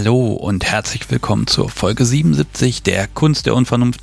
[0.00, 4.00] Hallo und herzlich willkommen zur Folge 77 der Kunst der Unvernunft,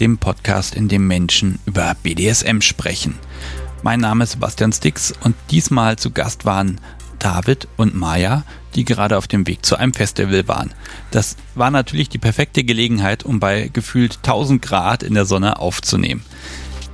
[0.00, 3.18] dem Podcast, in dem Menschen über BDSM sprechen.
[3.82, 6.80] Mein Name ist Sebastian Stix und diesmal zu Gast waren
[7.18, 8.44] David und Maya,
[8.74, 10.72] die gerade auf dem Weg zu einem Festival waren.
[11.10, 16.24] Das war natürlich die perfekte Gelegenheit, um bei gefühlt 1000 Grad in der Sonne aufzunehmen.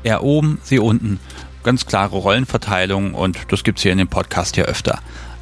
[0.02, 1.20] Er oben, sie unten.
[1.62, 4.98] Ganz klare Rollenverteilung und das gibt's hier in dem Podcast ja öfter.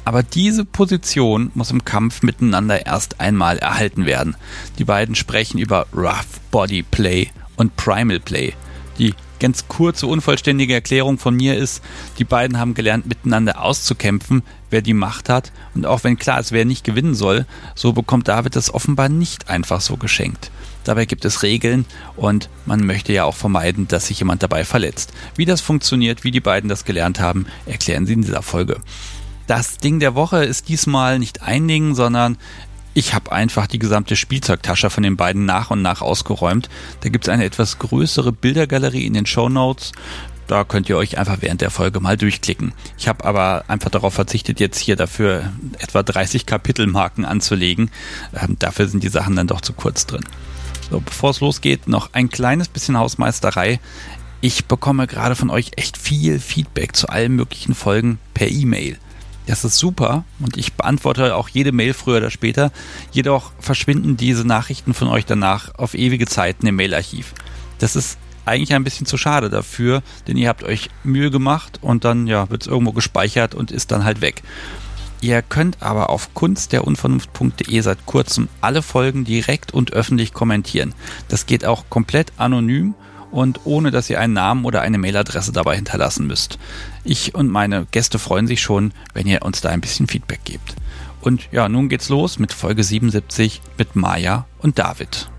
[0.09, 4.35] Aber diese Position muss im Kampf miteinander erst einmal erhalten werden.
[4.79, 8.53] Die beiden sprechen über Rough Body Play und Primal Play.
[8.97, 11.83] Die ganz kurze, unvollständige Erklärung von mir ist,
[12.17, 15.51] die beiden haben gelernt, miteinander auszukämpfen, wer die Macht hat.
[15.75, 19.47] Und auch wenn klar ist, wer nicht gewinnen soll, so bekommt David das offenbar nicht
[19.47, 20.49] einfach so geschenkt.
[20.85, 25.13] Dabei gibt es Regeln und man möchte ja auch vermeiden, dass sich jemand dabei verletzt.
[25.35, 28.81] Wie das funktioniert, wie die beiden das gelernt haben, erklären sie in dieser Folge.
[29.49, 32.37] Das Ding der Woche ist diesmal nicht ein Ding, sondern
[32.93, 36.69] ich habe einfach die gesamte Spielzeugtasche von den beiden nach und nach ausgeräumt.
[37.01, 39.91] Da gibt es eine etwas größere Bildergalerie in den Show Notes.
[40.45, 42.73] Da könnt ihr euch einfach während der Folge mal durchklicken.
[42.99, 47.89] Ich habe aber einfach darauf verzichtet, jetzt hier dafür etwa 30 Kapitelmarken anzulegen.
[48.39, 50.25] Ähm, dafür sind die Sachen dann doch zu kurz drin.
[50.91, 53.79] So, bevor es losgeht, noch ein kleines bisschen Hausmeisterei.
[54.41, 58.99] Ich bekomme gerade von euch echt viel Feedback zu allen möglichen Folgen per E-Mail.
[59.49, 62.71] Das ist super und ich beantworte auch jede Mail früher oder später.
[63.11, 67.33] Jedoch verschwinden diese Nachrichten von euch danach auf ewige Zeiten im Mailarchiv.
[67.79, 72.05] Das ist eigentlich ein bisschen zu schade dafür, denn ihr habt euch Mühe gemacht und
[72.05, 74.43] dann ja, wird es irgendwo gespeichert und ist dann halt weg.
[75.19, 80.93] Ihr könnt aber auf kunstderunvernunft.de seit kurzem alle Folgen direkt und öffentlich kommentieren.
[81.27, 82.93] Das geht auch komplett anonym
[83.31, 86.59] und ohne dass ihr einen Namen oder eine Mailadresse dabei hinterlassen müsst.
[87.03, 90.75] Ich und meine Gäste freuen sich schon, wenn ihr uns da ein bisschen Feedback gebt.
[91.21, 95.29] Und ja, nun geht's los mit Folge 77 mit Maya und David.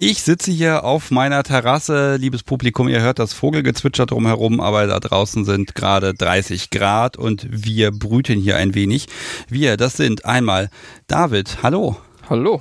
[0.00, 5.00] Ich sitze hier auf meiner Terrasse, liebes Publikum, ihr hört das Vogelgezwitscher drumherum, aber da
[5.00, 9.08] draußen sind gerade 30 Grad und wir brüten hier ein wenig.
[9.48, 10.70] Wir, das sind einmal
[11.08, 11.96] David, hallo.
[12.30, 12.60] Hallo.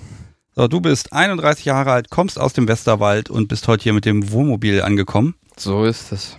[0.56, 4.06] So, du bist 31 Jahre alt, kommst aus dem Westerwald und bist heute hier mit
[4.06, 5.36] dem Wohnmobil angekommen.
[5.58, 6.38] So ist es.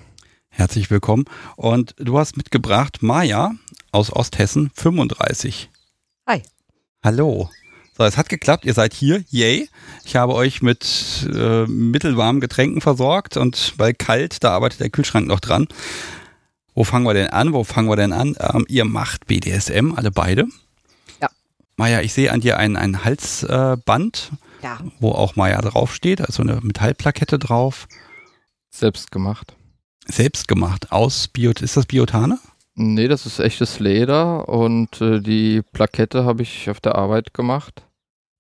[0.49, 1.27] Herzlich willkommen.
[1.57, 3.53] Und du hast mitgebracht Maja
[3.93, 5.69] aus Osthessen, 35.
[6.27, 6.43] Hi.
[7.05, 7.51] Hallo.
[7.99, 9.69] So, es hat geklappt, ihr seid hier, yay.
[10.07, 15.27] Ich habe euch mit äh, mittelwarmen Getränken versorgt und bei kalt, da arbeitet der Kühlschrank
[15.27, 15.69] noch dran.
[16.75, 17.53] Wo fangen wir denn an?
[17.53, 18.37] Wo fangen wir denn an?
[18.41, 20.47] Ähm, ihr macht BDSM, alle beide.
[21.79, 24.79] Maja, ich sehe an dir ein, ein Halsband, äh, ja.
[24.99, 27.87] wo auch Maja draufsteht, also eine Metallplakette drauf.
[28.69, 29.55] Selbst gemacht.
[30.05, 30.91] Selbst gemacht.
[30.91, 32.41] Aus Biot ist das Biotane?
[32.75, 37.85] Nee, das ist echtes Leder und äh, die Plakette habe ich auf der Arbeit gemacht.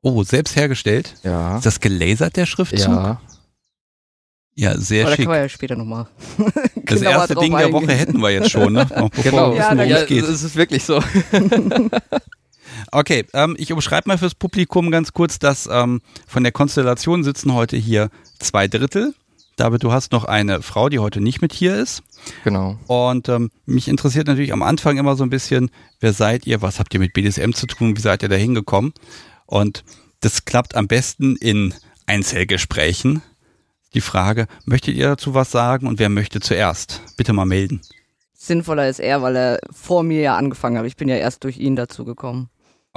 [0.02, 1.14] Oh, selbst hergestellt?
[1.22, 1.58] Ja.
[1.58, 2.88] Ist das gelasert, der Schriftzug?
[2.88, 3.20] Ja.
[4.56, 5.26] Ja, sehr Aber schick.
[5.26, 6.08] Da können wir ja später nochmal.
[6.86, 8.88] das erste Ding der Woche hätten wir jetzt schon, ne?
[8.96, 11.00] Noch genau, ja, ja, es ist wirklich so.
[12.92, 17.54] Okay, ähm, ich umschreibe mal fürs Publikum ganz kurz, dass ähm, von der Konstellation sitzen
[17.54, 19.14] heute hier zwei Drittel.
[19.56, 22.02] David, du hast noch eine Frau, die heute nicht mit hier ist.
[22.44, 22.78] Genau.
[22.86, 26.78] Und ähm, mich interessiert natürlich am Anfang immer so ein bisschen, wer seid ihr, was
[26.78, 28.92] habt ihr mit BDSM zu tun, wie seid ihr da hingekommen?
[29.46, 29.84] Und
[30.20, 31.74] das klappt am besten in
[32.06, 33.22] Einzelgesprächen.
[33.94, 37.02] Die Frage, möchtet ihr dazu was sagen und wer möchte zuerst?
[37.16, 37.80] Bitte mal melden.
[38.34, 40.86] Sinnvoller ist er, weil er vor mir ja angefangen hat.
[40.86, 42.48] Ich bin ja erst durch ihn dazu gekommen.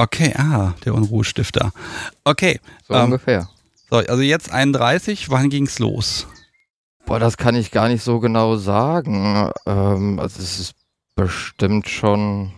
[0.01, 1.71] Okay, ah, der Unruhestifter.
[2.23, 2.59] Okay.
[2.87, 3.47] So ähm, ungefähr.
[3.87, 6.25] So, also jetzt 31, wann ging's los?
[7.05, 9.51] Boah, das kann ich gar nicht so genau sagen.
[9.67, 10.73] Ähm, also es ist
[11.15, 12.51] bestimmt schon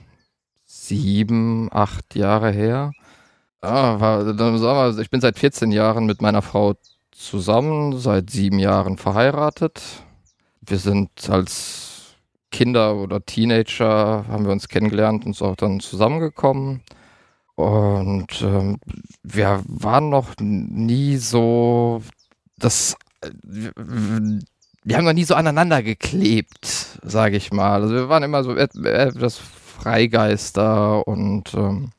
[0.65, 2.93] sieben, acht Jahre her.
[3.59, 6.75] Ah, war, dann sagen wir, ich bin seit 14 Jahren mit meiner Frau
[7.11, 9.81] zusammen, seit sieben Jahren verheiratet.
[10.61, 12.13] Wir sind als
[12.51, 16.83] Kinder oder Teenager haben wir uns kennengelernt und sind auch dann zusammengekommen.
[17.55, 18.77] Und ähm,
[19.21, 22.01] wir waren noch nie so,
[22.57, 22.95] das,
[23.43, 27.81] wir haben noch nie so aneinander geklebt, sage ich mal.
[27.81, 31.91] Also wir waren immer so etwas Freigeister und ähm,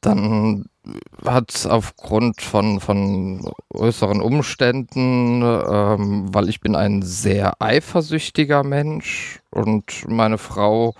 [0.00, 0.66] dann
[1.24, 10.08] hat aufgrund von, von äußeren Umständen, ähm, weil ich bin ein sehr eifersüchtiger Mensch und
[10.08, 10.94] meine Frau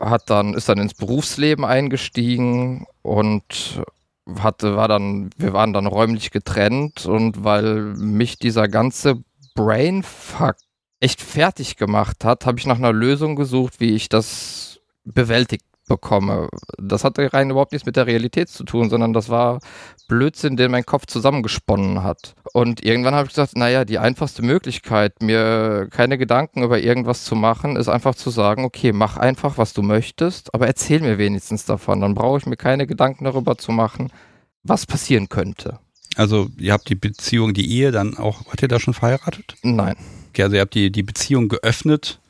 [0.00, 3.82] hat dann, ist dann ins Berufsleben eingestiegen und
[4.40, 9.22] hatte, war dann, wir waren dann räumlich getrennt und weil mich dieser ganze
[9.54, 10.56] Brainfuck
[11.00, 16.48] echt fertig gemacht hat, habe ich nach einer Lösung gesucht, wie ich das bewältigt bekomme.
[16.78, 19.60] Das hatte rein überhaupt nichts mit der Realität zu tun, sondern das war
[20.08, 22.34] Blödsinn, den mein Kopf zusammengesponnen hat.
[22.52, 27.34] Und irgendwann habe ich gesagt, naja, die einfachste Möglichkeit, mir keine Gedanken über irgendwas zu
[27.34, 31.64] machen, ist einfach zu sagen, okay, mach einfach, was du möchtest, aber erzähl mir wenigstens
[31.64, 32.00] davon.
[32.00, 34.12] Dann brauche ich mir keine Gedanken darüber zu machen,
[34.62, 35.78] was passieren könnte.
[36.16, 39.54] Also ihr habt die Beziehung, die Ehe dann auch, wart ihr da schon verheiratet?
[39.62, 39.96] Nein.
[40.30, 42.20] Okay, also ihr habt die, die Beziehung geöffnet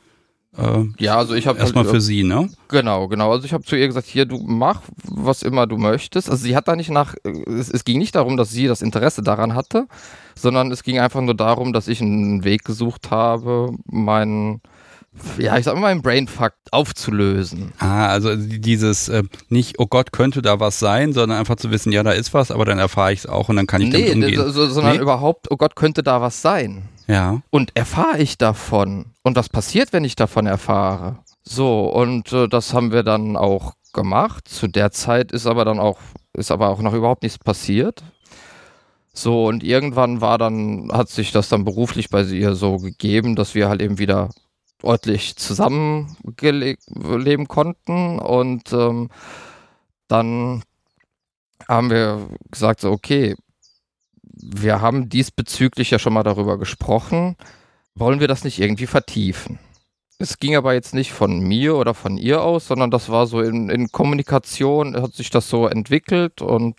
[0.59, 2.49] äh, ja, also ich habe erstmal halt, für sie, ne?
[2.69, 3.33] Genau, genau.
[3.33, 6.31] Also ich habe zu ihr gesagt, hier du mach was immer du möchtest.
[6.31, 9.23] Also sie hat da nicht nach es, es, ging nicht darum, dass sie das Interesse
[9.23, 9.87] daran hatte,
[10.35, 14.61] sondern es ging einfach nur darum, dass ich einen Weg gesucht habe, meinen
[15.39, 17.73] ja, ich sag mal, meinen Brainfuck aufzulösen.
[17.79, 21.91] Ah, also dieses äh, nicht, oh Gott, könnte da was sein, sondern einfach zu wissen,
[21.91, 24.11] ja, da ist was, aber dann erfahre ich es auch und dann kann ich nee,
[24.11, 24.53] damit umgehen.
[24.53, 25.03] So, sondern nee?
[25.03, 26.83] überhaupt, oh Gott, könnte da was sein.
[27.07, 27.41] Ja.
[27.51, 29.07] Und erfahre ich davon?
[29.23, 31.19] Und was passiert, wenn ich davon erfahre?
[31.43, 34.49] So, und äh, das haben wir dann auch gemacht.
[34.49, 35.99] Zu der Zeit ist aber dann auch,
[36.33, 38.03] ist aber auch noch überhaupt nichts passiert.
[39.13, 43.55] So, und irgendwann war dann, hat sich das dann beruflich bei ihr so gegeben, dass
[43.55, 44.31] wir halt eben wieder
[44.83, 48.19] ordentlich zusammenleben konnten.
[48.19, 49.09] Und ähm,
[50.09, 50.63] dann
[51.69, 53.37] haben wir gesagt, so, okay,
[54.37, 57.37] wir haben diesbezüglich ja schon mal darüber gesprochen.
[57.95, 59.59] Wollen wir das nicht irgendwie vertiefen?
[60.19, 63.41] Es ging aber jetzt nicht von mir oder von ihr aus, sondern das war so
[63.41, 66.77] in, in Kommunikation, hat sich das so entwickelt und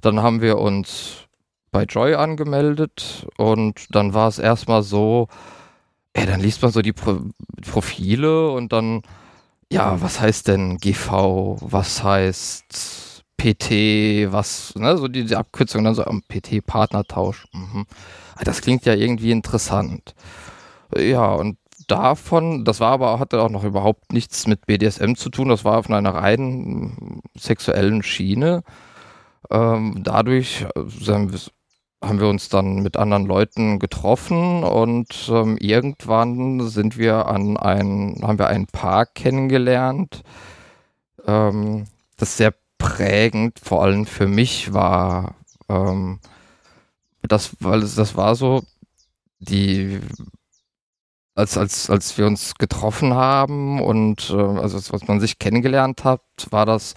[0.00, 1.28] dann haben wir uns
[1.70, 5.28] bei Joy angemeldet und dann war es erstmal so,
[6.14, 7.20] ey, dann liest man so die Pro
[7.62, 9.02] Profile und dann,
[9.70, 13.09] ja, was heißt denn GV, was heißt
[13.40, 17.46] PT, was, ne, so die, die Abkürzung dann so am PT-Partnertausch.
[17.54, 17.86] Mhm.
[18.36, 20.14] Ah, das klingt ja irgendwie interessant.
[20.94, 21.56] Ja, und
[21.88, 25.78] davon, das war aber, hatte auch noch überhaupt nichts mit BDSM zu tun, das war
[25.78, 28.62] auf einer rein sexuellen Schiene.
[29.50, 31.38] Ähm, dadurch äh,
[32.04, 38.20] haben wir uns dann mit anderen Leuten getroffen und ähm, irgendwann sind wir an ein,
[38.22, 40.22] haben wir ein Paar kennengelernt,
[41.26, 41.86] ähm,
[42.18, 45.36] das sehr prägend, vor allem für mich war,
[45.68, 46.18] ähm,
[47.22, 48.62] das, weil es, das war so,
[49.38, 50.00] die,
[51.34, 56.22] als, als, als wir uns getroffen haben und äh, also was man sich kennengelernt hat,
[56.50, 56.94] war das,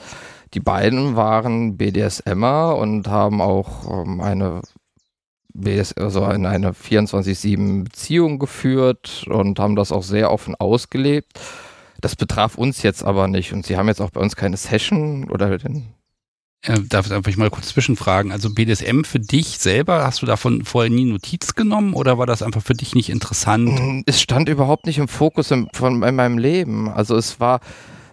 [0.54, 4.62] die beiden waren BDSMer und haben auch ähm, eine
[5.54, 11.40] BDS, also eine, eine 24-7 Beziehung geführt und haben das auch sehr offen ausgelebt.
[12.04, 15.32] Das betraf uns jetzt aber nicht und sie haben jetzt auch bei uns keine Session
[15.32, 15.94] oder den
[16.64, 18.34] äh, darf ich mal kurz zwischenfragen?
[18.34, 22.42] Also BDSM für dich selber, hast du davon vorher nie Notiz genommen oder war das
[22.42, 23.80] einfach für dich nicht interessant?
[23.80, 26.90] Mm, es stand überhaupt nicht im Fokus im, von in meinem Leben.
[26.90, 27.62] Also es war,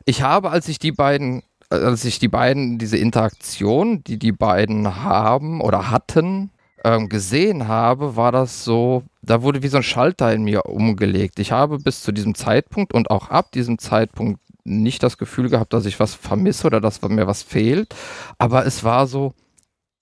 [0.05, 5.03] ich habe, als ich die beiden, als ich die beiden, diese Interaktion, die die beiden
[5.03, 6.51] haben oder hatten,
[6.85, 11.39] ähm, gesehen habe, war das so, da wurde wie so ein Schalter in mir umgelegt.
[11.39, 15.73] Ich habe bis zu diesem Zeitpunkt und auch ab diesem Zeitpunkt nicht das Gefühl gehabt,
[15.73, 17.95] dass ich was vermisse oder dass mir was fehlt.
[18.39, 19.35] Aber es war so,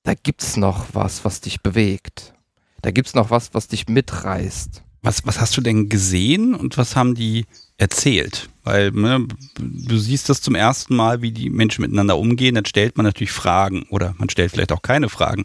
[0.02, 2.32] da gibt es noch was, was dich bewegt.
[2.80, 4.82] Da gibt es noch was, was dich mitreißt.
[5.02, 8.48] Was, was hast du denn gesehen und was haben die erzählt?
[8.64, 9.26] Weil ne,
[9.58, 13.32] du siehst das zum ersten Mal, wie die Menschen miteinander umgehen, dann stellt man natürlich
[13.32, 15.44] Fragen oder man stellt vielleicht auch keine Fragen.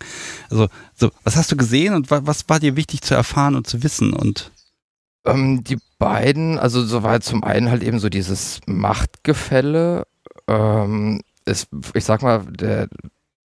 [0.50, 3.67] Also, so, was hast du gesehen und was, was war dir wichtig zu erfahren und
[3.67, 4.13] zu wissen?
[4.13, 4.51] Und
[5.25, 10.05] ähm, die beiden, also so war zum einen halt eben so dieses Machtgefälle.
[10.48, 12.88] Ähm, ist, ich sag mal, der,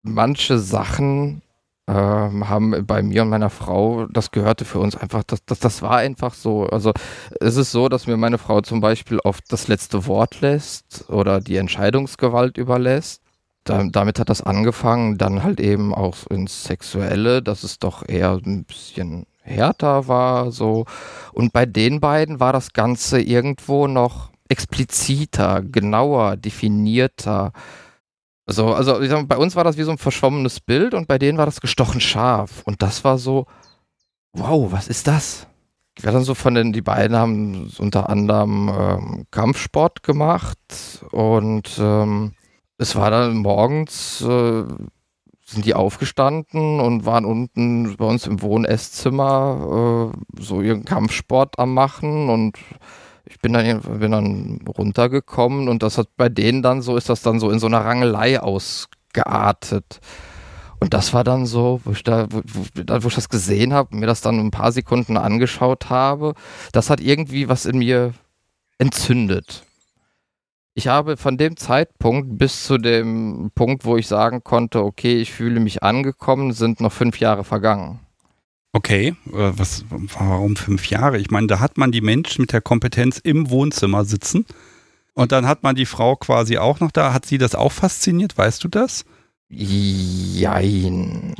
[0.04, 1.42] manche Sachen
[1.88, 5.82] ähm, haben bei mir und meiner Frau, das gehörte für uns einfach, das, das, das
[5.82, 6.66] war einfach so.
[6.66, 6.92] Also
[7.40, 11.40] es ist so, dass mir meine Frau zum Beispiel oft das letzte Wort lässt oder
[11.40, 13.22] die Entscheidungsgewalt überlässt.
[13.64, 18.40] Da, damit hat das angefangen, dann halt eben auch ins Sexuelle, dass es doch eher
[18.46, 20.86] ein bisschen härter war, so.
[21.34, 27.52] Und bei den beiden war das Ganze irgendwo noch expliziter, genauer, definierter.
[28.50, 31.38] So, also sag, bei uns war das wie so ein verschwommenes Bild und bei denen
[31.38, 32.64] war das gestochen scharf.
[32.66, 33.46] Und das war so,
[34.34, 35.48] wow, was ist das?
[35.98, 40.60] Ich war dann so von den, die beiden haben unter anderem ähm, Kampfsport gemacht
[41.12, 42.34] und ähm,
[42.78, 44.64] es war dann morgens, äh,
[45.44, 51.74] sind die aufgestanden und waren unten bei uns im Wohn-Esszimmer äh, so ihren Kampfsport am
[51.74, 52.58] machen und
[53.30, 57.22] ich bin dann, bin dann runtergekommen und das hat bei denen dann so, ist das
[57.22, 60.00] dann so in so einer Rangelei ausgeartet.
[60.80, 64.06] Und das war dann so, wo ich, da, wo, wo ich das gesehen habe, mir
[64.06, 66.34] das dann ein paar Sekunden angeschaut habe,
[66.72, 68.14] das hat irgendwie was in mir
[68.78, 69.64] entzündet.
[70.76, 75.34] Ich habe von dem Zeitpunkt bis zu dem Punkt, wo ich sagen konnte, okay, ich
[75.34, 78.00] fühle mich angekommen, sind noch fünf Jahre vergangen.
[78.74, 81.18] Okay, äh, was, warum fünf Jahre?
[81.18, 84.46] Ich meine, da hat man die Menschen mit der Kompetenz im Wohnzimmer sitzen
[85.14, 87.14] und dann hat man die Frau quasi auch noch da.
[87.14, 88.38] Hat sie das auch fasziniert?
[88.38, 89.04] Weißt du das?
[89.50, 91.34] Jein.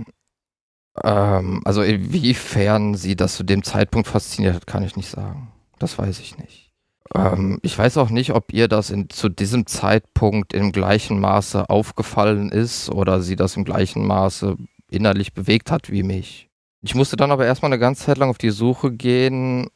[1.04, 5.52] Ähm, also inwiefern sie das zu dem Zeitpunkt fasziniert hat, kann ich nicht sagen.
[5.78, 6.74] Das weiß ich nicht.
[7.14, 11.70] Ähm, ich weiß auch nicht, ob ihr das in, zu diesem Zeitpunkt im gleichen Maße
[11.70, 14.58] aufgefallen ist oder sie das im gleichen Maße
[14.90, 16.47] innerlich bewegt hat wie mich.
[16.88, 19.68] Ich musste dann aber erstmal eine ganze Zeit lang auf die Suche gehen,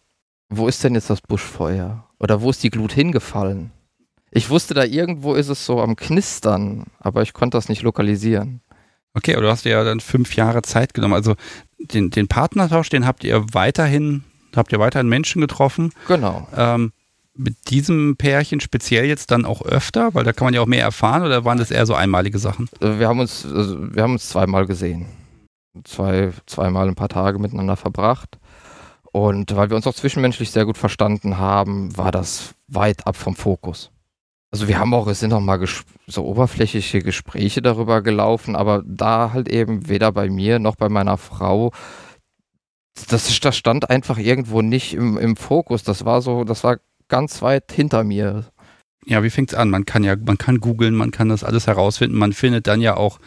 [0.47, 2.05] wo ist denn jetzt das Buschfeuer?
[2.19, 3.73] Oder wo ist die Glut hingefallen?
[4.31, 8.61] Ich wusste, da irgendwo ist es so am Knistern, aber ich konnte das nicht lokalisieren.
[9.13, 11.15] Okay, aber du hast ja dann fünf Jahre Zeit genommen.
[11.15, 11.35] Also
[11.79, 14.23] den, den Partnertausch, den habt ihr weiterhin,
[14.55, 15.91] habt ihr weiterhin Menschen getroffen.
[16.07, 16.47] Genau.
[16.55, 16.93] Ähm,
[17.35, 20.85] mit diesem Pärchen speziell jetzt dann auch öfter, weil da kann man ja auch mehr
[20.85, 22.69] erfahren oder waren das eher so einmalige Sachen?
[22.79, 25.07] Also wir haben uns, also wir haben uns zweimal gesehen.
[25.83, 28.39] Zwei, zweimal ein paar Tage miteinander verbracht.
[29.11, 33.35] Und weil wir uns auch zwischenmenschlich sehr gut verstanden haben, war das weit ab vom
[33.35, 33.91] Fokus.
[34.51, 35.65] Also wir haben auch, es sind auch mal
[36.07, 41.17] so oberflächliche Gespräche darüber gelaufen, aber da halt eben weder bei mir noch bei meiner
[41.17, 41.71] Frau,
[43.07, 45.83] das, das stand einfach irgendwo nicht im, im Fokus.
[45.83, 48.45] Das war so, das war ganz weit hinter mir.
[49.05, 49.69] Ja, wie fängt's an?
[49.69, 52.17] Man kann ja, man kann googeln, man kann das alles herausfinden.
[52.17, 53.19] Man findet dann ja auch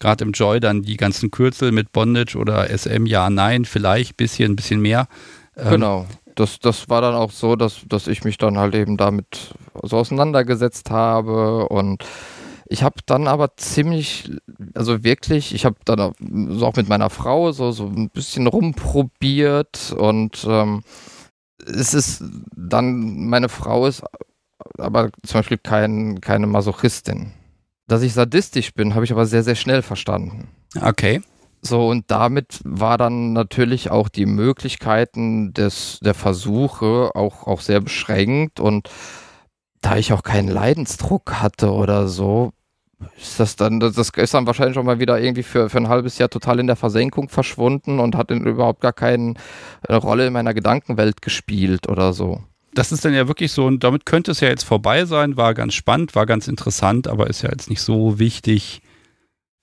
[0.00, 4.56] gerade im Joy dann die ganzen Kürzel mit Bondage oder SM, ja, nein, vielleicht, bisschen,
[4.56, 5.08] bisschen mehr.
[5.56, 6.06] Ähm, genau
[6.38, 9.96] das, das war dann auch so, dass, dass ich mich dann halt eben damit so
[9.96, 12.04] auseinandergesetzt habe und
[12.70, 14.30] ich habe dann aber ziemlich,
[14.74, 20.46] also wirklich, ich habe dann auch, mit meiner Frau so, so ein bisschen rumprobiert und
[20.48, 20.82] ähm,
[21.66, 22.22] es ist
[22.54, 24.04] dann, meine Frau ist
[24.76, 27.32] aber zum Beispiel kein, keine Masochistin.
[27.88, 30.48] Dass ich sadistisch bin, habe ich aber sehr, sehr schnell verstanden.
[30.80, 31.22] Okay.
[31.60, 37.80] So, und damit war dann natürlich auch die Möglichkeiten des, der Versuche auch, auch sehr
[37.80, 38.60] beschränkt.
[38.60, 38.88] Und
[39.80, 42.52] da ich auch keinen Leidensdruck hatte oder so,
[43.16, 46.18] ist das dann, das ist dann wahrscheinlich schon mal wieder irgendwie für, für ein halbes
[46.18, 49.34] Jahr total in der Versenkung verschwunden und hat überhaupt gar keine
[49.88, 52.42] Rolle in meiner Gedankenwelt gespielt oder so.
[52.78, 55.52] Das ist dann ja wirklich so, und damit könnte es ja jetzt vorbei sein, war
[55.52, 58.82] ganz spannend, war ganz interessant, aber ist ja jetzt nicht so wichtig,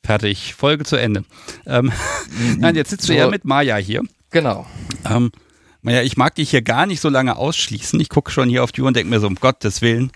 [0.05, 1.23] Fertig, Folge zu Ende.
[1.65, 1.93] Ähm,
[2.59, 4.03] Nein, jetzt sitzt so, du ja mit Maja hier.
[4.31, 4.67] Genau.
[5.09, 5.31] Ähm,
[5.81, 7.97] Maja, ich mag dich hier gar nicht so lange ausschließen.
[8.01, 10.11] Ich gucke schon hier auf die Uhr und denke mir so, um Gottes Willen,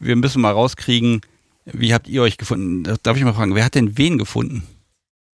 [0.00, 1.20] wir müssen mal rauskriegen,
[1.66, 2.96] wie habt ihr euch gefunden?
[3.02, 4.62] Darf ich mal fragen, wer hat denn wen gefunden?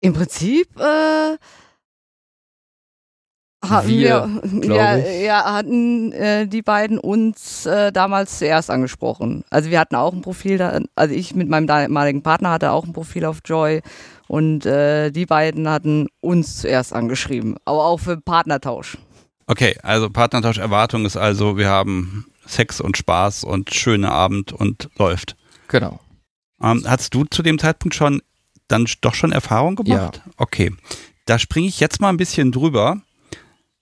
[0.00, 1.36] Im Prinzip äh,
[3.68, 9.44] hatten wir, wir ja, ja, hatten äh, die beiden uns äh, damals zuerst angesprochen.
[9.50, 12.84] Also wir hatten auch ein Profil, da, also ich mit meinem damaligen Partner hatte auch
[12.84, 13.82] ein Profil auf Joy
[14.28, 18.98] und äh, die beiden hatten uns zuerst angeschrieben, aber auch für Partnertausch.
[19.46, 25.36] Okay, also Partnertausch-Erwartung ist also, wir haben Sex und Spaß und schöne Abend und läuft.
[25.68, 26.00] Genau.
[26.62, 28.22] Ähm, hast du zu dem Zeitpunkt schon
[28.68, 30.22] dann doch schon Erfahrung gemacht?
[30.24, 30.32] Ja.
[30.38, 30.72] Okay.
[31.26, 33.00] Da springe ich jetzt mal ein bisschen drüber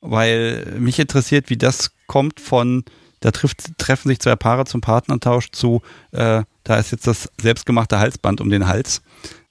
[0.02, 2.84] weil mich interessiert, wie das kommt von,
[3.20, 5.80] da trifft, treffen sich zwei Paare zum Partnertausch zu,
[6.10, 9.00] äh, da ist jetzt das selbstgemachte Halsband um den Hals.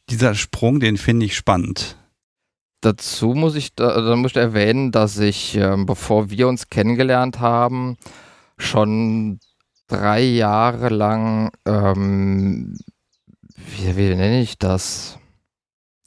[0.10, 1.98] Dieser Sprung, den finde ich spannend.
[2.82, 7.40] Dazu muss ich, da, da muss ich erwähnen, dass ich, äh, bevor wir uns kennengelernt
[7.40, 7.98] haben,
[8.58, 9.40] schon
[9.88, 12.76] drei Jahre lang, ähm,
[13.56, 15.18] wie, wie nenne ich das,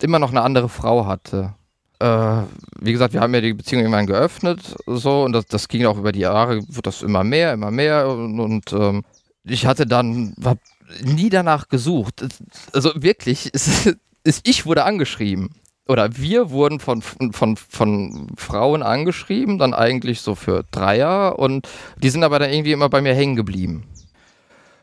[0.02, 1.54] immer noch eine andere Frau hatte
[2.00, 5.96] wie gesagt, wir haben ja die Beziehung irgendwann geöffnet, so, und das, das ging auch
[5.96, 9.04] über die Jahre, wird das immer mehr, immer mehr, und, und ähm,
[9.44, 10.58] ich hatte dann, hab
[11.02, 12.24] nie danach gesucht.
[12.72, 15.50] Also wirklich, es, es, ich wurde angeschrieben.
[15.86, 22.08] Oder wir wurden von, von, von Frauen angeschrieben, dann eigentlich so für Dreier, und die
[22.08, 23.84] sind aber dann irgendwie immer bei mir hängen geblieben.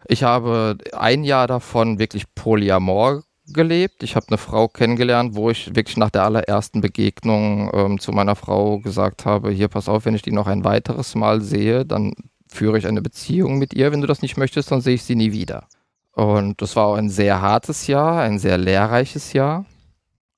[0.07, 4.03] Ich habe ein Jahr davon wirklich Polyamor gelebt.
[4.03, 8.35] Ich habe eine Frau kennengelernt, wo ich wirklich nach der allerersten Begegnung ähm, zu meiner
[8.35, 12.13] Frau gesagt habe, hier pass auf, wenn ich die noch ein weiteres Mal sehe, dann
[12.47, 13.91] führe ich eine Beziehung mit ihr.
[13.91, 15.67] Wenn du das nicht möchtest, dann sehe ich sie nie wieder.
[16.13, 19.65] Und das war auch ein sehr hartes Jahr, ein sehr lehrreiches Jahr,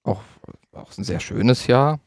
[0.03, 0.21] auch,
[0.71, 1.99] auch ein sehr schönes Jahr.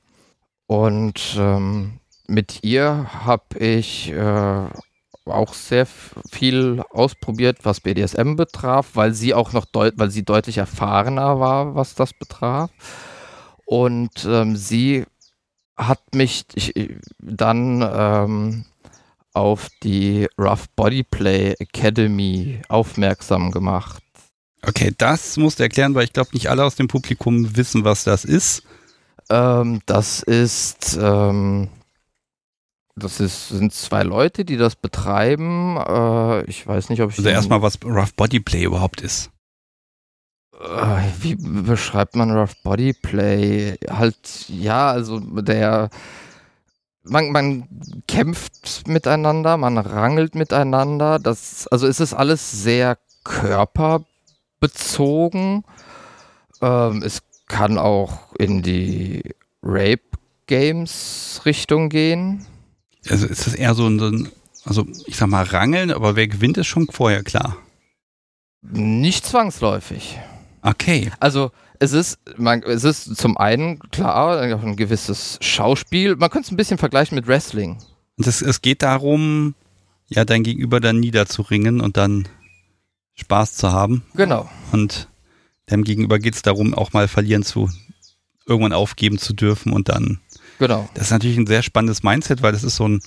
[0.66, 4.68] Und ähm, mit ihr habe ich äh,
[5.26, 10.58] auch sehr viel ausprobiert, was BDSM betraf, weil sie auch noch deut weil sie deutlich
[10.58, 12.70] erfahrener war, was das betraf.
[13.64, 15.04] Und ähm, sie
[15.76, 16.72] hat mich ich,
[17.18, 18.64] dann ähm,
[19.34, 24.02] auf die Rough Body Play Academy aufmerksam gemacht.
[24.62, 28.04] Okay, das musst du erklären, weil ich glaube, nicht alle aus dem Publikum wissen, was
[28.04, 28.62] das ist.
[29.28, 31.68] Ähm, das ist, ähm,
[32.96, 35.76] das ist, sind zwei Leute, die das betreiben.
[35.76, 37.18] Äh, ich weiß nicht, ob ich.
[37.18, 39.30] Also erstmal, was Rough Body Play überhaupt ist.
[40.58, 43.76] Äh, wie beschreibt man Rough Body Play?
[43.88, 45.90] Halt, ja, also der.
[47.08, 47.68] Man, man
[48.08, 51.20] kämpft miteinander, man rangelt miteinander.
[51.20, 55.62] Das, also es ist alles sehr körperbezogen.
[56.60, 59.22] Ähm, es kann auch in die
[59.62, 60.02] Rape
[60.46, 62.44] Games Richtung gehen.
[63.10, 64.28] Also ist das eher so ein,
[64.64, 67.56] also ich sag mal Rangeln, aber wer gewinnt ist schon vorher klar.
[68.62, 70.18] Nicht zwangsläufig.
[70.62, 71.10] Okay.
[71.20, 76.16] Also es ist, man, es ist zum einen klar ein gewisses Schauspiel.
[76.16, 77.78] Man könnte es ein bisschen vergleichen mit Wrestling.
[78.18, 79.54] Es, es geht darum,
[80.08, 82.28] ja, dein Gegenüber dann niederzuringen und dann
[83.14, 84.02] Spaß zu haben.
[84.14, 84.48] Genau.
[84.72, 85.08] Und
[85.70, 87.70] dem Gegenüber geht es darum, auch mal verlieren zu,
[88.46, 90.20] irgendwann aufgeben zu dürfen und dann.
[90.58, 90.88] Genau.
[90.94, 93.00] Das ist natürlich ein sehr spannendes Mindset, weil das ist so ein,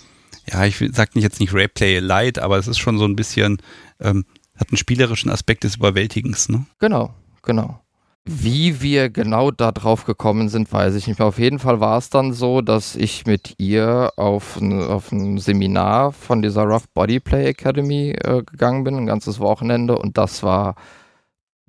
[0.52, 3.62] ja, ich sag nicht jetzt nicht Rayplay Light, aber es ist schon so ein bisschen,
[4.00, 4.26] ähm,
[4.56, 6.66] hat einen spielerischen Aspekt des Überwältigens, ne?
[6.80, 7.14] Genau
[7.50, 7.80] genau.
[8.26, 11.28] Wie wir genau da drauf gekommen sind, weiß ich nicht mehr.
[11.28, 15.40] Auf jeden Fall war es dann so, dass ich mit ihr auf ein, auf ein
[15.40, 20.44] Seminar von dieser Rough Body Play Academy äh, gegangen bin, ein ganzes Wochenende, und das
[20.44, 20.76] war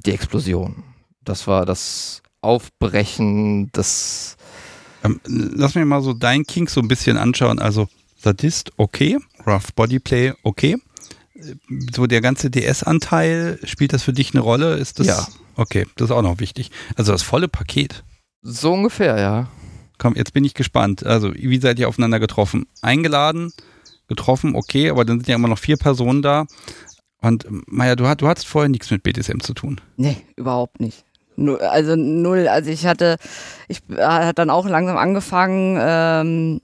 [0.05, 0.85] die Explosion.
[1.25, 4.37] Das war das Aufbrechen des.
[5.05, 7.59] Ähm, lass mich mal so dein King so ein bisschen anschauen.
[7.59, 9.19] Also Sadist, okay.
[9.47, 10.77] Rough Body Play, okay.
[11.93, 14.77] So der ganze DS-Anteil, spielt das für dich eine Rolle?
[14.77, 15.27] Ist das ja.
[15.57, 16.71] Okay, das ist auch noch wichtig.
[16.97, 18.05] Also das volle Paket.
[18.43, 19.49] So ungefähr, ja.
[19.99, 21.05] Komm, jetzt bin ich gespannt.
[21.05, 22.67] Also, wie seid ihr aufeinander getroffen?
[22.81, 23.53] Eingeladen,
[24.09, 26.47] getroffen, okay, aber dann sind ja immer noch vier Personen da.
[27.21, 29.81] Und Maja, du, du hattest vorher nichts mit BDSM zu tun.
[29.97, 31.05] Nee, überhaupt nicht.
[31.61, 32.49] Also null.
[32.49, 33.17] Also ich hatte,
[33.69, 36.61] ich hatte dann auch langsam angefangen, ähm,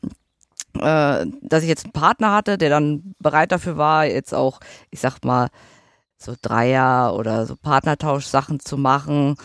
[0.78, 4.60] äh, dass ich jetzt einen Partner hatte, der dann bereit dafür war, jetzt auch,
[4.90, 5.48] ich sag mal,
[6.18, 9.36] so Dreier oder so Partnertausch-Sachen zu machen.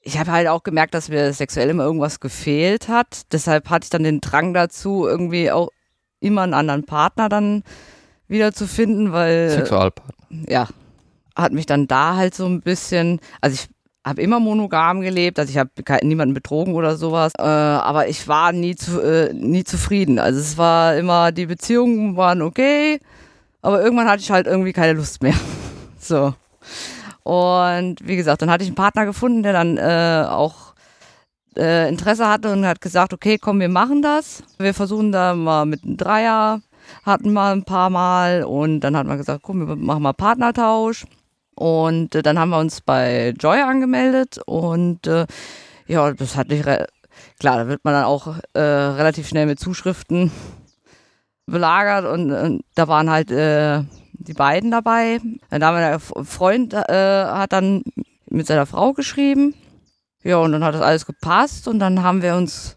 [0.00, 3.22] Ich habe halt auch gemerkt, dass mir sexuell immer irgendwas gefehlt hat.
[3.32, 5.68] Deshalb hatte ich dann den Drang dazu, irgendwie auch
[6.20, 7.62] immer einen anderen Partner dann
[8.26, 9.50] wieder zu finden, weil.
[9.50, 10.14] Sexualpartner.
[10.48, 10.68] Ja.
[11.36, 13.68] Hat mich dann da halt so ein bisschen, also ich
[14.04, 15.70] habe immer monogam gelebt, also ich habe
[16.02, 20.18] niemanden betrogen oder sowas, äh, aber ich war nie, zu, äh, nie zufrieden.
[20.18, 23.00] Also es war immer, die Beziehungen waren okay,
[23.60, 25.34] aber irgendwann hatte ich halt irgendwie keine Lust mehr.
[26.04, 26.34] So.
[27.22, 30.74] Und wie gesagt, dann hatte ich einen Partner gefunden, der dann äh, auch
[31.56, 34.42] äh, Interesse hatte und hat gesagt, okay, komm, wir machen das.
[34.58, 36.60] Wir versuchen da mal mit einem Dreier,
[37.04, 41.06] hatten mal ein paar Mal und dann hat man gesagt, komm, wir machen mal Partnertausch.
[41.54, 45.26] Und äh, dann haben wir uns bei Joy angemeldet und äh,
[45.86, 50.30] ja, das hat nicht, klar, da wird man dann auch äh, relativ schnell mit Zuschriften
[51.46, 55.20] belagert und, und da waren halt äh, die beiden dabei.
[55.50, 57.82] Dann haben wir der Freund äh, hat dann
[58.30, 59.54] mit seiner Frau geschrieben.
[60.22, 62.76] Ja, und dann hat das alles gepasst und dann haben wir uns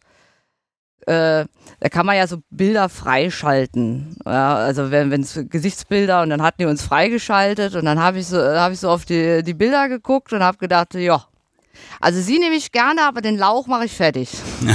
[1.08, 1.46] äh,
[1.80, 4.18] da kann man ja so Bilder freischalten.
[4.26, 8.28] Ja, also wenn es Gesichtsbilder und dann hatten die uns freigeschaltet und dann habe ich
[8.28, 11.26] so habe ich so auf die, die Bilder geguckt und habe gedacht, ja,
[12.00, 14.30] also sie nehme ich gerne, aber den Lauch mache ich fertig.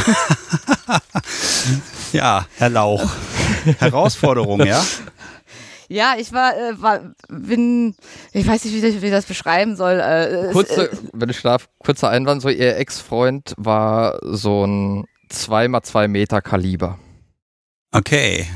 [2.12, 3.10] ja, Herr Lauch.
[3.78, 4.82] Herausforderung, ja?
[5.92, 7.96] Ja, ich war, äh, war bin,
[8.32, 9.98] ich weiß nicht, wie ich, wie ich das beschreiben soll.
[9.98, 16.08] Äh, Kurze, äh, wenn ich darf, kurzer Einwand, so ihr Ex-Freund war so ein 2x2
[16.08, 16.98] Meter Kaliber.
[17.92, 18.46] Okay.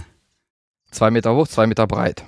[0.91, 2.25] Zwei Meter hoch, zwei Meter breit.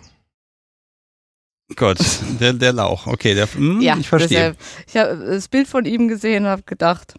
[1.75, 1.99] Gott,
[2.41, 3.07] der, der Lauch.
[3.07, 4.29] Okay, der, mh, hm, ja, ich verstehe.
[4.29, 4.57] Deshalb,
[4.87, 7.15] ich habe das Bild von ihm gesehen und habe gedacht,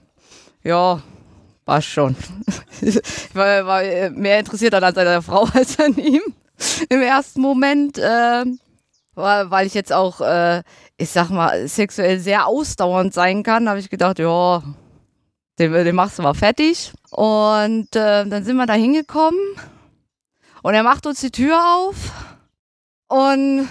[0.64, 1.02] ja,
[1.66, 2.16] war schon.
[2.82, 2.96] ich
[3.34, 6.22] war, war mehr interessiert an seiner Frau als an ihm.
[6.90, 8.46] im ersten Moment, äh,
[9.16, 10.64] weil ich jetzt auch, äh,
[10.96, 14.64] ich sag mal, sexuell sehr ausdauernd sein kann, habe ich gedacht, ja,
[15.60, 16.94] den, den machst du mal fertig.
[17.12, 19.40] Und äh, dann sind wir da hingekommen
[20.62, 21.96] und er macht uns die Tür auf
[23.08, 23.68] und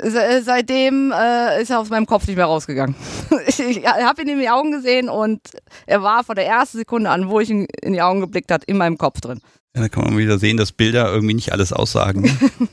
[0.00, 2.94] seitdem äh, ist er aus meinem Kopf nicht mehr rausgegangen.
[3.46, 5.40] ich, ich habe ihn in die Augen gesehen und
[5.86, 8.64] er war von der ersten Sekunde an, wo ich ihn in die Augen geblickt habe,
[8.66, 9.40] in meinem Kopf drin.
[9.74, 12.24] Ja, da kann man wieder sehen, dass Bilder irgendwie nicht alles aussagen.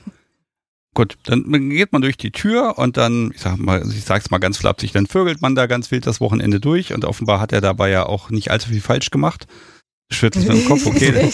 [0.95, 4.37] Gut, dann geht man durch die Tür und dann, ich sag mal, ich sag's mal
[4.37, 7.59] ganz flapsig, dann vögelt man da ganz wild das Wochenende durch und offenbar hat er
[7.59, 9.45] dabei ja auch nicht allzu viel falsch gemacht.
[10.09, 11.29] Schüttelt mit dem Kopf, okay.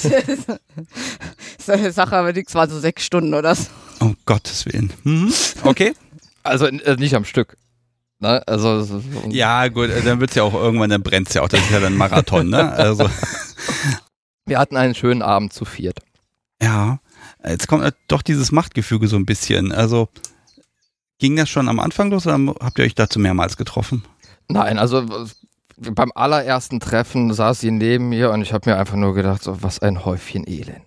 [1.91, 3.67] Sache aber nichts, war so sechs Stunden oder so.
[4.00, 4.91] Oh Gottes Willen.
[5.04, 5.32] Mhm.
[5.63, 5.93] Okay.
[6.41, 7.56] Also äh, nicht am Stück.
[8.17, 8.41] Ne?
[8.47, 11.50] Also, ja, gut, äh, dann wird es ja auch irgendwann, dann brennt es ja auch.
[11.50, 12.71] Das ist ja dann Marathon, ne?
[12.71, 13.08] Also.
[14.47, 16.00] Wir hatten einen schönen Abend zu viert.
[16.62, 17.00] Ja,
[17.45, 19.71] jetzt kommt äh, doch dieses Machtgefüge so ein bisschen.
[19.71, 20.10] Also
[21.19, 24.04] ging das schon am Anfang los oder habt ihr euch dazu mehrmals getroffen?
[24.47, 25.06] Nein, also
[25.77, 29.63] beim allerersten Treffen saß sie neben mir und ich habe mir einfach nur gedacht, so,
[29.63, 30.86] was ein Häufchen Elend.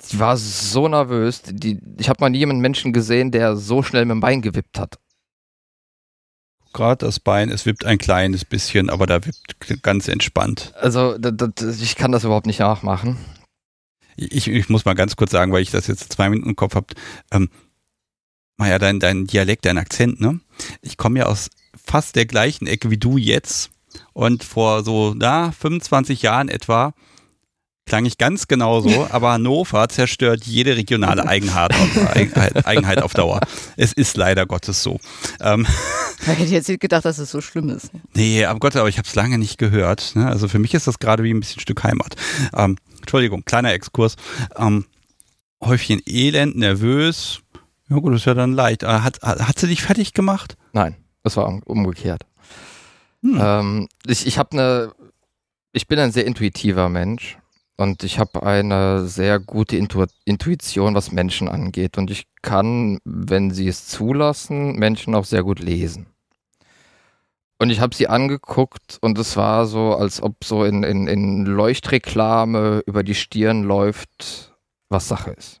[0.00, 1.42] Sie war so nervös.
[1.44, 4.78] Die, ich habe mal nie jemanden Menschen gesehen, der so schnell mit dem Bein gewippt
[4.78, 4.98] hat.
[6.72, 10.72] Gerade das Bein, es wippt ein kleines bisschen, aber da wippt ganz entspannt.
[10.80, 11.16] Also
[11.80, 13.16] ich kann das überhaupt nicht nachmachen.
[14.16, 16.74] Ich, ich, muss mal ganz kurz sagen, weil ich das jetzt zwei Minuten im Kopf
[16.74, 16.86] habe.
[17.30, 17.48] Ähm,
[18.60, 20.40] ja, dein, dein Dialekt, dein Akzent, ne?
[20.82, 21.50] Ich komme ja aus
[21.84, 23.70] fast der gleichen Ecke wie du jetzt.
[24.12, 26.94] Und vor so, na, 25 Jahren etwa
[27.86, 31.74] klang ich ganz genauso, aber Hannover zerstört jede regionale Eigenheit,
[32.66, 33.40] Eigenheit auf Dauer.
[33.76, 34.98] Es ist leider Gottes so.
[35.40, 35.66] Ähm,
[36.20, 37.90] ich hätte jetzt nicht gedacht, dass es so schlimm ist.
[38.14, 40.12] Nee, aber Gott, aber ich habe es lange nicht gehört.
[40.14, 40.26] Ne?
[40.26, 42.14] Also für mich ist das gerade wie ein bisschen Stück Heimat.
[42.56, 44.16] Ähm, Entschuldigung, kleiner Exkurs.
[44.56, 44.86] Ähm,
[45.62, 47.40] Häufchen elend, nervös.
[47.88, 48.82] Ja gut, das ist ja dann leicht.
[48.82, 50.56] Hat, hat, hat sie dich fertig gemacht?
[50.72, 52.26] Nein, es war umgekehrt.
[53.22, 53.38] Hm.
[53.40, 54.92] Ähm, ich ich habe eine,
[55.72, 57.38] ich bin ein sehr intuitiver Mensch
[57.76, 61.98] und ich habe eine sehr gute Intu Intuition, was Menschen angeht.
[61.98, 66.06] Und ich kann, wenn sie es zulassen, Menschen auch sehr gut lesen.
[67.58, 71.44] Und ich habe sie angeguckt und es war so, als ob so in, in, in
[71.44, 74.52] Leuchtreklame über die Stirn läuft,
[74.88, 75.60] was Sache ist.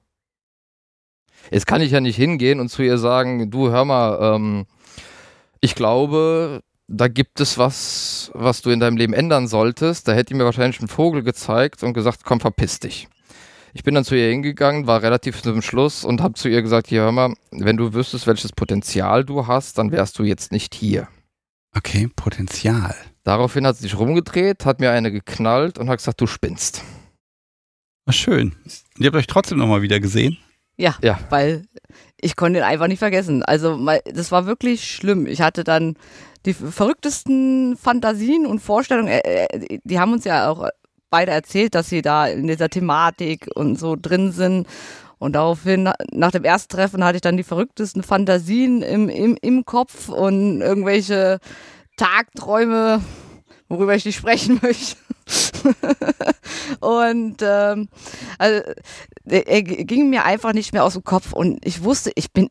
[1.50, 4.66] Jetzt kann ich ja nicht hingehen und zu ihr sagen, du hör mal, ähm,
[5.60, 10.08] ich glaube, da gibt es was, was du in deinem Leben ändern solltest.
[10.08, 13.08] Da hätte ich mir wahrscheinlich einen Vogel gezeigt und gesagt, komm, verpiss dich.
[13.74, 16.88] Ich bin dann zu ihr hingegangen, war relativ zum Schluss und habe zu ihr gesagt,
[16.88, 20.74] hier hör mal, wenn du wüsstest, welches Potenzial du hast, dann wärst du jetzt nicht
[20.74, 21.08] hier.
[21.76, 22.94] Okay, Potenzial.
[23.24, 26.82] Daraufhin hat sie sich rumgedreht, hat mir eine geknallt und hat gesagt, du spinnst.
[28.04, 28.54] Was schön.
[28.64, 30.36] Und ihr habt euch trotzdem nochmal wieder gesehen?
[30.76, 31.66] Ja, ja, weil
[32.20, 33.42] ich konnte ihn einfach nicht vergessen.
[33.42, 35.26] Also das war wirklich schlimm.
[35.26, 35.96] Ich hatte dann
[36.44, 40.68] die verrücktesten Fantasien und Vorstellungen, äh, äh, die haben uns ja auch
[41.10, 44.66] beide erzählt, dass sie da in dieser Thematik und so drin sind.
[45.22, 49.64] Und daraufhin, nach dem ersten Treffen, hatte ich dann die verrücktesten Fantasien im, im, im
[49.64, 51.38] Kopf und irgendwelche
[51.96, 53.00] Tagträume,
[53.68, 54.96] worüber ich nicht sprechen möchte.
[56.80, 57.88] und ähm,
[58.36, 58.62] also,
[59.24, 62.48] er ging mir einfach nicht mehr aus dem Kopf und ich wusste, ich bin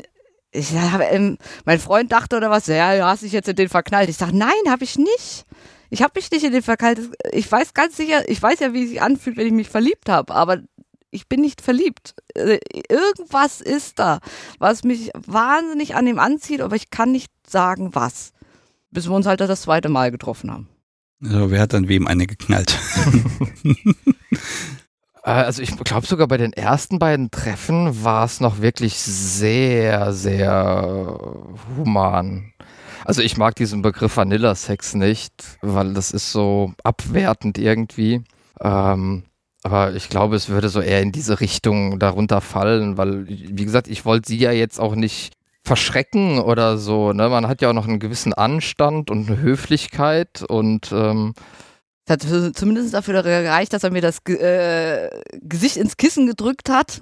[0.53, 4.07] ich ähm, mein Freund dachte oder was, ja, du hast dich jetzt in den verknallt.
[4.07, 5.45] Ich sage, nein, habe ich nicht.
[5.89, 7.01] Ich habe mich nicht in den verknallt.
[7.33, 10.07] Ich weiß ganz sicher, ich weiß ja, wie es sich anfühlt, wenn ich mich verliebt
[10.07, 10.61] habe, aber
[11.11, 12.15] ich bin nicht verliebt.
[12.33, 14.19] Äh, irgendwas ist da,
[14.59, 18.31] was mich wahnsinnig an ihm anzieht, aber ich kann nicht sagen, was.
[18.89, 20.67] Bis wir uns halt das zweite Mal getroffen haben.
[21.23, 22.77] Also, wer hat dann wem eine geknallt?
[25.23, 30.13] Äh, also ich glaube sogar bei den ersten beiden Treffen war es noch wirklich sehr,
[30.13, 31.19] sehr
[31.77, 32.53] human.
[33.05, 38.23] Also ich mag diesen Begriff Vanilla-Sex nicht, weil das ist so abwertend irgendwie.
[38.59, 39.23] Ähm,
[39.63, 43.87] aber ich glaube, es würde so eher in diese Richtung darunter fallen, weil, wie gesagt,
[43.87, 47.13] ich wollte sie ja jetzt auch nicht verschrecken oder so.
[47.13, 47.29] Ne?
[47.29, 51.33] Man hat ja auch noch einen gewissen Anstand und eine Höflichkeit und ähm,
[52.05, 55.09] es hat zumindest dafür gereicht, dass er mir das äh,
[55.41, 56.99] Gesicht ins Kissen gedrückt hat,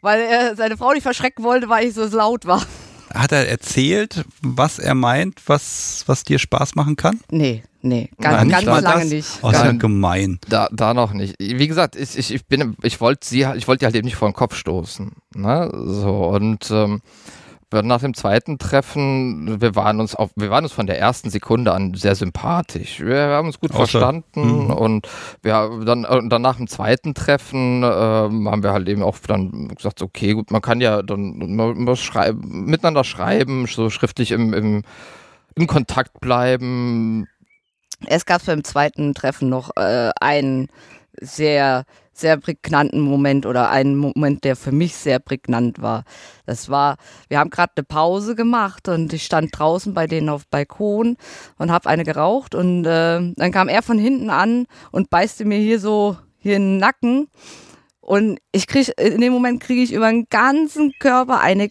[0.00, 2.62] weil er seine Frau nicht verschrecken wollte, weil ich so laut war.
[3.12, 7.20] Hat er erzählt, was er meint, was, was dir Spaß machen kann?
[7.30, 9.10] Nee, nee, ganz, Nein, ganz lange das?
[9.10, 9.28] nicht.
[9.42, 10.38] Oh, ist ja gemein.
[10.48, 11.36] Da, da noch nicht.
[11.38, 14.16] Wie gesagt, ich, ich, ich bin, ich wollte sie, ich wollte die halt eben nicht
[14.16, 15.12] vor den Kopf stoßen.
[15.34, 15.70] Ne?
[15.72, 17.00] So, und ähm,
[17.82, 21.72] nach dem zweiten Treffen, wir waren uns auf, wir waren uns von der ersten Sekunde
[21.72, 23.00] an sehr sympathisch.
[23.00, 24.74] Wir, haben uns gut Außer, verstanden mh.
[24.74, 25.08] und
[25.42, 29.68] wir dann, äh, dann nach dem zweiten Treffen äh, haben wir halt eben auch dann
[29.68, 34.82] gesagt, okay, gut, man kann ja dann man schreiben, miteinander schreiben, so schriftlich im, im,
[35.54, 37.26] im Kontakt bleiben.
[38.08, 40.68] Es gab beim zweiten Treffen noch äh, einen
[41.20, 46.04] sehr sehr prägnanten Moment oder einen Moment, der für mich sehr prägnant war.
[46.46, 46.96] Das war,
[47.28, 51.16] wir haben gerade eine Pause gemacht und ich stand draußen bei denen auf Balkon
[51.58, 55.58] und habe eine geraucht und äh, dann kam er von hinten an und beißte mir
[55.58, 57.28] hier so hier in den Nacken
[58.00, 61.70] und ich krieg in dem Moment kriege ich über den ganzen Körper eine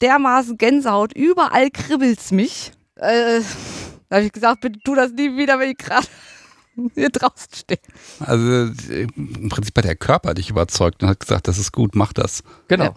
[0.00, 2.72] dermaßen Gänsehaut, überall kribbelt's mich.
[2.96, 3.40] Äh,
[4.12, 6.06] da habe ich gesagt, bitte tu das nie wieder, wenn ich gerade
[6.94, 7.78] hier draußen stehen.
[8.20, 12.12] Also im Prinzip hat der Körper dich überzeugt und hat gesagt, das ist gut, mach
[12.12, 12.42] das.
[12.68, 12.84] Genau.
[12.84, 12.94] Ja.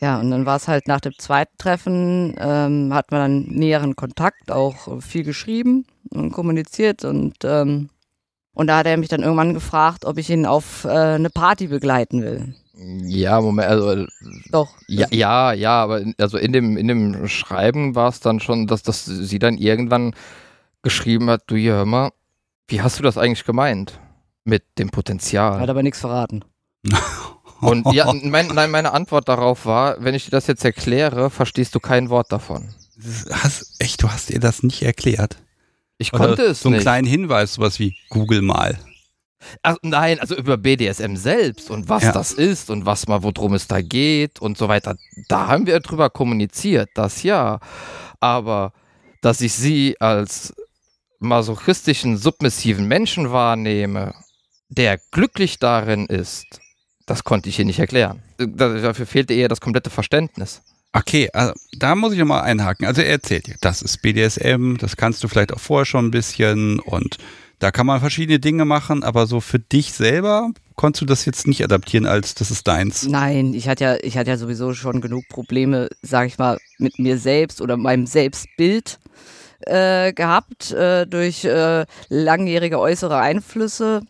[0.00, 3.96] Ja, und dann war es halt nach dem zweiten Treffen, ähm, hat man dann näheren
[3.96, 7.88] Kontakt, auch viel geschrieben und kommuniziert und ähm,
[8.54, 11.66] und da hat er mich dann irgendwann gefragt, ob ich ihn auf äh, eine Party
[11.66, 12.54] begleiten will.
[13.04, 14.06] Ja, Moment, also
[14.50, 14.70] doch.
[14.88, 18.66] Ja, ja, ja, aber in, also in dem in dem Schreiben war es dann schon,
[18.66, 20.14] dass dass sie dann irgendwann
[20.82, 22.10] geschrieben hat, du hier hör mal,
[22.68, 24.00] wie hast du das eigentlich gemeint
[24.44, 25.60] mit dem Potenzial?
[25.60, 26.44] Hat aber nichts verraten.
[27.60, 31.74] Und ja, mein, nein, meine Antwort darauf war, wenn ich dir das jetzt erkläre, verstehst
[31.76, 32.74] du kein Wort davon.
[33.30, 35.36] Hast, echt, du hast ihr das nicht erklärt?
[35.96, 36.82] Ich Oder konnte es so einen nicht.
[36.82, 38.78] kleinen Hinweis, sowas wie Google mal.
[39.62, 42.12] Ach, nein, also über BDSM selbst und was ja.
[42.12, 44.96] das ist und was mal, worum es da geht und so weiter.
[45.28, 47.60] Da haben wir drüber kommuniziert, das ja.
[48.20, 48.72] Aber
[49.20, 50.54] dass ich sie als
[51.18, 54.14] masochistischen, submissiven Menschen wahrnehme,
[54.68, 56.60] der glücklich darin ist,
[57.06, 58.22] das konnte ich ihr nicht erklären.
[58.38, 60.62] Dafür fehlte eher das komplette Verständnis.
[60.92, 62.86] Okay, also da muss ich nochmal einhaken.
[62.86, 66.10] Also er erzählt dir, das ist BDSM, das kannst du vielleicht auch vorher schon ein
[66.10, 67.16] bisschen und
[67.62, 71.46] da kann man verschiedene Dinge machen, aber so für dich selber konntest du das jetzt
[71.46, 73.06] nicht adaptieren als das ist deins.
[73.06, 76.98] Nein, ich hatte ja, ich hatte ja sowieso schon genug Probleme, sag ich mal, mit
[76.98, 78.98] mir selbst oder meinem Selbstbild
[79.60, 84.02] äh, gehabt äh, durch äh, langjährige äußere Einflüsse.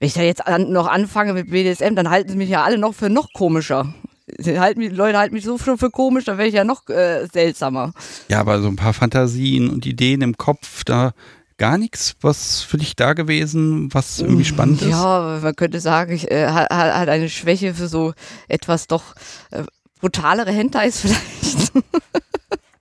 [0.00, 2.78] Wenn ich da jetzt an, noch anfange mit BDSM, dann halten sie mich ja alle
[2.78, 3.94] noch für noch komischer.
[4.38, 6.88] Die, halten, die Leute halten mich so schon für komisch, dann wäre ich ja noch
[6.88, 7.92] äh, seltsamer.
[8.28, 11.12] Ja, aber so ein paar Fantasien und Ideen im Kopf, da
[11.60, 14.88] gar nichts, was für dich da gewesen, was irgendwie spannend ist?
[14.88, 18.14] Ja, man könnte sagen, ich äh, hat, hat eine Schwäche für so
[18.48, 19.14] etwas doch
[19.50, 19.64] äh,
[20.00, 21.72] brutalere Hentais vielleicht.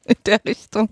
[0.05, 0.89] in der Richtung.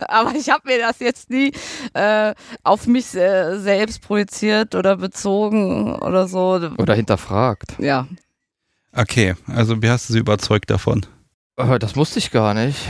[0.00, 1.52] Aber ich habe mir das jetzt nie
[1.94, 6.60] äh, auf mich äh, selbst projiziert oder bezogen oder so.
[6.78, 7.76] Oder hinterfragt.
[7.78, 8.08] Ja.
[8.92, 11.06] Okay, also wie hast du sie überzeugt davon?
[11.56, 12.88] Äh, das musste ich gar nicht.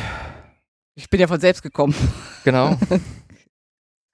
[0.94, 1.94] Ich bin ja von selbst gekommen.
[2.42, 2.78] Genau.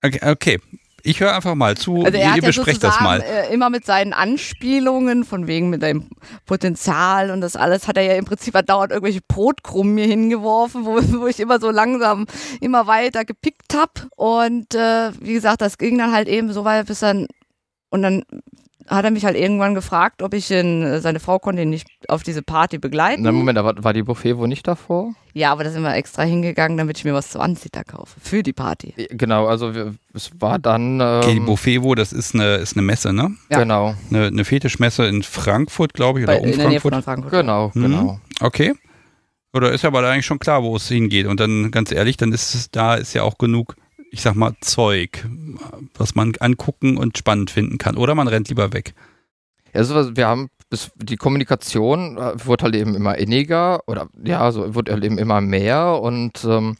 [0.02, 0.60] okay, okay
[1.06, 3.22] ich höre einfach mal zu, also ihr, ihr besprecht das mal.
[3.22, 6.08] Äh, immer mit seinen Anspielungen, von wegen mit deinem
[6.46, 10.96] Potenzial und das alles, hat er ja im Prinzip dauernd irgendwelche Brotkrumen mir hingeworfen, wo,
[11.20, 12.26] wo ich immer so langsam
[12.60, 13.92] immer weiter gepickt habe.
[14.16, 17.28] Und äh, wie gesagt, das ging dann halt eben so weit, bis dann
[17.90, 18.24] und dann
[18.88, 22.22] hat er mich halt irgendwann gefragt, ob ich ihn, seine Frau konnte ihn nicht auf
[22.22, 23.22] diese Party begleiten.
[23.22, 25.14] Na Moment, war, war die Buffet wo nicht davor?
[25.34, 28.18] Ja, aber da sind wir extra hingegangen, damit ich mir was zu Anzieher kaufe.
[28.20, 28.94] Für die Party.
[29.10, 31.00] Genau, also wir, es war dann.
[31.00, 33.36] Ähm, okay, die Buffet wo, das ist eine, ist eine Messe, ne?
[33.50, 33.58] Ja.
[33.58, 33.94] Genau.
[34.10, 36.64] Eine, eine Fetischmesse in Frankfurt, glaube ich, oder Bei, um in Frankfurt.
[36.64, 37.32] Der Nähe von Frankfurt.
[37.32, 37.82] Genau, mhm.
[37.82, 38.20] genau.
[38.40, 38.74] Okay.
[39.52, 41.26] Oder ist ja aber eigentlich schon klar, wo es hingeht.
[41.26, 43.74] Und dann, ganz ehrlich, dann ist es, da ist ja auch genug
[44.10, 45.26] ich sag mal, Zeug,
[45.94, 47.96] was man angucken und spannend finden kann.
[47.96, 48.94] Oder man rennt lieber weg.
[49.72, 50.48] Also wir haben
[50.96, 55.40] die Kommunikation äh, wurde halt eben immer inniger oder ja, so wurde halt eben immer
[55.40, 56.76] mehr und ähm,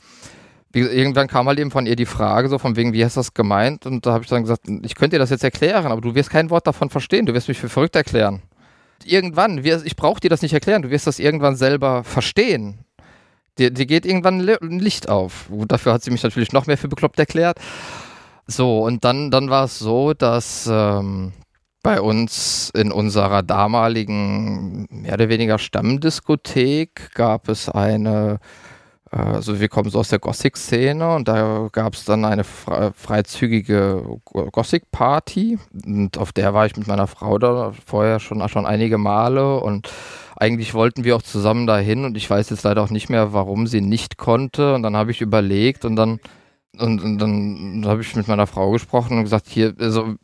[0.72, 3.32] irgendwann kam halt eben von ihr die Frage so von wegen, wie hast du das
[3.32, 3.86] gemeint?
[3.86, 6.30] Und da habe ich dann gesagt, ich könnte dir das jetzt erklären, aber du wirst
[6.30, 8.42] kein Wort davon verstehen, du wirst mich für verrückt erklären.
[9.04, 12.86] Irgendwann, ich brauche dir das nicht erklären, du wirst das irgendwann selber verstehen.
[13.59, 15.51] Dir, dir geht irgendwann ein Licht auf.
[15.66, 17.59] Dafür hat sie mich natürlich noch mehr für bekloppt erklärt.
[18.47, 21.33] So, und dann, dann war es so, dass ähm,
[21.83, 28.40] bei uns in unserer damaligen mehr oder weniger Stammdiskothek gab es eine,
[29.12, 34.03] äh, also wir kommen so aus der Gothic-Szene und da gab es dann eine freizügige
[34.25, 39.61] Gothic-Party und auf der war ich mit meiner Frau da vorher schon, schon einige Male
[39.61, 39.88] und
[40.37, 43.66] eigentlich wollten wir auch zusammen dahin und ich weiß jetzt leider auch nicht mehr, warum
[43.66, 46.20] sie nicht konnte und dann habe ich überlegt und dann
[46.79, 50.14] und, und dann habe ich mit meiner Frau gesprochen und gesagt, hier, also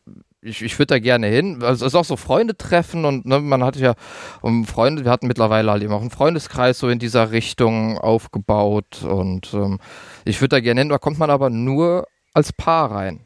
[0.43, 1.63] ich, ich würde da gerne hin.
[1.63, 3.93] Also es ist auch so Freunde treffen und ne, man hat ja
[4.41, 9.03] um Freunde, wir hatten mittlerweile halt eben auch einen Freundeskreis so in dieser Richtung aufgebaut
[9.03, 9.79] und ähm,
[10.25, 13.21] ich würde da gerne hin, da kommt man aber nur als Paar rein.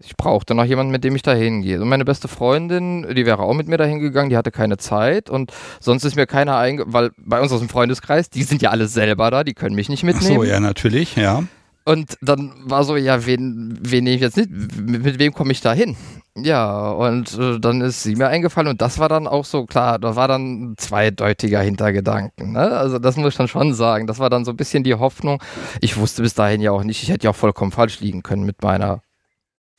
[0.00, 1.80] Ich brauchte noch jemanden, mit dem ich da hingehe.
[1.80, 5.28] Und meine beste Freundin, die wäre auch mit mir da hingegangen, die hatte keine Zeit
[5.28, 6.84] und sonst ist mir keiner einge...
[6.86, 9.88] Weil bei uns aus dem Freundeskreis, die sind ja alle selber da, die können mich
[9.88, 10.38] nicht mitnehmen.
[10.38, 11.42] Ach so, ja, natürlich, ja.
[11.84, 14.50] Und dann war so, ja, wen, wen nehme ich jetzt nicht?
[14.50, 15.96] Mit, mit wem komme ich da hin?
[16.36, 19.98] Ja, und äh, dann ist sie mir eingefallen und das war dann auch so klar,
[19.98, 22.52] da war dann ein zweideutiger Hintergedanken.
[22.52, 22.60] Ne?
[22.60, 24.06] Also das muss ich dann schon sagen.
[24.06, 25.42] Das war dann so ein bisschen die Hoffnung.
[25.80, 28.44] Ich wusste bis dahin ja auch nicht, ich hätte ja auch vollkommen falsch liegen können
[28.44, 29.00] mit meiner.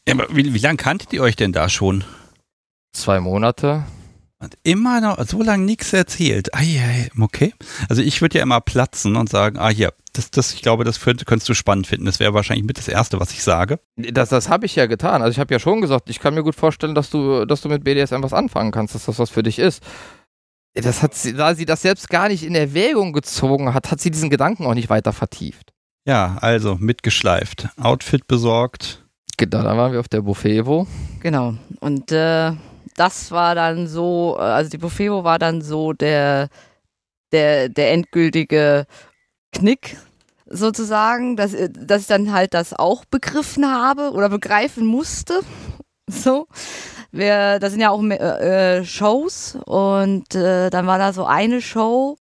[0.07, 2.03] Ja, aber wie, wie lange kanntet ihr euch denn da schon?
[2.93, 3.85] Zwei Monate.
[4.41, 6.53] Und immer noch so lange nichts erzählt.
[6.53, 6.61] Ah,
[7.19, 7.53] okay.
[7.89, 11.01] Also ich würde ja immer platzen und sagen, ah hier, das, das, ich glaube, das
[11.01, 12.05] könnt, könntest du spannend finden.
[12.05, 13.79] Das wäre wahrscheinlich mit das Erste, was ich sage.
[13.97, 15.21] Das, das habe ich ja getan.
[15.21, 17.67] Also ich habe ja schon gesagt, ich kann mir gut vorstellen, dass du, dass du
[17.67, 19.83] mit BDSM was anfangen kannst, dass das was für dich ist.
[20.73, 24.11] Das hat sie, da sie das selbst gar nicht in Erwägung gezogen hat, hat sie
[24.11, 25.73] diesen Gedanken auch nicht weiter vertieft.
[26.07, 29.03] Ja, also mitgeschleift, Outfit besorgt.
[29.39, 30.85] Genau, da waren wir auf der Buffevo.
[31.21, 31.53] Genau.
[31.79, 32.51] Und äh,
[32.97, 36.49] das war dann so, äh, also die Buffevo war dann so der,
[37.31, 38.85] der, der endgültige
[39.53, 39.95] Knick
[40.45, 45.39] sozusagen, dass, äh, dass ich dann halt das auch begriffen habe oder begreifen musste.
[46.11, 46.47] So.
[47.11, 52.17] Wir, das sind ja auch äh, Shows und äh, dann war da so eine Show.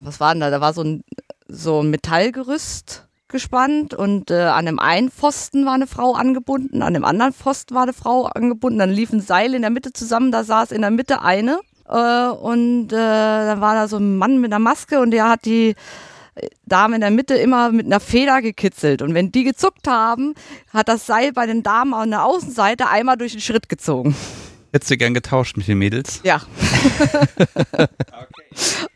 [0.00, 0.50] Was war denn da?
[0.50, 1.04] Da war so ein,
[1.46, 6.94] so ein Metallgerüst gespannt und äh, an dem einen Pfosten war eine Frau angebunden, an
[6.94, 10.44] dem anderen Pfosten war eine Frau angebunden, dann liefen Seile in der Mitte zusammen, da
[10.44, 14.52] saß in der Mitte eine äh, und äh, dann war da so ein Mann mit
[14.52, 15.74] einer Maske und der hat die
[16.66, 20.34] Dame in der Mitte immer mit einer Feder gekitzelt und wenn die gezuckt haben,
[20.72, 24.14] hat das Seil bei den Damen an der Außenseite einmal durch den Schritt gezogen.
[24.72, 26.20] Hättest du gern getauscht mit den Mädels?
[26.24, 26.42] Ja.
[27.72, 28.88] okay.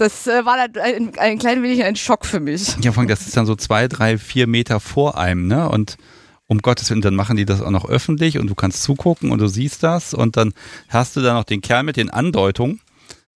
[0.00, 2.74] Das äh, war dann ein, ein klein wenig ein Schock für mich.
[2.80, 5.68] Ja, vor allem, das ist dann so zwei, drei, vier Meter vor einem, ne?
[5.68, 5.98] Und
[6.46, 9.40] um Gottes Willen, dann machen die das auch noch öffentlich und du kannst zugucken und
[9.40, 10.54] du siehst das und dann
[10.88, 12.80] hast du da noch den Kerl mit den Andeutungen.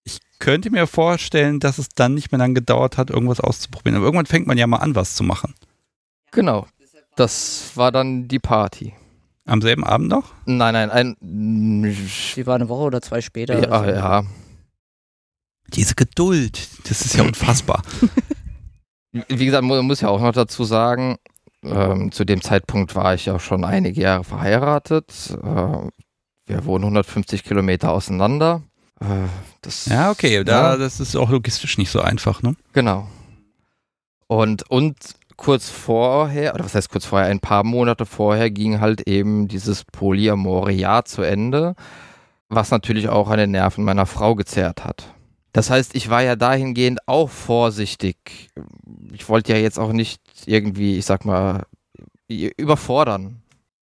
[0.05, 3.97] Ich könnte mir vorstellen, dass es dann nicht mehr lang gedauert hat, irgendwas auszuprobieren.
[3.97, 5.53] Aber irgendwann fängt man ja mal an, was zu machen.
[6.31, 6.65] Genau.
[7.15, 8.95] Das war dann die Party.
[9.45, 10.33] Am selben Abend noch?
[10.47, 11.15] Nein, nein, ein.
[11.21, 13.61] Die war eine Woche oder zwei später.
[13.61, 13.89] Ja, so.
[13.91, 14.23] ja.
[15.73, 17.81] Diese Geduld, das ist ja unfassbar.
[19.11, 21.17] Wie gesagt, man muss ja auch noch dazu sagen,
[21.63, 25.07] ähm, zu dem Zeitpunkt war ich ja schon einige Jahre verheiratet.
[25.31, 25.89] Äh,
[26.47, 28.61] wir wohnen 150 Kilometer auseinander.
[28.99, 29.27] Äh,
[29.61, 30.77] das, ja, okay, da, ja.
[30.77, 32.55] das ist auch logistisch nicht so einfach, ne?
[32.73, 33.07] Genau.
[34.27, 34.97] Und, und
[35.37, 39.83] kurz vorher, oder was heißt kurz vorher, ein paar Monate vorher ging halt eben dieses
[39.83, 41.75] polyamore Jahr zu Ende,
[42.49, 45.14] was natürlich auch an den Nerven meiner Frau gezerrt hat.
[45.55, 48.49] Das heißt, ich war ja dahingehend auch vorsichtig.
[49.13, 51.65] Ich wollte ja jetzt auch nicht irgendwie, ich sag mal,
[52.27, 53.41] überfordern.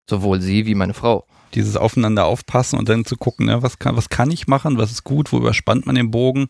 [0.09, 1.29] Sowohl sie wie meine Frau.
[1.55, 4.91] Dieses Aufeinander aufpassen und dann zu gucken, ne, was, kann, was kann ich machen, was
[4.91, 6.49] ist gut, wo überspannt man den Bogen.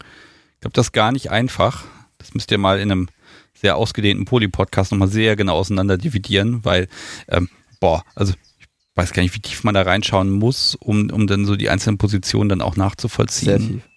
[0.54, 1.84] Ich glaube, das ist gar nicht einfach.
[2.16, 3.08] Das müsst ihr mal in einem
[3.52, 6.88] sehr ausgedehnten Poly-Podcast nochmal sehr genau auseinander dividieren, weil,
[7.28, 11.26] ähm, boah, also ich weiß gar nicht, wie tief man da reinschauen muss, um, um
[11.26, 13.58] dann so die einzelnen Positionen dann auch nachzuvollziehen.
[13.58, 13.89] Sehr tief.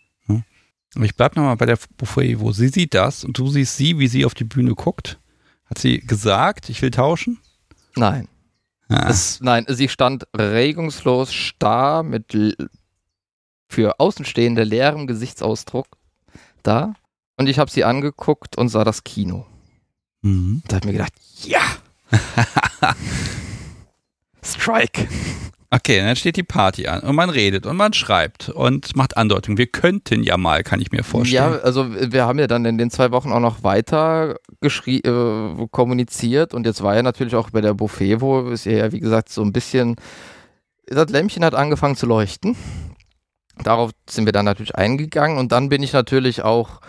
[1.02, 4.08] Ich bleibe nochmal bei der Buffet, wo sie sieht das und du siehst sie, wie
[4.08, 5.20] sie auf die Bühne guckt.
[5.66, 7.40] Hat sie gesagt, ich will tauschen?
[7.96, 8.28] Nein.
[8.90, 9.08] Ah.
[9.10, 12.38] Es, nein, sie stand regungslos starr mit
[13.68, 15.88] für Außenstehende leerem Gesichtsausdruck
[16.62, 16.94] da.
[17.38, 19.48] Und ich habe sie angeguckt und sah das Kino.
[20.22, 20.62] Mhm.
[20.68, 21.62] Da habe ich mir gedacht, ja!
[24.44, 25.08] Strike!
[25.74, 29.58] Okay, dann steht die Party an und man redet und man schreibt und macht Andeutungen.
[29.58, 31.54] Wir könnten ja mal, kann ich mir vorstellen.
[31.54, 36.54] Ja, also wir haben ja dann in den zwei Wochen auch noch weiter äh, kommuniziert
[36.54, 39.42] und jetzt war ja natürlich auch bei der Buffet, wo es ja, wie gesagt, so
[39.42, 39.96] ein bisschen,
[40.86, 42.56] das Lämpchen hat angefangen zu leuchten.
[43.64, 46.82] Darauf sind wir dann natürlich eingegangen und dann bin ich natürlich auch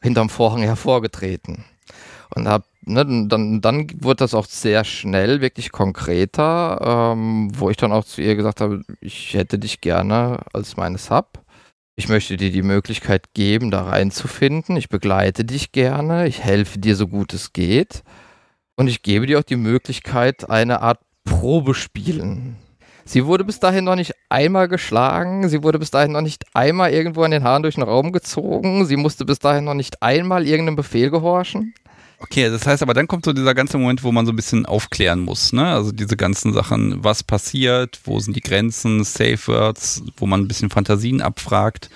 [0.00, 1.64] hinterm Vorhang hervorgetreten
[2.34, 7.76] und habe ne, dann, dann wurde das auch sehr schnell wirklich konkreter, ähm, wo ich
[7.76, 11.40] dann auch zu ihr gesagt habe, ich hätte dich gerne als meine Sub.
[11.98, 14.76] Ich möchte dir die Möglichkeit geben, da reinzufinden.
[14.76, 16.28] Ich begleite dich gerne.
[16.28, 18.02] Ich helfe dir so gut es geht.
[18.76, 22.56] Und ich gebe dir auch die Möglichkeit, eine Art Probespielen.
[23.06, 25.48] Sie wurde bis dahin noch nicht einmal geschlagen.
[25.48, 28.84] Sie wurde bis dahin noch nicht einmal irgendwo an den Haaren durch den Raum gezogen.
[28.84, 31.72] Sie musste bis dahin noch nicht einmal irgendeinem Befehl gehorchen.
[32.18, 34.64] Okay, das heißt aber, dann kommt so dieser ganze Moment, wo man so ein bisschen
[34.64, 35.66] aufklären muss, ne?
[35.66, 40.48] Also diese ganzen Sachen, was passiert, wo sind die Grenzen, Safe Words, wo man ein
[40.48, 41.90] bisschen Fantasien abfragt.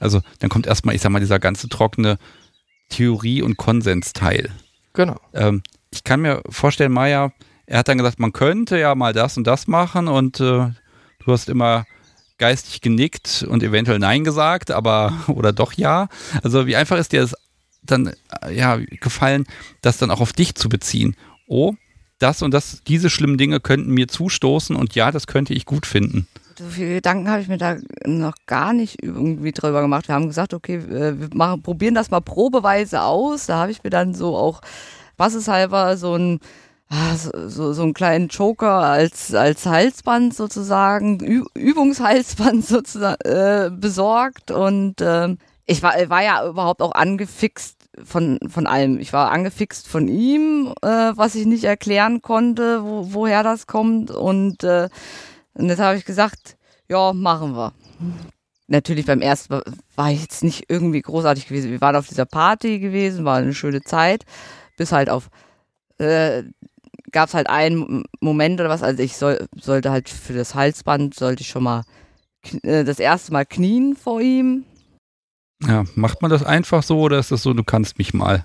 [0.00, 2.18] Also dann kommt erstmal, ich sag mal, dieser ganze trockene
[2.88, 4.50] Theorie- und Konsensteil.
[4.94, 5.20] Genau.
[5.34, 7.32] Ähm, ich kann mir vorstellen, Maya,
[7.66, 11.26] er hat dann gesagt, man könnte ja mal das und das machen und äh, du
[11.26, 11.84] hast immer
[12.38, 16.08] geistig genickt und eventuell Nein gesagt, aber oder doch ja.
[16.42, 17.34] Also wie einfach ist dir das
[17.90, 18.12] dann
[18.42, 19.44] äh, ja gefallen,
[19.82, 21.16] das dann auch auf dich zu beziehen.
[21.46, 21.74] Oh,
[22.18, 25.86] das und das, diese schlimmen Dinge könnten mir zustoßen und ja, das könnte ich gut
[25.86, 26.26] finden.
[26.58, 27.76] So viele Gedanken habe ich mir da
[28.06, 30.08] noch gar nicht irgendwie drüber gemacht.
[30.08, 33.46] Wir haben gesagt, okay, äh, wir machen, probieren das mal probeweise aus.
[33.46, 34.62] Da habe ich mir dann so auch,
[35.18, 36.40] was ist halber, so ein
[36.88, 41.20] ah, so, so, einen kleinen Joker als, als Halsband sozusagen,
[41.54, 48.66] Übungshalsband sozusagen äh, besorgt und äh, ich war, war ja überhaupt auch angefixt von, von
[48.66, 48.98] allem.
[48.98, 54.10] Ich war angefixt von ihm, äh, was ich nicht erklären konnte, wo, woher das kommt
[54.10, 54.88] und, äh,
[55.54, 56.56] und jetzt habe ich gesagt,
[56.88, 57.72] ja, machen wir
[58.68, 59.62] natürlich beim ersten Mal
[59.94, 61.70] war ich jetzt nicht irgendwie großartig gewesen.
[61.70, 64.24] Wir waren auf dieser Party gewesen, war eine schöne Zeit,
[64.76, 65.28] bis halt auf,
[65.98, 66.42] äh,
[67.12, 71.14] gab es halt einen Moment oder was, also ich soll, sollte halt für das Halsband,
[71.14, 71.82] sollte ich schon mal
[72.62, 74.64] äh, das erste Mal knien vor ihm.
[75.62, 78.44] Ja, macht man das einfach so oder ist das so, du kannst mich mal?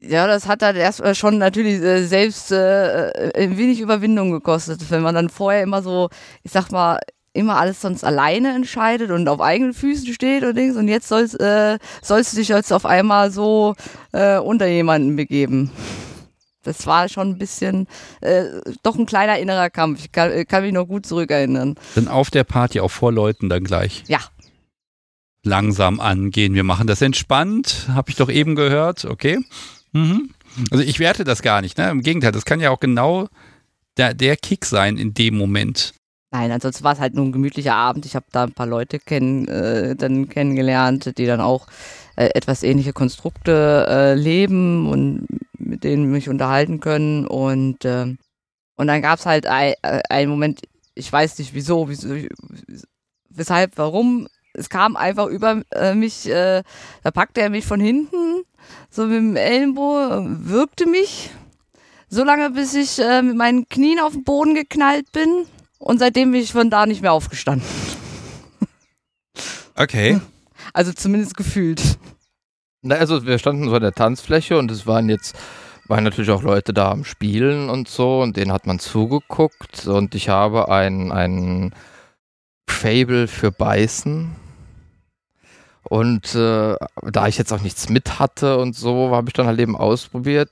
[0.00, 5.02] Ja, das hat halt erst schon natürlich äh, selbst äh, ein wenig Überwindung gekostet, wenn
[5.02, 6.08] man dann vorher immer so,
[6.42, 6.98] ich sag mal,
[7.34, 11.40] immer alles sonst alleine entscheidet und auf eigenen Füßen steht und Dings und jetzt sollst,
[11.40, 13.74] äh, sollst du dich jetzt auf einmal so
[14.12, 15.70] äh, unter jemanden begeben.
[16.64, 17.88] Das war schon ein bisschen,
[18.20, 18.44] äh,
[18.82, 20.00] doch ein kleiner innerer Kampf.
[20.04, 21.74] Ich kann, kann mich noch gut zurückerinnern.
[21.94, 24.04] Dann auf der Party auch vor Leuten dann gleich.
[24.06, 24.20] Ja.
[25.44, 26.54] Langsam angehen.
[26.54, 27.88] Wir machen das entspannt.
[27.88, 29.04] Habe ich doch eben gehört.
[29.04, 29.40] Okay.
[29.92, 30.30] Mhm.
[30.70, 31.78] Also ich werte das gar nicht.
[31.78, 31.90] Ne?
[31.90, 33.28] Im Gegenteil, das kann ja auch genau
[33.96, 35.94] der, der Kick sein in dem Moment.
[36.30, 38.06] Nein, ansonsten war es halt nur ein gemütlicher Abend.
[38.06, 41.66] Ich habe da ein paar Leute kenn, äh, dann kennengelernt, die dann auch
[42.16, 45.26] äh, etwas ähnliche Konstrukte äh, leben und
[45.58, 47.26] mit denen mich unterhalten können.
[47.26, 48.14] Und, äh,
[48.76, 49.74] und dann gab es halt äh,
[50.08, 50.62] einen Moment,
[50.94, 52.14] ich weiß nicht wieso, wieso,
[53.28, 54.26] weshalb, warum.
[54.54, 56.62] Es kam einfach über äh, mich, äh,
[57.02, 58.42] da packte er mich von hinten,
[58.90, 61.30] so mit dem Ellenbogen, wirkte mich,
[62.08, 65.46] so lange bis ich äh, mit meinen Knien auf den Boden geknallt bin
[65.78, 67.66] und seitdem bin ich von da nicht mehr aufgestanden.
[69.74, 70.20] Okay.
[70.74, 71.98] Also zumindest gefühlt.
[72.80, 75.36] Na, also wir standen so in der Tanzfläche und es waren jetzt
[75.86, 80.14] waren natürlich auch Leute da am Spielen und so und denen hat man zugeguckt und
[80.14, 81.74] ich habe ein, ein
[82.66, 84.34] Fable für Beißen
[85.92, 89.60] und äh, da ich jetzt auch nichts mit hatte und so, habe ich dann halt
[89.60, 90.48] eben ausprobiert,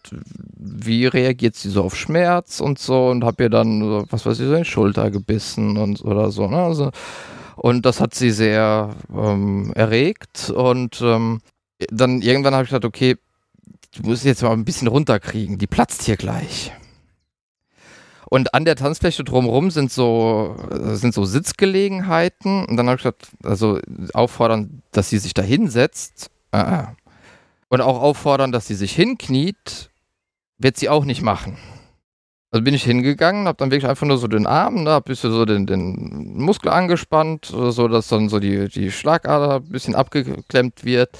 [0.58, 4.46] wie reagiert sie so auf Schmerz und so und habe ihr dann, was weiß ich,
[4.46, 6.46] so in die Schulter gebissen und oder so.
[6.46, 6.58] Ne?
[6.58, 6.90] Also,
[7.56, 11.40] und das hat sie sehr ähm, erregt und ähm,
[11.90, 13.16] dann irgendwann habe ich gesagt, okay,
[13.96, 16.70] du musst jetzt mal ein bisschen runterkriegen, die platzt hier gleich.
[18.30, 20.56] Und an der Tanzfläche drumherum sind so,
[20.92, 22.64] sind so Sitzgelegenheiten.
[22.64, 23.80] Und dann habe ich gesagt, also
[24.14, 26.30] auffordern, dass sie sich da hinsetzt.
[26.52, 26.84] Äh,
[27.68, 29.90] und auch auffordern, dass sie sich hinkniet,
[30.58, 31.58] wird sie auch nicht machen.
[32.52, 35.32] Also bin ich hingegangen, habe dann wirklich einfach nur so den Arm, ne, ein bisschen
[35.32, 40.84] so den, den Muskel angespannt, so dass dann so die, die Schlagader ein bisschen abgeklemmt
[40.84, 41.10] wird.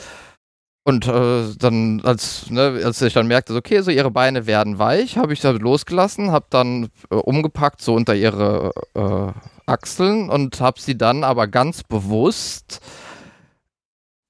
[0.82, 5.18] Und äh, dann, als, ne, als ich dann merkte, okay, so ihre Beine werden weich,
[5.18, 9.32] habe ich da losgelassen, habe dann äh, umgepackt, so unter ihre äh,
[9.66, 12.80] Achseln und habe sie dann aber ganz bewusst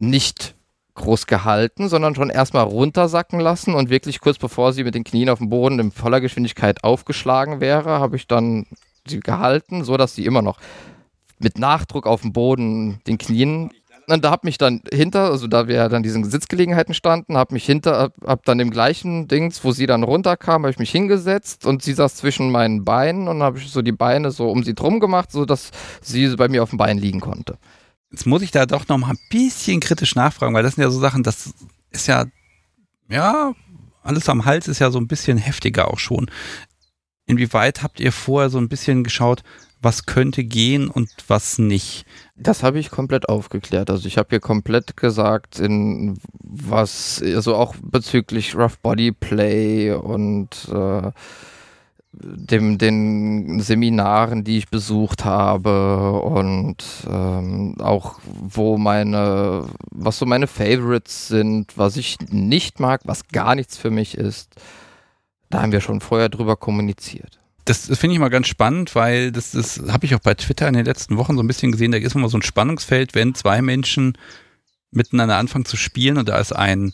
[0.00, 0.56] nicht
[0.94, 3.74] groß gehalten, sondern schon erstmal runtersacken lassen.
[3.74, 7.60] Und wirklich kurz bevor sie mit den Knien auf dem Boden in voller Geschwindigkeit aufgeschlagen
[7.60, 8.66] wäre, habe ich dann
[9.06, 10.58] sie gehalten, so dass sie immer noch
[11.38, 13.70] mit Nachdruck auf dem Boden den Knien
[14.12, 17.52] und da hab mich dann hinter, also da wir ja dann diesen Sitzgelegenheiten standen, hab
[17.52, 20.90] mich hinter, hab, hab dann im gleichen Dings, wo sie dann runterkam, habe ich mich
[20.90, 24.62] hingesetzt und sie saß zwischen meinen Beinen und habe ich so die Beine so um
[24.62, 25.70] sie drum gemacht, so dass
[26.02, 27.58] sie bei mir auf dem Bein liegen konnte.
[28.10, 30.90] Jetzt muss ich da doch noch mal ein bisschen kritisch nachfragen, weil das sind ja
[30.90, 31.54] so Sachen, das
[31.90, 32.24] ist ja,
[33.08, 33.52] ja,
[34.02, 36.30] alles am Hals ist ja so ein bisschen heftiger auch schon.
[37.26, 39.42] Inwieweit habt ihr vorher so ein bisschen geschaut,
[39.82, 42.04] was könnte gehen und was nicht?
[42.36, 43.90] Das habe ich komplett aufgeklärt.
[43.90, 50.68] Also ich habe hier komplett gesagt, in was, also auch bezüglich Rough Body Play und
[50.72, 51.10] äh,
[52.12, 60.46] dem, den Seminaren, die ich besucht habe und ähm, auch wo meine, was so meine
[60.46, 64.56] Favorites sind, was ich nicht mag, was gar nichts für mich ist.
[65.48, 67.39] Da haben wir schon vorher drüber kommuniziert
[67.70, 70.66] das, das finde ich mal ganz spannend, weil das, das habe ich auch bei Twitter
[70.66, 71.92] in den letzten Wochen so ein bisschen gesehen.
[71.92, 74.18] Da ist immer so ein Spannungsfeld, wenn zwei Menschen
[74.90, 76.92] miteinander anfangen zu spielen und da ist ein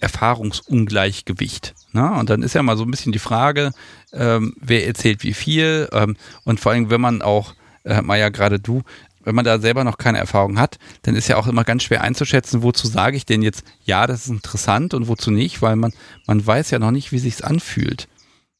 [0.00, 1.74] Erfahrungsungleichgewicht.
[1.92, 2.10] Ne?
[2.10, 3.70] Und dann ist ja mal so ein bisschen die Frage,
[4.12, 7.54] ähm, wer erzählt wie viel ähm, und vor allem, wenn man auch,
[7.84, 8.82] äh, Maja, gerade du,
[9.22, 12.02] wenn man da selber noch keine Erfahrung hat, dann ist ja auch immer ganz schwer
[12.02, 15.92] einzuschätzen, wozu sage ich denn jetzt, ja, das ist interessant und wozu nicht, weil man,
[16.26, 18.08] man weiß ja noch nicht, wie sich's anfühlt.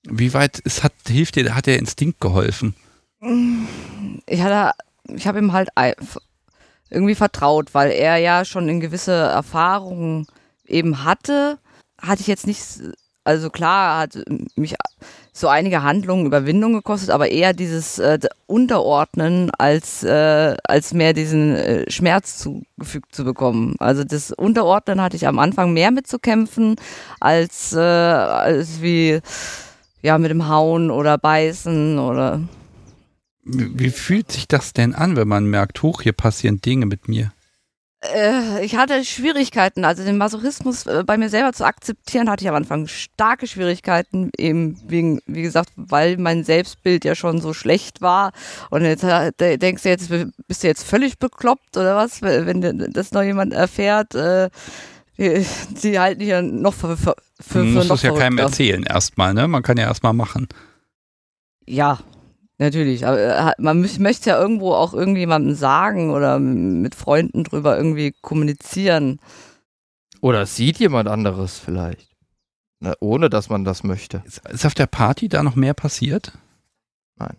[0.08, 2.74] Wie weit ist, hat, hilft dir, hat der Instinkt geholfen?
[4.26, 4.40] Ich
[5.08, 5.68] ich habe ihm halt
[6.90, 10.26] irgendwie vertraut, weil er ja schon in gewisse Erfahrungen
[10.66, 11.58] eben hatte,
[12.00, 12.62] hatte ich jetzt nicht,
[13.24, 14.18] also klar, hat
[14.56, 14.76] mich
[15.32, 21.54] so einige Handlungen Überwindung gekostet, aber eher dieses äh, Unterordnen als, äh, als mehr diesen
[21.54, 23.76] äh, Schmerz zugefügt zu bekommen.
[23.78, 26.76] Also das Unterordnen hatte ich am Anfang mehr mitzukämpfen
[27.20, 29.20] als, äh, als wie
[30.06, 32.40] ja mit dem Hauen oder Beißen oder.
[33.42, 37.32] Wie, fühlt sich das denn an, wenn man merkt, hoch, hier passieren Dinge mit mir?
[38.02, 42.48] Äh, ich hatte Schwierigkeiten, also den Masochismus äh, bei mir selber zu akzeptieren, hatte ich
[42.48, 48.00] am Anfang starke Schwierigkeiten, eben wegen, wie gesagt, weil mein Selbstbild ja schon so schlecht
[48.00, 48.32] war.
[48.70, 50.10] Und jetzt äh, denkst du jetzt,
[50.46, 52.60] bist du jetzt völlig bekloppt oder was, wenn
[52.92, 54.14] das noch jemand erfährt?
[55.18, 55.44] Äh,
[55.82, 59.48] die halten hier noch für, für, für, Du musst es ja keinem erzählen erstmal, ne?
[59.48, 60.48] Man kann ja erstmal machen.
[61.66, 61.98] Ja,
[62.58, 67.76] Natürlich, aber äh, man möchte es ja irgendwo auch irgendjemandem sagen oder mit Freunden drüber
[67.76, 69.20] irgendwie kommunizieren.
[70.22, 72.16] Oder sieht jemand anderes vielleicht.
[72.80, 74.22] Na, ohne dass man das möchte.
[74.24, 76.32] Ist auf der Party da noch mehr passiert?
[77.16, 77.36] Nein.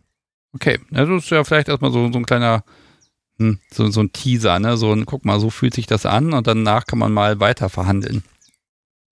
[0.54, 2.64] Okay, das ist ja vielleicht erstmal so, so ein kleiner,
[3.40, 4.78] hm, so, so ein Teaser, ne?
[4.78, 7.70] So ein, guck mal, so fühlt sich das an und danach kann man mal weiter
[7.70, 8.24] verhandeln.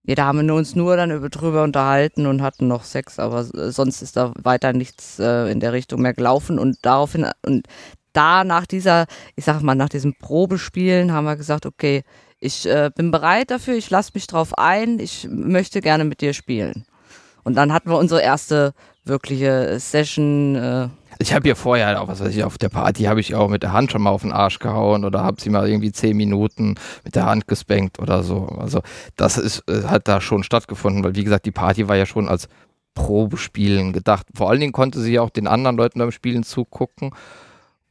[0.07, 3.43] Ja, da haben wir uns nur dann über, drüber unterhalten und hatten noch Sex, aber
[3.43, 7.67] sonst ist da weiter nichts äh, in der Richtung mehr gelaufen und daraufhin und
[8.13, 12.03] da nach dieser, ich sag mal, nach diesem Probespielen haben wir gesagt, okay,
[12.39, 16.33] ich äh, bin bereit dafür, ich lasse mich drauf ein, ich möchte gerne mit dir
[16.33, 16.85] spielen.
[17.43, 18.73] Und dann hatten wir unsere erste
[19.03, 20.55] wirkliche Session.
[20.55, 20.89] Äh,
[21.19, 23.63] ich habe ihr vorher auch, was weiß ich, auf der Party habe ich auch mit
[23.63, 26.75] der Hand schon mal auf den Arsch gehauen oder habe sie mal irgendwie zehn Minuten
[27.03, 28.45] mit der Hand gespenkt oder so.
[28.45, 28.81] Also
[29.15, 32.27] das ist, äh, hat da schon stattgefunden, weil wie gesagt, die Party war ja schon
[32.27, 32.47] als
[32.93, 34.27] Probespielen gedacht.
[34.33, 37.11] Vor allen Dingen konnte sie ja auch den anderen Leuten beim Spielen zugucken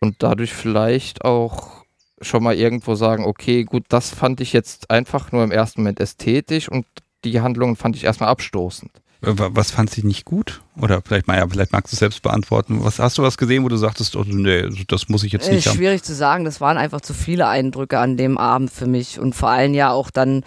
[0.01, 1.85] und dadurch vielleicht auch
[2.21, 6.01] schon mal irgendwo sagen, okay, gut, das fand ich jetzt einfach nur im ersten Moment
[6.01, 6.87] ästhetisch und
[7.25, 8.91] die Handlungen fand ich erstmal abstoßend.
[9.27, 10.63] Was fand sie nicht gut?
[10.81, 12.85] Oder vielleicht, ja, vielleicht magst du es selbst beantworten.
[12.85, 15.67] Was hast du was gesehen, wo du sagtest, oh, nee, das muss ich jetzt nicht
[15.67, 15.77] äh, haben?
[15.77, 16.45] Schwierig zu sagen.
[16.45, 19.91] Das waren einfach zu viele Eindrücke an dem Abend für mich und vor allem ja
[19.91, 20.43] auch dann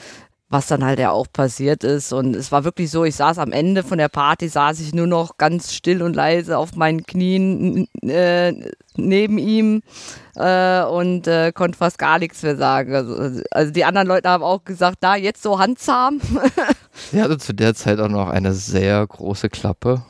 [0.50, 2.14] was dann halt ja auch passiert ist.
[2.14, 5.08] Und es war wirklich so, ich saß am Ende von der Party, saß ich nur
[5.08, 8.54] noch ganz still und leise auf meinen Knien äh,
[8.96, 9.82] neben ihm
[10.36, 12.96] äh, und äh, konnte fast gar nichts mehr sagen.
[12.96, 16.22] Also, also, die anderen Leute haben auch gesagt, da jetzt so handzahm.
[17.12, 20.04] sie hatte zu der Zeit auch noch eine sehr große Klappe.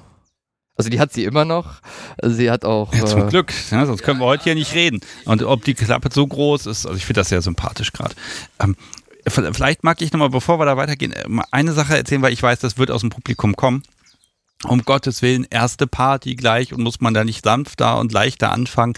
[0.75, 1.81] Also die hat sie immer noch.
[2.21, 2.93] Sie hat auch.
[2.93, 4.99] Ja, zum äh, Glück, ja, sonst können wir heute hier nicht reden.
[5.25, 8.15] Und ob die Klappe so groß ist, also ich finde das sehr sympathisch gerade.
[8.59, 8.75] Ähm,
[9.27, 12.59] vielleicht mag ich nochmal, bevor wir da weitergehen, äh, eine Sache erzählen, weil ich weiß,
[12.59, 13.83] das wird aus dem Publikum kommen.
[14.63, 18.93] Um Gottes Willen, erste Party gleich und muss man da nicht sanfter und leichter anfangen.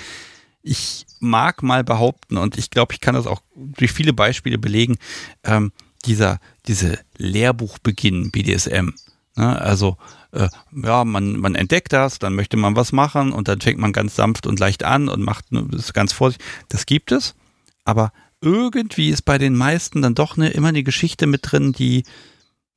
[0.61, 4.97] Ich mag mal behaupten, und ich glaube, ich kann das auch durch viele Beispiele belegen,
[5.43, 5.71] ähm,
[6.06, 8.93] dieser, diese Lehrbuchbeginn BDSM.
[9.36, 9.62] Ne?
[9.62, 9.97] Also,
[10.32, 13.93] äh, ja, man, man entdeckt das, dann möchte man was machen und dann fängt man
[13.93, 16.45] ganz sanft und leicht an und macht ist ganz vorsichtig.
[16.70, 17.36] Das gibt es,
[17.84, 22.04] aber irgendwie ist bei den meisten dann doch ne, immer eine Geschichte mit drin, die,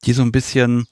[0.05, 0.87] die so ein bisschen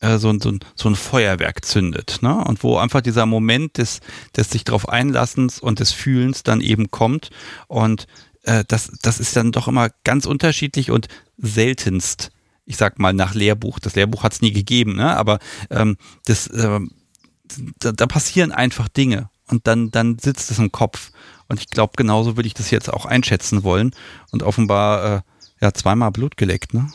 [0.00, 2.18] äh, so, so, so ein Feuerwerk zündet.
[2.20, 2.44] Ne?
[2.44, 4.00] Und wo einfach dieser Moment des,
[4.36, 7.30] des sich drauf Einlassens und des Fühlens dann eben kommt.
[7.66, 8.06] Und
[8.46, 12.30] äh, das, das ist dann doch immer ganz unterschiedlich und seltenst,
[12.64, 13.78] ich sag mal, nach Lehrbuch.
[13.78, 15.16] Das Lehrbuch hat es nie gegeben, ne?
[15.16, 15.38] aber
[15.70, 16.80] ähm, das, äh,
[17.78, 21.10] da, da passieren einfach Dinge und dann, dann sitzt es im Kopf.
[21.48, 23.92] Und ich glaube, genauso würde ich das jetzt auch einschätzen wollen.
[24.32, 25.20] Und offenbar, äh,
[25.60, 26.90] ja, zweimal Blut geleckt, ne?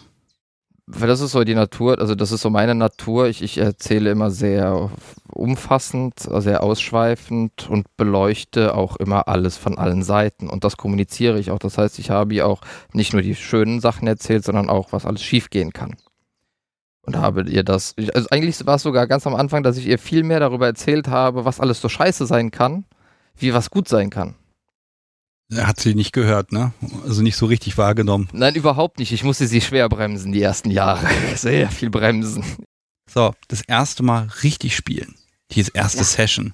[0.88, 3.28] Weil das ist so die Natur, also das ist so meine Natur.
[3.28, 4.90] Ich, ich erzähle immer sehr
[5.32, 10.50] umfassend, sehr ausschweifend und beleuchte auch immer alles von allen Seiten.
[10.50, 11.60] Und das kommuniziere ich auch.
[11.60, 12.62] Das heißt, ich habe ihr auch
[12.94, 15.96] nicht nur die schönen Sachen erzählt, sondern auch, was alles schiefgehen kann.
[17.04, 19.98] Und habe ihr das, also eigentlich war es sogar ganz am Anfang, dass ich ihr
[19.98, 22.86] viel mehr darüber erzählt habe, was alles so scheiße sein kann,
[23.36, 24.36] wie was gut sein kann.
[25.56, 26.74] Hat sie nicht gehört, ne?
[27.06, 28.30] Also nicht so richtig wahrgenommen.
[28.32, 29.12] Nein, überhaupt nicht.
[29.12, 31.08] Ich musste sie schwer bremsen die ersten Jahre.
[31.36, 32.44] Sehr viel bremsen.
[33.10, 35.16] So, das erste Mal richtig spielen.
[35.52, 36.04] Die erste ja.
[36.06, 36.54] Session.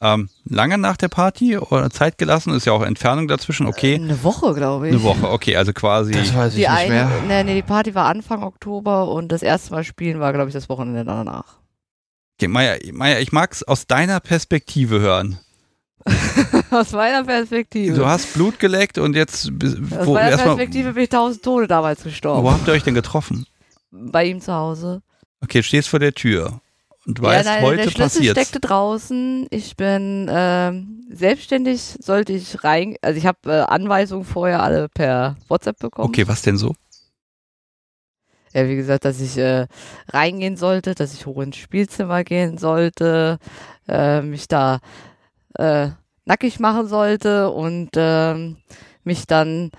[0.00, 2.54] Ähm, lange nach der Party oder Zeit gelassen?
[2.54, 3.94] Ist ja auch Entfernung dazwischen, okay.
[3.94, 4.94] Äh, eine Woche, glaube ich.
[4.94, 6.12] Eine Woche, okay, also quasi.
[6.12, 7.10] Das weiß ich die nicht eine, mehr.
[7.26, 10.54] Nee, nee, die Party war Anfang Oktober und das erste Mal spielen war, glaube ich,
[10.54, 11.58] das Wochenende danach.
[12.38, 15.40] Okay, Maja, Maja ich mag es aus deiner Perspektive hören.
[16.70, 17.96] Aus meiner Perspektive.
[17.96, 19.50] Du hast Blut geleckt und jetzt.
[19.50, 22.44] Aus wo, meiner Perspektive bin ich tausend Tode damals gestorben.
[22.44, 23.46] Wo habt ihr euch denn getroffen?
[23.90, 25.02] Bei ihm zu Hause.
[25.42, 26.60] Okay, stehst vor der Tür
[27.06, 28.36] und weißt, ja, nein, heute der Schlüssel passiert.
[28.36, 29.46] steckte draußen.
[29.50, 30.72] Ich bin äh,
[31.14, 32.96] selbstständig, sollte ich rein.
[33.02, 36.08] Also ich habe äh, Anweisungen vorher alle per WhatsApp bekommen.
[36.08, 36.74] Okay, was denn so?
[38.54, 39.66] ja, wie gesagt, dass ich äh,
[40.08, 43.38] reingehen sollte, dass ich hoch ins Spielzimmer gehen sollte,
[43.88, 44.80] äh, mich da
[45.56, 45.90] äh,
[46.24, 48.56] nackig machen sollte und ähm,
[49.04, 49.70] mich dann,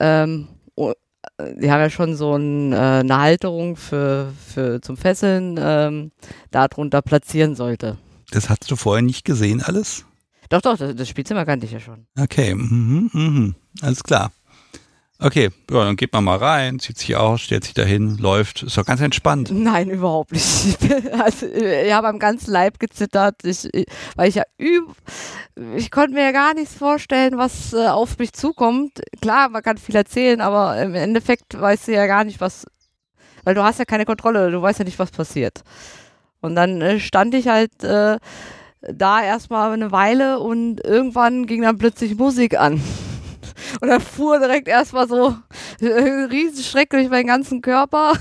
[0.00, 0.48] ähm,
[0.78, 6.12] die haben ja schon so ein, äh, eine Halterung für, für zum Fesseln, ähm,
[6.50, 7.96] darunter platzieren sollte.
[8.30, 10.04] Das hast du vorher nicht gesehen alles?
[10.50, 12.06] Doch, doch, das, das Spielzimmer kannte ich ja schon.
[12.18, 13.54] Okay, mhm, mhm.
[13.80, 14.30] alles klar.
[15.20, 18.64] Okay, ja, dann geht man mal rein, zieht sich aus, stellt sich dahin, läuft.
[18.64, 19.50] Ist doch ganz entspannt.
[19.52, 20.44] Nein, überhaupt nicht.
[20.84, 23.68] Ich, also, ich habe am ganzen Leib gezittert, ich,
[24.16, 24.94] weil ich ja üb,
[25.76, 29.00] ich konnte mir ja gar nichts vorstellen, was äh, auf mich zukommt.
[29.20, 32.66] Klar, man kann viel erzählen, aber im Endeffekt weißt du ja gar nicht, was,
[33.44, 35.62] weil du hast ja keine Kontrolle, du weißt ja nicht, was passiert.
[36.40, 38.18] Und dann äh, stand ich halt äh,
[38.80, 42.82] da erstmal eine Weile und irgendwann ging dann plötzlich Musik an.
[43.80, 45.36] Und dann fuhr direkt erstmal so
[45.80, 48.14] ein Riesenschreck durch meinen ganzen Körper.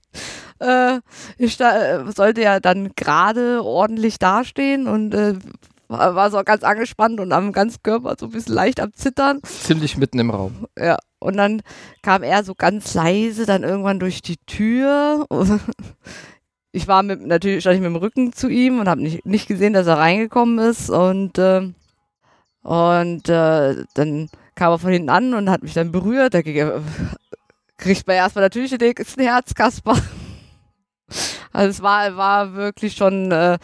[0.60, 1.00] äh,
[1.38, 5.34] ich da, äh, sollte ja dann gerade ordentlich dastehen und äh,
[5.88, 9.40] war so ganz angespannt und am ganzen Körper so ein bisschen leicht am Zittern.
[9.42, 10.66] Ziemlich mitten im Raum.
[10.78, 11.62] Ja, und dann
[12.02, 15.26] kam er so ganz leise dann irgendwann durch die Tür.
[16.72, 19.48] Ich war mit, natürlich stand ich mit dem Rücken zu ihm und habe nicht, nicht
[19.48, 21.72] gesehen, dass er reingekommen ist und äh,
[22.60, 26.34] und äh, dann kam er von hinten an und hat mich dann berührt.
[26.34, 29.96] Da kriegt man erstmal natürlich ein Herz, Kasper.
[31.52, 33.54] Also es war, war wirklich schon äh,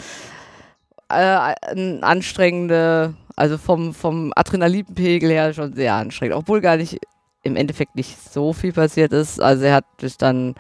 [1.11, 6.37] äh, ein anstrengende, also vom, vom Adrenalinpegel her schon sehr anstrengend.
[6.37, 6.99] Obwohl gar nicht
[7.43, 9.43] im Endeffekt nicht so viel passiert ist.
[9.43, 10.55] Also er hat sich dann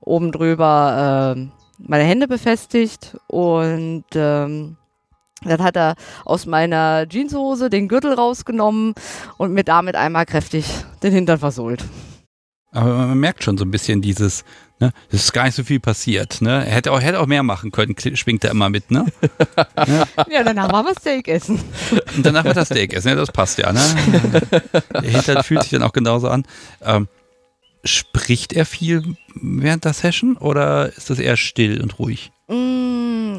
[0.00, 4.76] oben drüber äh, meine Hände befestigt und ähm,
[5.48, 5.94] dann hat er
[6.24, 8.94] aus meiner Jeanshose den Gürtel rausgenommen
[9.36, 10.66] und mir damit einmal kräftig
[11.02, 11.84] den Hintern versohlt.
[12.72, 14.44] Aber man merkt schon so ein bisschen dieses,
[14.80, 16.66] ne, es ist gar nicht so viel passiert, ne?
[16.66, 19.06] Er hätte auch, hätte auch mehr machen können, schwingt er immer mit, ne?
[20.28, 20.44] ja.
[20.44, 21.58] danach war wir Steak essen.
[22.16, 23.80] Und danach wird das Steak essen, ja, das passt ja, ne?
[24.92, 26.44] Der Hintern fühlt sich dann auch genauso an.
[26.82, 27.08] Ähm,
[27.82, 32.30] spricht er viel während der Session oder ist das eher still und ruhig?
[32.48, 33.38] Mm,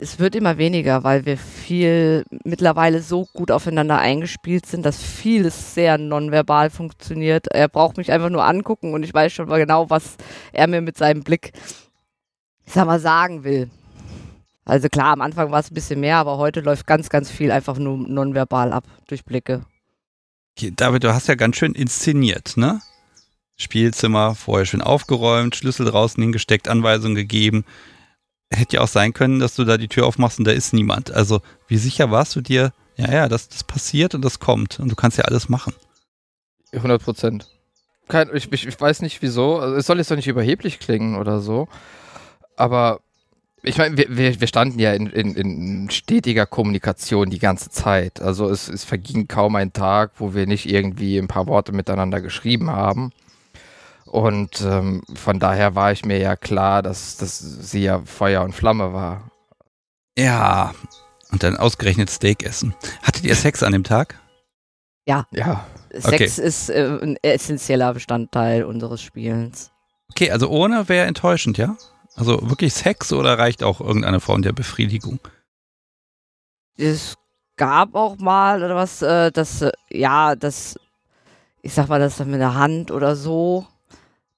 [0.00, 5.74] es wird immer weniger, weil wir viel mittlerweile so gut aufeinander eingespielt sind, dass vieles
[5.74, 7.46] sehr nonverbal funktioniert.
[7.48, 10.16] Er braucht mich einfach nur angucken und ich weiß schon mal genau, was
[10.52, 11.52] er mir mit seinem Blick,
[12.66, 13.70] sag mal, sagen will.
[14.64, 17.50] Also klar, am Anfang war es ein bisschen mehr, aber heute läuft ganz, ganz viel
[17.50, 19.64] einfach nur nonverbal ab durch Blicke.
[20.76, 22.80] David, du hast ja ganz schön inszeniert, ne?
[23.56, 27.64] Spielzimmer vorher schön aufgeräumt, Schlüssel draußen hingesteckt, Anweisungen gegeben
[28.52, 31.10] hätte ja auch sein können, dass du da die Tür aufmachst und da ist niemand.
[31.10, 34.90] Also, wie sicher warst du dir, ja, ja, dass das passiert und das kommt und
[34.90, 35.74] du kannst ja alles machen?
[36.72, 37.48] 100 Prozent.
[38.34, 39.58] Ich, ich, ich, weiß nicht wieso.
[39.58, 41.68] Also es soll jetzt doch nicht überheblich klingen oder so.
[42.56, 43.00] Aber
[43.62, 48.20] ich meine, wir, wir, standen ja in, in, in, stetiger Kommunikation die ganze Zeit.
[48.20, 52.20] Also es, es verging kaum ein Tag, wo wir nicht irgendwie ein paar Worte miteinander
[52.20, 53.12] geschrieben haben.
[54.12, 58.52] Und ähm, von daher war ich mir ja klar, dass, dass sie ja Feuer und
[58.52, 59.30] Flamme war.
[60.18, 60.74] Ja,
[61.30, 62.74] und dann ausgerechnet Steak essen.
[63.02, 64.20] Hattet ihr Sex an dem Tag?
[65.06, 65.26] Ja.
[65.32, 65.66] Ja.
[65.94, 66.06] Sex
[66.38, 66.46] okay.
[66.46, 69.70] ist äh, ein essentieller Bestandteil unseres Spielens.
[70.10, 71.78] Okay, also ohne wäre enttäuschend, ja?
[72.14, 75.20] Also wirklich Sex oder reicht auch irgendeine Form der Befriedigung?
[76.76, 77.16] Es
[77.56, 80.78] gab auch mal oder was, äh, das, äh, ja, das,
[81.62, 83.66] ich sag mal, das mit der Hand oder so,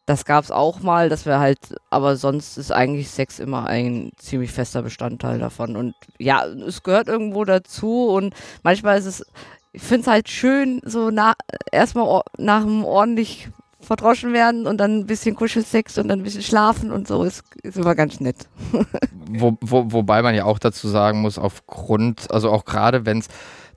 [0.06, 1.58] das gab es auch mal, dass wir halt,
[1.90, 5.76] aber sonst ist eigentlich Sex immer ein ziemlich fester Bestandteil davon.
[5.76, 9.26] Und ja, es gehört irgendwo dazu und manchmal ist es,
[9.72, 11.34] ich finde es halt schön, so na,
[11.72, 13.48] erstmal nach einem ordentlich
[13.80, 17.42] verdroschen werden und dann ein bisschen Kuschelsex und dann ein bisschen schlafen und so ist,
[17.62, 18.48] ist immer ganz nett.
[19.30, 23.28] wo, wo, wobei man ja auch dazu sagen muss, aufgrund, also auch gerade wenn es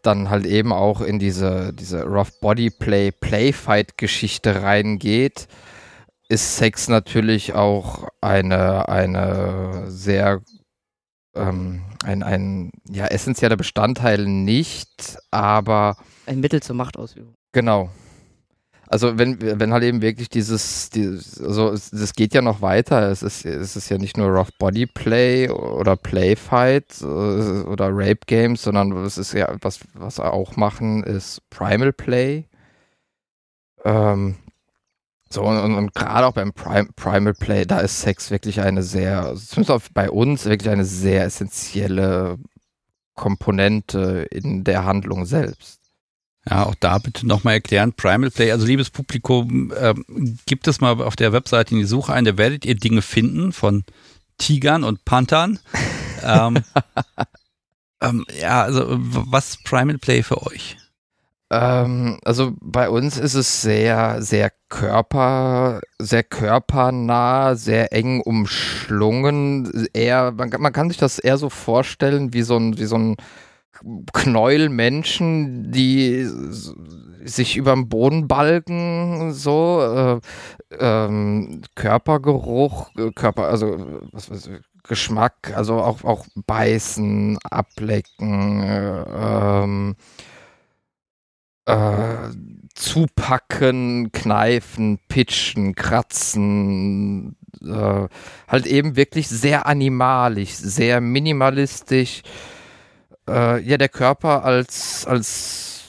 [0.02, 5.48] dann halt eben auch in diese, diese Rough Body Play, Playfight Geschichte reingeht,
[6.30, 10.42] ist Sex natürlich auch eine, eine sehr
[11.36, 17.34] ähm, ein, ein ja, essentieller Bestandteil nicht, aber ein Mittel zur Machtausübung.
[17.54, 17.90] Genau.
[18.90, 23.12] Also wenn, wenn halt eben wirklich dieses, dieses also es, das geht ja noch weiter.
[23.12, 28.22] Es ist, es ist ja nicht nur Rough Body Play oder Playfight äh, oder Rape
[28.28, 32.46] Games, sondern es ist ja, was, was wir auch machen, ist Primal Play.
[33.84, 34.38] Ähm,
[35.30, 39.36] so, und, und gerade auch beim Prim Primal Play, da ist Sex wirklich eine sehr,
[39.36, 42.38] zumindest auch bei uns, wirklich eine sehr essentielle
[43.14, 45.80] Komponente in der Handlung selbst.
[46.50, 47.94] Ja, auch da bitte nochmal erklären.
[47.94, 49.94] Primal Play, also liebes Publikum, äh,
[50.46, 53.52] gibt es mal auf der Webseite in die Suche ein, da werdet ihr Dinge finden
[53.52, 53.84] von
[54.38, 55.60] Tigern und Panthern.
[56.24, 56.64] ähm,
[58.02, 60.78] ähm, ja, also was ist Primal Play für euch?
[61.50, 69.88] Ähm, also bei uns ist es sehr, sehr körper, sehr körpernah, sehr eng umschlungen.
[69.94, 73.16] Eher, man, man kann sich das eher so vorstellen wie so ein, wie so ein
[74.14, 76.28] Knäuel Menschen, die
[77.24, 80.20] sich über den Boden balgen, so äh,
[80.80, 89.04] ähm, Körpergeruch, Körper, also was weiß ich, Geschmack, also auch, auch beißen, ablecken, äh,
[89.64, 89.96] ähm,
[91.68, 92.30] äh,
[92.74, 98.08] zupacken, kneifen, pitchen, kratzen, äh,
[98.48, 102.22] halt eben wirklich sehr animalisch, sehr minimalistisch.
[103.28, 105.84] Äh, ja, der Körper als, als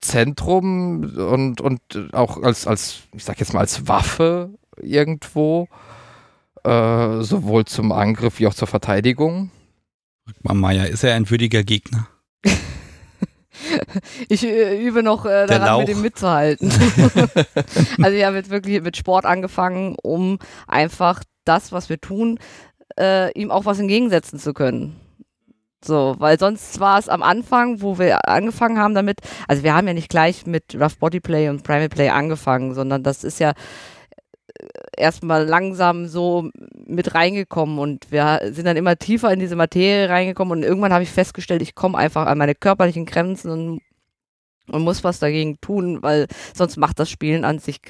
[0.00, 1.80] Zentrum und, und
[2.12, 4.50] auch als, als, ich sag jetzt mal, als Waffe
[4.80, 5.68] irgendwo,
[6.64, 9.50] äh, sowohl zum Angriff wie auch zur Verteidigung.
[10.42, 12.08] Maya, ist er ein würdiger Gegner?
[14.28, 16.70] ich äh, übe noch äh, daran, mit ihm mitzuhalten.
[18.02, 22.38] also ich habe jetzt wirklich mit Sport angefangen, um einfach das, was wir tun,
[22.98, 25.00] äh, ihm auch was entgegensetzen zu können.
[25.84, 29.86] So, weil sonst war es am Anfang, wo wir angefangen haben damit, also wir haben
[29.86, 33.52] ja nicht gleich mit Rough Body Play und Primate Play angefangen, sondern das ist ja
[34.96, 36.50] erstmal langsam so
[36.86, 41.02] mit reingekommen und wir sind dann immer tiefer in diese Materie reingekommen und irgendwann habe
[41.02, 43.80] ich festgestellt, ich komme einfach an meine körperlichen Grenzen und,
[44.68, 47.80] und muss was dagegen tun, weil sonst macht das Spielen an sich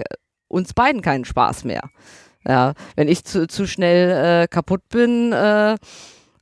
[0.48, 1.90] uns beiden keinen Spaß mehr.
[2.46, 5.78] Ja, wenn ich zu, zu schnell äh, kaputt bin, äh, haben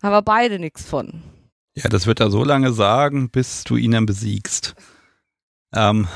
[0.03, 1.23] wir beide nichts von.
[1.75, 4.75] Ja, das wird er so lange sagen, bis du ihn dann besiegst.
[5.75, 6.07] Ähm,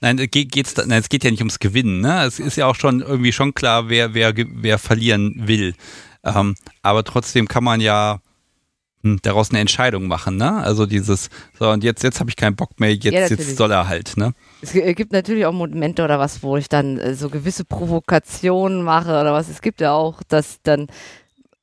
[0.00, 2.00] nein, geht, geht's, nein, es geht ja nicht ums Gewinnen.
[2.00, 2.24] Ne?
[2.24, 5.74] Es ist ja auch schon irgendwie schon klar, wer, wer, wer verlieren will.
[6.24, 8.20] Ähm, aber trotzdem kann man ja
[9.02, 10.36] hm, daraus eine Entscheidung machen.
[10.36, 10.62] Ne?
[10.62, 13.72] Also dieses, so und jetzt, jetzt habe ich keinen Bock mehr, jetzt, ja, jetzt soll
[13.72, 14.16] er halt.
[14.16, 14.32] Ne?
[14.60, 19.10] Es gibt natürlich auch Momente oder was, wo ich dann äh, so gewisse Provokationen mache
[19.10, 19.48] oder was.
[19.48, 20.86] Es gibt ja auch, dass dann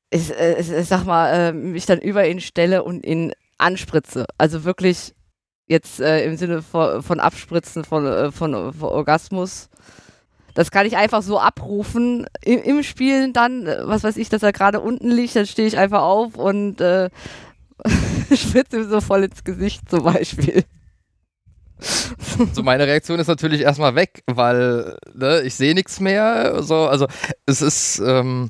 [0.09, 4.25] ich, äh, ich, ich sag mal, äh, mich dann über ihn stelle und ihn anspritze.
[4.37, 5.13] Also wirklich
[5.68, 9.70] jetzt äh, im Sinne von, von Abspritzen, von, äh, von, von, Orgasmus.
[10.53, 14.43] Das kann ich einfach so abrufen im, im Spielen dann, äh, was weiß ich, dass
[14.43, 17.09] er gerade unten liegt, dann stehe ich einfach auf und äh,
[18.36, 20.63] spritze ihm so voll ins Gesicht zum Beispiel.
[22.53, 26.63] So, meine Reaktion ist natürlich erstmal weg, weil ne, ich sehe nichts mehr.
[26.63, 27.07] So, also
[27.45, 28.49] es ist, ähm,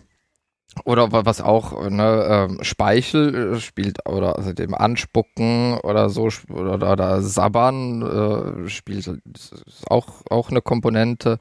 [0.86, 6.92] oder was auch, ne, ähm, Speichel äh, spielt, oder also dem Anspucken oder so, oder,
[6.92, 9.54] oder Sabbern äh, spielt ist
[9.90, 11.40] auch, auch eine Komponente.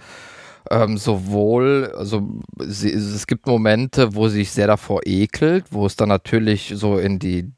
[0.68, 2.28] Ähm, sowohl, also
[2.59, 6.99] sie, es gibt Momente, wo sie sich sehr davor ekelt, wo es dann natürlich so
[6.99, 7.53] in die,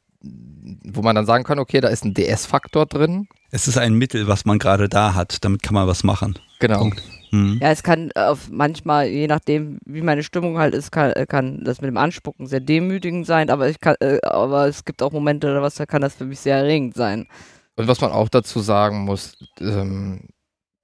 [0.83, 3.27] wo man dann sagen kann, okay, da ist ein DS-Faktor drin.
[3.49, 6.37] Es ist ein Mittel, was man gerade da hat, damit kann man was machen.
[6.59, 6.79] Genau.
[6.81, 7.01] Punkt.
[7.31, 7.59] Mhm.
[7.61, 11.81] Ja, es kann auf manchmal, je nachdem, wie meine Stimmung halt ist, kann, kann das
[11.81, 15.47] mit dem Anspucken sehr demütigend sein, aber ich kann, äh, aber es gibt auch Momente
[15.47, 17.27] oder was, da kann das für mich sehr erregend sein.
[17.75, 20.29] Und was man auch dazu sagen muss, ähm,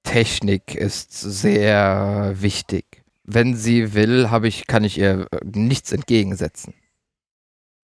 [0.03, 3.03] Technik ist sehr wichtig.
[3.23, 6.73] Wenn sie will, habe ich, kann ich ihr äh, nichts entgegensetzen.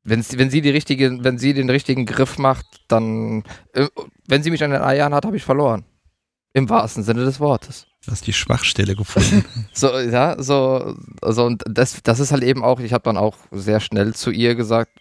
[0.04, 3.44] Wenn sie, wenn sie die richtige, wenn sie den richtigen Griff macht, dann,
[3.74, 3.88] äh,
[4.28, 5.84] wenn sie mich an den Eiern hat, habe ich verloren.
[6.54, 7.88] Im wahrsten Sinne des Wortes.
[8.06, 9.46] Du hast die Schwachstelle gefunden.
[9.74, 13.38] so, ja, so, also und das, das ist halt eben auch, ich habe dann auch
[13.52, 14.92] sehr schnell zu ihr gesagt,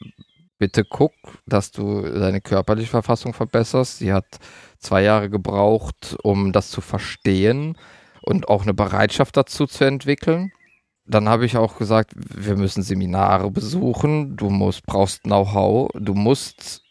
[0.59, 1.13] bitte guck,
[1.47, 3.99] dass du deine körperliche Verfassung verbesserst.
[3.99, 4.27] Sie hat
[4.79, 7.77] zwei Jahre gebraucht, um das zu verstehen
[8.23, 10.53] und auch eine Bereitschaft dazu zu entwickeln.
[11.07, 16.83] Dann habe ich auch gesagt, wir müssen Seminare besuchen, du musst, brauchst Know-how, du musst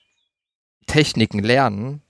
[0.87, 2.01] Techniken lernen,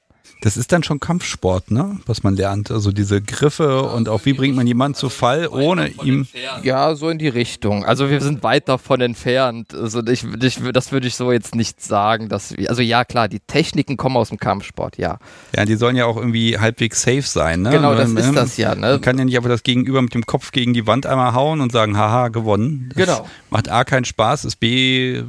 [0.41, 1.99] das ist dann schon Kampfsport, ne?
[2.05, 2.71] Was man lernt.
[2.71, 6.27] Also diese Griffe und auch wie bringt man jemanden zu Fall, ohne ihm.
[6.63, 7.83] Ja, so in die Richtung.
[7.83, 9.73] Also wir sind weit davon entfernt.
[9.73, 12.29] Also ich, ich, das würde ich so jetzt nicht sagen.
[12.29, 15.19] Dass wir, also ja, klar, die Techniken kommen aus dem Kampfsport, ja.
[15.55, 17.71] Ja, die sollen ja auch irgendwie halbwegs safe sein, ne?
[17.71, 18.91] Genau, das ist das ja, ne?
[18.91, 21.59] Man kann ja nicht einfach das Gegenüber mit dem Kopf gegen die Wand einmal hauen
[21.59, 22.93] und sagen, haha, gewonnen.
[22.95, 23.29] Das genau.
[23.49, 25.21] Macht A keinen Spaß, ist B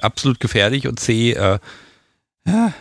[0.00, 1.58] absolut gefährlich und C, äh,
[2.46, 2.72] ja,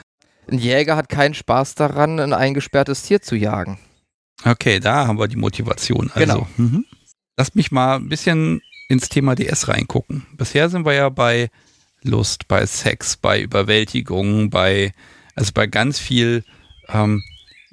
[0.50, 3.80] ein Jäger hat keinen Spaß daran, ein eingesperrtes Tier zu jagen.
[4.46, 6.12] Okay, da haben wir die Motivation.
[6.14, 6.20] Also.
[6.20, 6.48] Genau.
[6.58, 6.86] Mhm.
[7.38, 10.26] Lass mich mal ein bisschen ins Thema DS reingucken.
[10.38, 11.50] Bisher sind wir ja bei
[12.02, 14.94] Lust, bei Sex, bei Überwältigung, bei,
[15.36, 16.44] also bei ganz viel
[16.90, 17.24] ähm,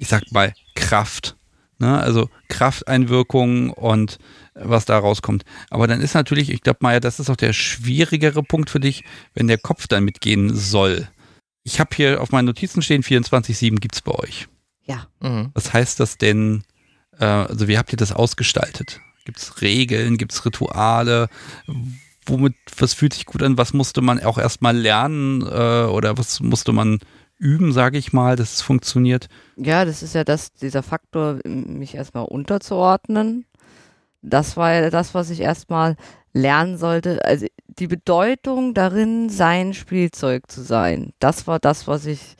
[0.01, 1.37] ich sag mal, Kraft.
[1.77, 1.99] Ne?
[1.99, 4.17] Also Krafteinwirkungen und
[4.53, 5.45] was da rauskommt.
[5.69, 9.03] Aber dann ist natürlich, ich glaube, Maya, das ist auch der schwierigere Punkt für dich,
[9.33, 11.07] wenn der Kopf dann mitgehen soll.
[11.63, 14.47] Ich habe hier auf meinen Notizen stehen, 24-7 gibt es bei euch.
[14.83, 15.07] Ja.
[15.19, 15.51] Mhm.
[15.53, 16.63] Was heißt das denn?
[17.19, 18.99] Äh, also, wie habt ihr das ausgestaltet?
[19.25, 20.17] Gibt es Regeln?
[20.17, 21.29] Gibt es Rituale?
[22.25, 23.57] Womit, was fühlt sich gut an?
[23.57, 25.41] Was musste man auch erstmal lernen?
[25.41, 26.99] Äh, oder was musste man
[27.37, 29.27] üben, sage ich mal, dass es funktioniert?
[29.57, 33.45] Ja, das ist ja das, dieser Faktor, mich erstmal unterzuordnen.
[34.21, 35.95] Das war ja das, was ich erstmal
[36.33, 37.23] lernen sollte.
[37.25, 41.13] Also die Bedeutung darin, sein Spielzeug zu sein.
[41.19, 42.35] Das war das, was ich,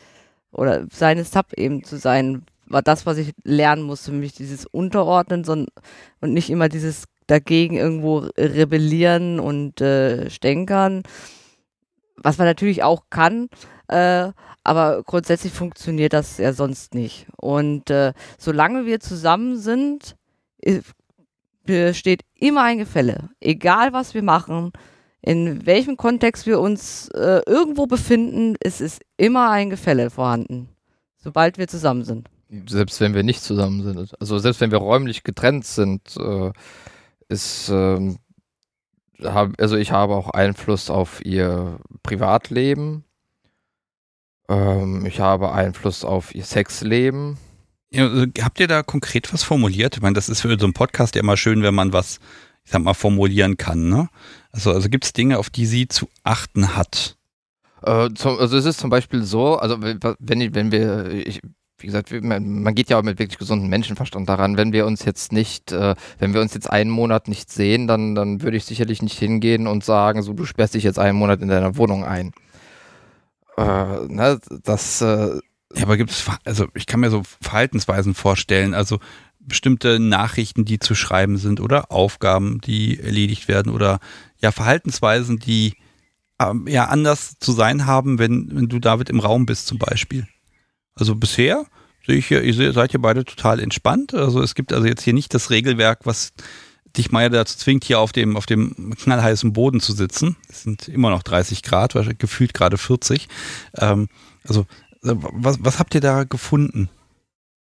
[0.52, 5.44] oder seine Sub eben zu sein, war das, was ich lernen musste, mich dieses Unterordnen
[5.44, 11.04] so, und nicht immer dieses dagegen irgendwo rebellieren und äh, stänkern,
[12.16, 13.50] was man natürlich auch kann,
[13.88, 14.32] äh,
[14.64, 17.28] aber grundsätzlich funktioniert das ja sonst nicht.
[17.38, 20.16] Und äh, solange wir zusammen sind,
[21.66, 24.72] besteht immer ein Gefälle, egal was wir machen,
[25.22, 30.70] in welchem Kontext wir uns äh, irgendwo befinden, es ist immer ein Gefälle vorhanden,
[31.18, 32.30] sobald wir zusammen sind.
[32.68, 36.52] Selbst wenn wir nicht zusammen sind, also selbst wenn wir räumlich getrennt sind, äh,
[37.30, 38.16] ist, äh,
[39.24, 43.06] hab, also ich habe auch Einfluss auf ihr Privatleben,
[44.50, 47.38] ähm, ich habe Einfluss auf ihr Sexleben.
[47.96, 49.96] Also habt ihr da konkret was formuliert?
[49.98, 52.20] Ich meine, das ist für so einen Podcast ja immer schön, wenn man was,
[52.64, 54.08] ich sag mal, formulieren kann, ne?
[54.52, 57.18] Also, also gibt es Dinge, auf die sie zu achten hat?
[57.84, 61.42] Äh, zum, also es ist zum Beispiel so, also wenn, wenn wir, ich,
[61.80, 64.56] wie gesagt, man geht ja auch mit wirklich gesundem Menschenverstand daran.
[64.56, 68.16] Wenn wir uns jetzt nicht, äh, wenn wir uns jetzt einen Monat nicht sehen, dann,
[68.16, 71.42] dann würde ich sicherlich nicht hingehen und sagen, so du sperrst dich jetzt einen Monat
[71.42, 72.34] in deiner Wohnung ein.
[73.58, 75.02] Äh, ne, das.
[75.02, 75.40] Äh,
[75.76, 79.00] ja, aber gibt es, also ich kann mir so Verhaltensweisen vorstellen, also
[79.40, 84.00] bestimmte Nachrichten, die zu schreiben sind oder Aufgaben, die erledigt werden oder
[84.40, 85.74] ja Verhaltensweisen, die
[86.40, 90.28] ähm, ja anders zu sein haben, wenn, wenn du David im Raum bist zum Beispiel.
[90.96, 91.66] Also bisher
[92.06, 94.14] sehe ich hier, ihr seid ihr beide total entspannt.
[94.14, 96.34] Also es gibt also jetzt hier nicht das Regelwerk, was
[96.98, 100.36] dich mal dazu zwingt, hier auf dem, auf dem knallheißen Boden zu sitzen.
[100.50, 103.30] Es sind immer noch 30 Grad, gefühlt gerade 40.
[103.78, 104.10] Ähm,
[104.46, 104.66] also,
[105.02, 106.90] was, was habt ihr da gefunden?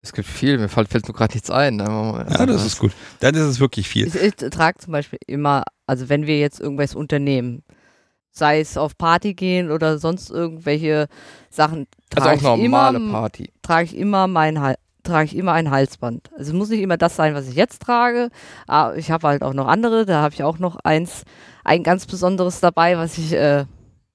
[0.03, 1.77] Es gibt viel, mir fällt, nur gerade nichts ein.
[1.77, 1.85] Ne?
[2.29, 2.93] Ja, das ist gut.
[3.21, 4.09] Dann ist es wirklich viel.
[4.09, 7.63] Ich, ich trage zum Beispiel immer, also wenn wir jetzt irgendwas unternehmen,
[8.33, 11.07] sei es auf Party gehen oder sonst irgendwelche
[11.51, 13.53] Sachen, trage also auch normale ich immer, Party.
[13.63, 14.75] Trage ich immer mein
[15.05, 16.31] trage ich immer ein Halsband.
[16.33, 18.31] Also es muss nicht immer das sein, was ich jetzt trage.
[18.67, 20.07] Aber ich habe halt auch noch andere.
[20.07, 21.25] Da habe ich auch noch eins,
[21.65, 23.67] ein ganz besonderes dabei, was ich äh,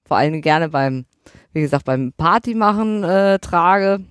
[0.05, 1.05] vor allem gerne beim,
[1.53, 4.01] wie gesagt, beim Party machen äh, trage.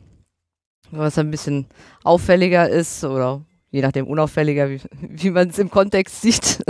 [0.91, 1.67] Was ein bisschen
[2.05, 6.65] auffälliger ist oder je nachdem unauffälliger, wie, wie man es im Kontext sieht.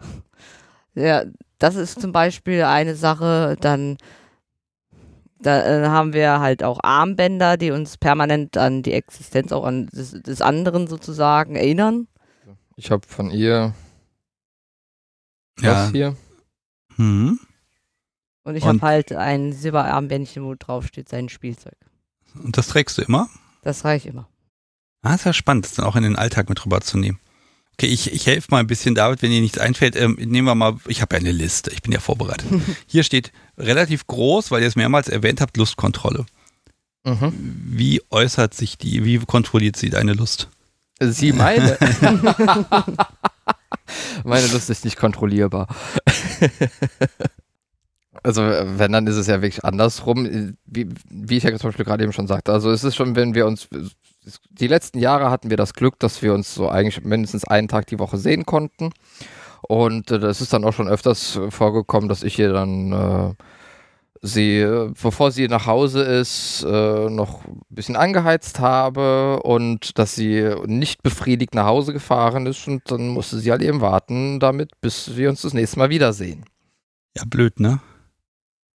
[0.94, 1.24] ja,
[1.58, 3.56] das ist zum Beispiel eine Sache.
[3.60, 3.96] Dann
[5.40, 9.86] da äh, haben wir halt auch Armbänder, die uns permanent an die Existenz auch an
[9.86, 12.08] des, des anderen sozusagen erinnern.
[12.76, 13.74] Ich habe von ihr
[15.60, 15.72] ja.
[15.72, 16.16] das hier.
[16.96, 17.38] Mhm.
[18.48, 21.76] Und ich habe halt ein Silberarmbändchen, wo drauf steht sein Spielzeug.
[22.42, 23.28] Und das trägst du immer?
[23.60, 24.26] Das trage ich immer.
[25.02, 27.20] Ah, ist ja spannend, das dann auch in den Alltag mit rüberzunehmen.
[27.74, 29.96] Okay, ich, ich helfe mal ein bisschen, David, wenn dir nichts einfällt.
[29.96, 32.48] Ähm, nehmen wir mal, ich habe ja eine Liste, ich bin ja vorbereitet.
[32.86, 36.24] Hier steht relativ groß, weil ihr es mehrmals erwähnt habt, Lustkontrolle.
[37.04, 37.34] Mhm.
[37.66, 40.48] Wie äußert sich die, wie kontrolliert sie deine Lust?
[41.00, 41.76] Sie meine.
[44.24, 45.68] meine Lust ist nicht kontrollierbar.
[48.28, 52.04] Also wenn, dann ist es ja wirklich andersrum, wie, wie ich ja zum Beispiel gerade
[52.04, 52.52] eben schon sagte.
[52.52, 53.68] Also es ist schon, wenn wir uns,
[54.50, 57.86] die letzten Jahre hatten wir das Glück, dass wir uns so eigentlich mindestens einen Tag
[57.86, 58.90] die Woche sehen konnten.
[59.62, 63.34] Und äh, das ist dann auch schon öfters vorgekommen, dass ich hier dann äh,
[64.20, 70.54] sie, bevor sie nach Hause ist, äh, noch ein bisschen angeheizt habe und dass sie
[70.66, 75.16] nicht befriedigt nach Hause gefahren ist und dann musste sie halt eben warten damit, bis
[75.16, 76.44] wir uns das nächste Mal wiedersehen.
[77.16, 77.80] Ja, blöd, ne?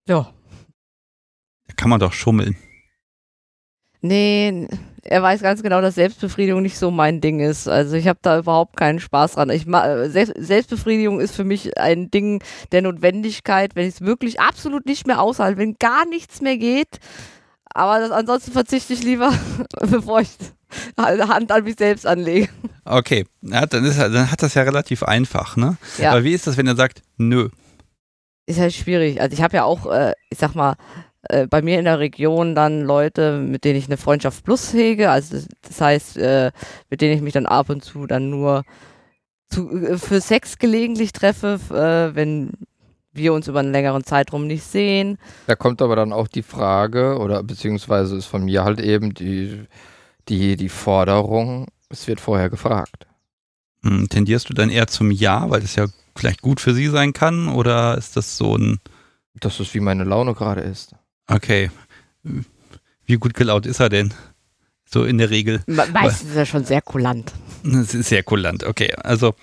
[0.09, 0.33] Ja.
[1.67, 2.57] Da kann man doch schummeln.
[4.03, 4.67] Nee,
[5.03, 7.69] er weiß ganz genau, dass Selbstbefriedigung nicht so mein Ding ist.
[7.69, 9.51] Also ich habe da überhaupt keinen Spaß dran.
[9.51, 12.43] Ich Selbst, Selbstbefriedigung ist für mich ein Ding
[12.73, 16.99] der Notwendigkeit, wenn ich es wirklich absolut nicht mehr aushalte, wenn gar nichts mehr geht.
[17.73, 19.33] Aber das, ansonsten verzichte ich lieber,
[19.81, 20.31] bevor ich
[20.97, 22.49] Hand an mich selbst anlege.
[22.85, 25.77] Okay, ja, dann, ist, dann hat das ja relativ einfach, ne?
[25.99, 26.13] Ja.
[26.13, 27.49] Aber wie ist das, wenn er sagt, nö?
[28.51, 29.21] Ist halt schwierig.
[29.21, 30.75] Also ich habe ja auch, äh, ich sag mal,
[31.23, 35.09] äh, bei mir in der Region dann Leute, mit denen ich eine Freundschaft plus hege.
[35.09, 36.51] Also das heißt, äh,
[36.89, 38.65] mit denen ich mich dann ab und zu dann nur
[39.51, 42.51] zu, äh, für Sex gelegentlich treffe, äh, wenn
[43.13, 45.19] wir uns über einen längeren Zeitraum nicht sehen.
[45.47, 49.65] Da kommt aber dann auch die Frage, oder beziehungsweise ist von mir halt eben die,
[50.29, 53.07] die, die Forderung, es wird vorher gefragt.
[53.85, 55.87] Hm, tendierst du dann eher zum Ja, weil es ja
[56.17, 58.79] vielleicht gut für sie sein kann, oder ist das so ein.
[59.35, 60.95] Das ist wie meine Laune gerade ist.
[61.27, 61.71] Okay.
[63.07, 64.13] Wie gut gelaunt ist er denn?
[64.85, 65.63] So in der Regel.
[65.67, 67.33] Meistens ist er schon sehr kulant.
[67.65, 68.93] Es ist sehr kulant, okay.
[68.97, 69.35] Also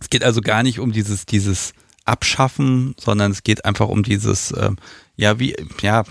[0.00, 1.72] es geht also gar nicht um dieses, dieses
[2.04, 4.70] Abschaffen, sondern es geht einfach um dieses, äh,
[5.16, 6.04] ja, wie, ja.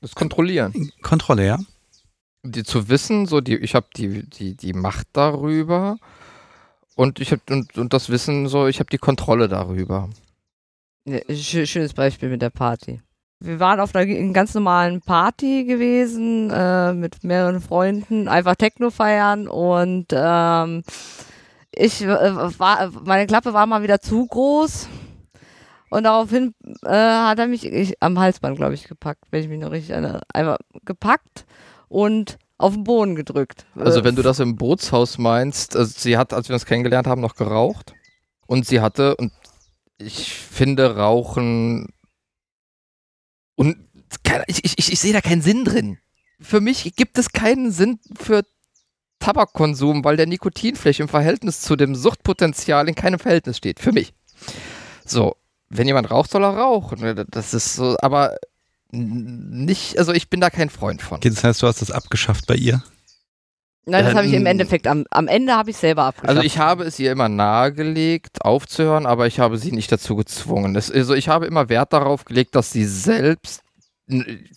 [0.00, 0.90] Das Kontrollieren.
[1.02, 1.58] Kontrolle, ja.
[2.42, 5.96] Die zu wissen, so die, ich habe die, die, die Macht darüber
[6.96, 10.08] und ich habe und, und das Wissen, so ich habe die Kontrolle darüber.
[11.06, 13.00] Ja, schönes Beispiel mit der Party
[13.44, 19.48] wir waren auf einer ganz normalen Party gewesen äh, mit mehreren Freunden, einfach Techno feiern
[19.48, 20.82] und ähm,
[21.72, 24.88] ich äh, war, meine Klappe war mal wieder zu groß
[25.90, 29.60] und daraufhin äh, hat er mich ich, am Halsband, glaube ich, gepackt, wenn ich mich
[29.60, 31.44] noch richtig erinnere, einfach gepackt
[31.88, 33.66] und auf den Boden gedrückt.
[33.74, 37.20] Also wenn du das im Bootshaus meinst, also sie hat, als wir uns kennengelernt haben,
[37.20, 37.94] noch geraucht
[38.46, 39.32] und sie hatte und
[39.98, 41.88] ich finde Rauchen
[43.56, 43.76] und
[44.46, 45.98] ich, ich, ich sehe da keinen Sinn drin.
[46.40, 48.42] Für mich gibt es keinen Sinn für
[49.18, 53.80] Tabakkonsum, weil der Nikotinfläche im Verhältnis zu dem Suchtpotenzial in keinem Verhältnis steht.
[53.80, 54.12] Für mich.
[55.04, 55.36] So,
[55.68, 57.24] wenn jemand raucht, soll er rauchen.
[57.30, 58.36] Das ist so, aber
[58.94, 61.18] nicht, also ich bin da kein Freund von.
[61.18, 62.82] Okay, das heißt, du hast das abgeschafft bei ihr?
[63.86, 66.30] Nein, das habe ich im ähm, Endeffekt, am, am Ende habe ich selber abgeschafft.
[66.30, 70.72] Also ich habe es ihr immer nahegelegt, aufzuhören, aber ich habe sie nicht dazu gezwungen.
[70.72, 73.60] Das, also ich habe immer Wert darauf gelegt, dass sie selbst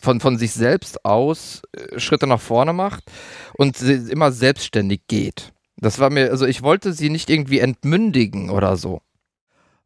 [0.01, 3.05] von, von sich selbst aus äh, Schritte nach vorne macht
[3.57, 5.53] und immer selbstständig geht.
[5.77, 9.01] Das war mir, also ich wollte sie nicht irgendwie entmündigen oder so.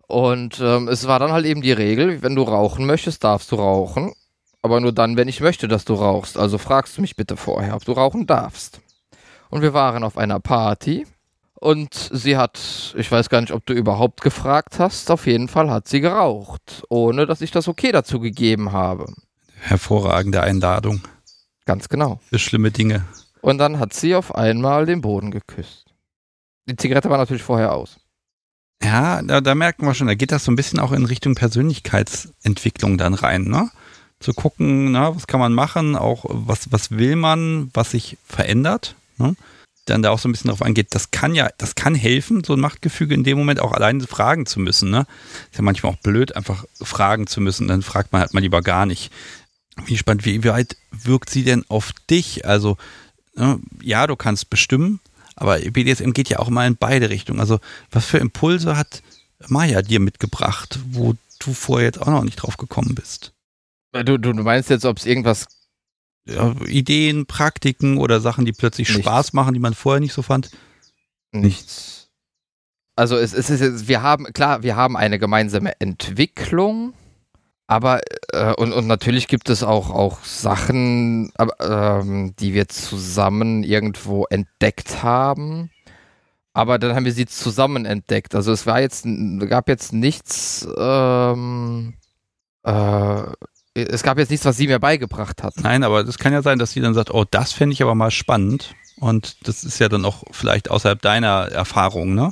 [0.07, 3.55] Und ähm, es war dann halt eben die Regel, wenn du rauchen möchtest, darfst du
[3.55, 4.13] rauchen.
[4.61, 6.37] Aber nur dann, wenn ich möchte, dass du rauchst.
[6.37, 8.81] Also fragst du mich bitte vorher, ob du rauchen darfst
[9.49, 11.05] und wir waren auf einer Party
[11.53, 15.69] und sie hat, ich weiß gar nicht, ob du überhaupt gefragt hast, auf jeden Fall
[15.69, 19.13] hat sie geraucht, ohne dass ich das okay dazu gegeben habe.
[19.59, 21.01] Hervorragende Einladung.
[21.65, 22.19] Ganz genau.
[22.29, 23.05] Für schlimme Dinge.
[23.41, 25.85] Und dann hat sie auf einmal den Boden geküsst.
[26.67, 27.99] Die Zigarette war natürlich vorher aus.
[28.83, 31.35] Ja, da, da merken wir schon, da geht das so ein bisschen auch in Richtung
[31.35, 33.69] Persönlichkeitsentwicklung dann rein, ne?
[34.21, 38.95] Zu gucken, na, was kann man machen, auch was, was will man, was sich verändert
[39.17, 39.35] ne?
[39.85, 42.53] dann da auch so ein bisschen darauf angeht, das kann ja, das kann helfen, so
[42.53, 44.89] ein Machtgefüge in dem Moment auch alleine fragen zu müssen.
[44.89, 45.05] Ne?
[45.51, 48.61] Ist ja manchmal auch blöd, einfach fragen zu müssen, dann fragt man halt mal lieber
[48.61, 49.11] gar nicht.
[49.85, 52.45] Wie spannend, wie weit wirkt sie denn auf dich?
[52.45, 52.77] Also,
[53.35, 54.99] ne, ja, du kannst bestimmen,
[55.35, 57.39] aber BDSM geht ja auch mal in beide Richtungen.
[57.39, 57.59] Also,
[57.89, 59.01] was für Impulse hat
[59.47, 63.31] Maya dir mitgebracht, wo du vorher jetzt auch noch nicht drauf gekommen bist?
[63.93, 65.47] Du, du, du meinst jetzt, ob es irgendwas
[66.25, 69.03] ja, Ideen, Praktiken oder Sachen, die plötzlich Nichts.
[69.03, 70.51] Spaß machen, die man vorher nicht so fand?
[71.31, 72.09] Nichts.
[72.95, 76.93] Also es, es ist, wir haben, klar, wir haben eine gemeinsame Entwicklung,
[77.67, 78.01] aber
[78.33, 85.03] äh, und, und natürlich gibt es auch, auch Sachen, ähm, die wir zusammen irgendwo entdeckt
[85.03, 85.71] haben.
[86.53, 88.35] Aber dann haben wir sie zusammen entdeckt.
[88.35, 89.05] Also es war jetzt,
[89.47, 91.93] gab jetzt nichts ähm,
[92.63, 93.23] äh,
[93.73, 95.55] es gab jetzt nichts, was sie mir beigebracht hat.
[95.61, 97.95] Nein, aber das kann ja sein, dass sie dann sagt, oh, das fände ich aber
[97.95, 98.75] mal spannend.
[98.97, 102.31] Und das ist ja dann auch vielleicht außerhalb deiner Erfahrung, ne?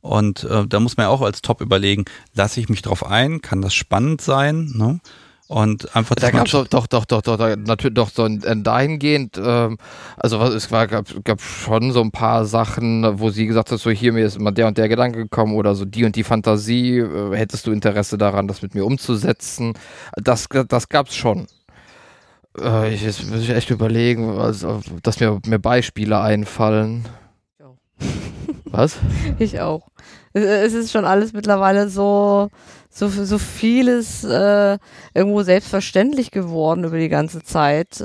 [0.00, 3.42] Und äh, da muss man ja auch als Top überlegen, lasse ich mich drauf ein,
[3.42, 5.00] kann das spannend sein, ne?
[5.48, 9.40] Und einfach da gab es doch, doch, doch, doch, doch, natürlich doch so ein, dahingehend,
[9.42, 9.78] ähm,
[10.18, 13.80] also was, es war, gab, gab schon so ein paar Sachen, wo sie gesagt hat,
[13.80, 16.22] so hier mir ist immer der und der Gedanke gekommen oder so die und die
[16.22, 19.72] Fantasie, äh, hättest du Interesse daran, das mit mir umzusetzen?
[20.16, 21.46] Das, das gab's schon.
[22.60, 27.06] Äh, ich, jetzt muss ich echt überlegen, also, dass mir, mir Beispiele einfallen.
[28.66, 28.98] Was?
[29.38, 29.88] Ich auch.
[30.34, 32.50] Es ist schon alles mittlerweile so,
[32.98, 34.78] so, so vieles äh,
[35.14, 38.04] irgendwo selbstverständlich geworden über die ganze Zeit.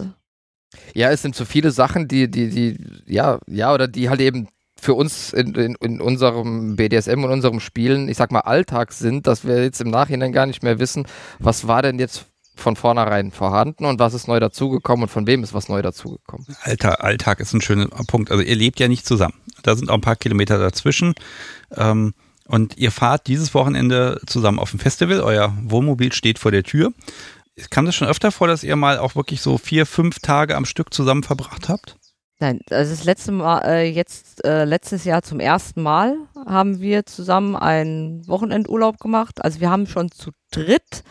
[0.94, 2.78] Ja, es sind so viele Sachen, die, die, die,
[3.08, 4.48] ja, ja, oder die halt eben
[4.80, 9.26] für uns in, in, in unserem BDSM und unserem Spielen, ich sag mal, Alltag sind,
[9.26, 11.08] dass wir jetzt im Nachhinein gar nicht mehr wissen,
[11.39, 12.26] was war denn jetzt
[12.56, 16.46] von vornherein vorhanden und was ist neu dazugekommen und von wem ist was neu dazugekommen.
[16.62, 18.30] Alter, Alltag ist ein schöner Punkt.
[18.30, 19.34] Also ihr lebt ja nicht zusammen.
[19.64, 21.16] Da sind auch ein paar Kilometer dazwischen.
[21.76, 22.14] Ähm,
[22.48, 25.22] und ihr fahrt dieses Wochenende zusammen auf dem Festival.
[25.22, 26.94] Euer Wohnmobil steht vor der Tür.
[27.70, 30.66] kam das schon öfter vor, dass ihr mal auch wirklich so vier, fünf Tage am
[30.66, 31.98] Stück zusammen verbracht habt?
[32.39, 37.06] Nein, also das letzte Mal, äh, jetzt äh, letztes Jahr zum ersten Mal haben wir
[37.06, 39.44] zusammen einen Wochenendurlaub gemacht.
[39.44, 41.04] Also wir haben schon zu dritt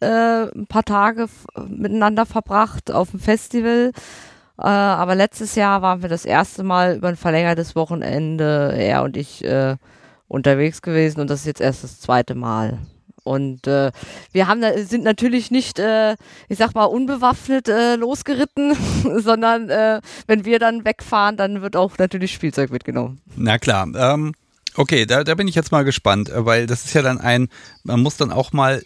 [0.00, 1.28] äh, ein paar Tage
[1.66, 3.92] miteinander verbracht auf dem Festival.
[4.58, 9.16] Äh, aber letztes Jahr waren wir das erste Mal über ein verlängertes Wochenende, er und
[9.16, 9.76] ich, äh,
[10.28, 12.78] unterwegs gewesen und das ist jetzt erst das zweite Mal.
[13.24, 13.92] Und äh,
[14.32, 16.16] wir haben, sind natürlich nicht, äh,
[16.48, 18.74] ich sag mal, unbewaffnet äh, losgeritten,
[19.18, 23.20] sondern äh, wenn wir dann wegfahren, dann wird auch natürlich Spielzeug mitgenommen.
[23.36, 23.86] Na klar.
[23.94, 24.32] Ähm,
[24.76, 27.48] okay, da, da bin ich jetzt mal gespannt, äh, weil das ist ja dann ein,
[27.84, 28.82] man muss dann auch mal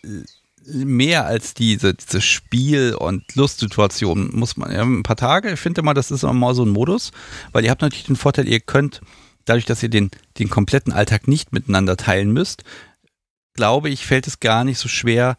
[0.67, 5.83] mehr als diese, diese Spiel- und Lustsituation muss man, ja, ein paar Tage, ich finde
[5.83, 7.11] mal, das ist immer mal so ein Modus,
[7.53, 9.01] weil ihr habt natürlich den Vorteil, ihr könnt,
[9.45, 12.65] dadurch, dass ihr den, den kompletten Alltag nicht miteinander teilen müsst,
[13.55, 15.37] glaube ich, fällt es gar nicht so schwer,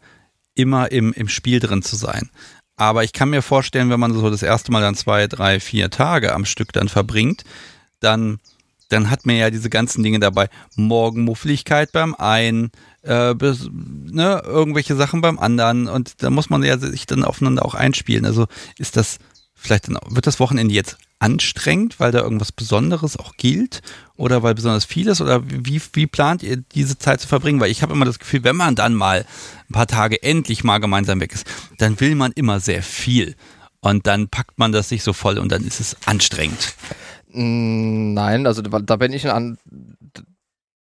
[0.54, 2.30] immer im, im Spiel drin zu sein.
[2.76, 5.90] Aber ich kann mir vorstellen, wenn man so das erste Mal dann zwei, drei, vier
[5.90, 7.44] Tage am Stück dann verbringt,
[8.00, 8.40] dann,
[8.88, 10.48] dann hat man ja diese ganzen Dinge dabei.
[10.74, 12.70] Morgenmuffligkeit beim einen,
[13.02, 17.64] äh, bis, ne, irgendwelche Sachen beim anderen und da muss man ja sich dann aufeinander
[17.64, 18.24] auch einspielen.
[18.24, 18.46] Also
[18.78, 19.18] ist das
[19.54, 23.80] vielleicht dann, wird das Wochenende jetzt anstrengend, weil da irgendwas Besonderes auch gilt
[24.16, 27.60] oder weil besonders vieles oder wie, wie plant ihr diese Zeit zu verbringen?
[27.60, 29.24] Weil ich habe immer das Gefühl, wenn man dann mal
[29.70, 31.46] ein paar Tage endlich mal gemeinsam weg ist,
[31.78, 33.36] dann will man immer sehr viel
[33.80, 36.74] und dann packt man das sich so voll und dann ist es anstrengend.
[37.32, 39.56] Mm, nein, also da bin ich an,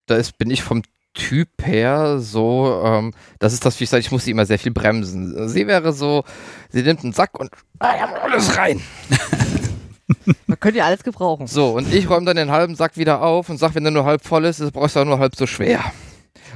[0.08, 4.02] da ist, bin ich vom Typ her so, ähm, das ist das, wie ich sage,
[4.02, 5.48] ich muss sie immer sehr viel bremsen.
[5.48, 6.26] Sie wäre so,
[6.70, 7.50] sie nimmt einen Sack und
[7.80, 8.82] ah, alles rein.
[10.48, 11.48] Man könnte ja alles gebrauchen.
[11.48, 14.06] So, und ich räume dann den halben Sack wieder auf und sage, wenn der nur
[14.06, 15.84] halb voll ist, brauchst du auch nur halb so schwer.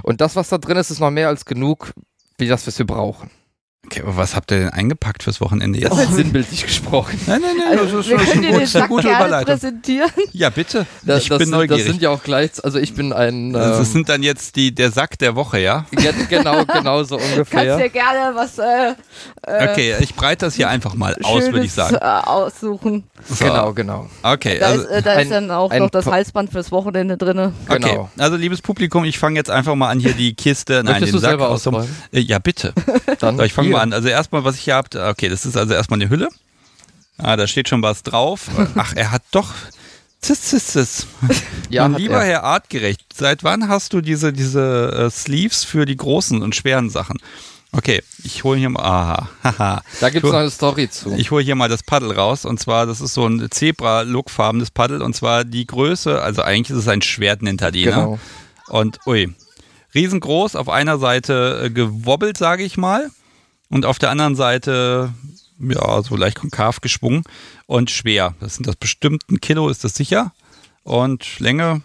[0.03, 1.93] Und das, was da drin ist, ist noch mehr als genug,
[2.37, 3.29] wie das, was wir brauchen.
[3.83, 5.91] Okay, aber was habt ihr denn eingepackt fürs Wochenende jetzt?
[5.91, 7.19] Das ist sinnbildlich gesprochen.
[7.25, 9.45] Nein, nein, nein, also, das ist, wir können dir den Sack gute Überleitung.
[9.53, 10.11] präsentieren.
[10.33, 10.85] Ja, bitte.
[11.03, 11.83] Das, ich das bin sind, neugierig.
[11.83, 13.47] Das sind ja auch gleich, also ich bin ein...
[13.47, 15.87] Ähm, das sind dann jetzt die, der Sack der Woche, ja?
[15.99, 17.65] ja genau, genau so ungefähr.
[17.65, 18.59] Kannst dir gerne was...
[18.59, 18.93] Äh,
[19.47, 21.95] äh, okay, ich breite das hier einfach mal aus, würde ich sagen.
[21.95, 23.03] Äh, aussuchen.
[23.27, 23.45] So.
[23.45, 24.09] Genau, genau.
[24.21, 24.59] Okay.
[24.59, 27.51] Da, also ist, äh, da ein, ist dann auch noch das Halsband fürs Wochenende drin.
[27.67, 27.87] Genau.
[27.87, 31.13] Okay, also liebes Publikum, ich fange jetzt einfach mal an, hier die Kiste, nein, Möchtest
[31.13, 31.75] den Sack aus dem,
[32.13, 32.73] äh, Ja, bitte.
[33.19, 33.93] dann so, ich fange mal an.
[33.93, 36.29] Also erstmal, was ich hier habe, okay, das ist also erstmal eine Hülle.
[37.17, 38.47] Ah, da steht schon was drauf.
[38.75, 39.53] Ach, er hat doch...
[40.21, 41.07] Zis, zis, zis.
[41.69, 42.25] Ja, mein lieber er.
[42.25, 46.91] Herr Artgerecht, seit wann hast du diese, diese uh, Sleeves für die großen und schweren
[46.91, 47.17] Sachen?
[47.71, 48.83] Okay, ich hole hier mal.
[48.83, 49.81] Aha, haha.
[49.99, 51.13] Da gibt es noch eine Story zu.
[51.13, 52.43] Ich hole hier mal das Paddel raus.
[52.45, 55.01] Und zwar, das ist so ein Zebra-Lookfarbenes Paddel.
[55.01, 57.85] Und zwar die Größe, also eigentlich ist es ein Schwert, nennt er die.
[57.85, 57.91] Ne?
[57.91, 58.19] Genau.
[58.67, 59.33] Und ui,
[59.95, 63.09] riesengroß, auf einer Seite äh, gewobbelt, sage ich mal.
[63.71, 65.13] Und auf der anderen Seite,
[65.57, 67.23] ja, so leicht konkav geschwungen
[67.67, 68.35] und schwer.
[68.41, 70.33] Das sind das bestimmt ein Kilo, ist das sicher.
[70.83, 71.81] Und Länge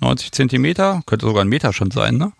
[0.00, 2.32] 90 Zentimeter, könnte sogar ein Meter schon sein, ne?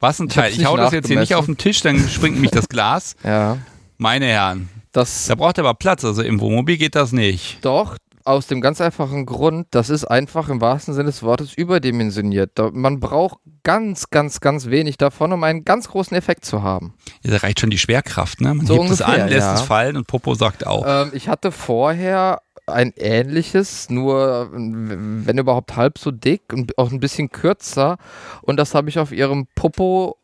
[0.00, 0.50] Was ein Teil.
[0.50, 3.14] Ich, ich hau das jetzt hier nicht auf den Tisch, dann springt mich das Glas.
[3.24, 3.58] ja.
[3.98, 4.68] Meine Herren.
[4.90, 6.04] Das da braucht er aber Platz.
[6.04, 7.58] Also im Wohnmobil geht das nicht.
[7.62, 12.52] Doch, aus dem ganz einfachen Grund, das ist einfach im wahrsten Sinne des Wortes überdimensioniert.
[12.72, 16.94] Man braucht ganz, ganz, ganz wenig davon, um einen ganz großen Effekt zu haben.
[17.22, 18.54] Ja, da reicht schon die Schwerkraft, ne?
[18.54, 19.54] Man so hebt ungefähr, es an, lässt ja.
[19.54, 20.84] es fallen und Popo sagt auch.
[20.86, 27.00] Ähm, ich hatte vorher ein ähnliches, nur wenn überhaupt halb so dick und auch ein
[27.00, 27.98] bisschen kürzer.
[28.42, 30.16] Und das habe ich auf ihrem Popo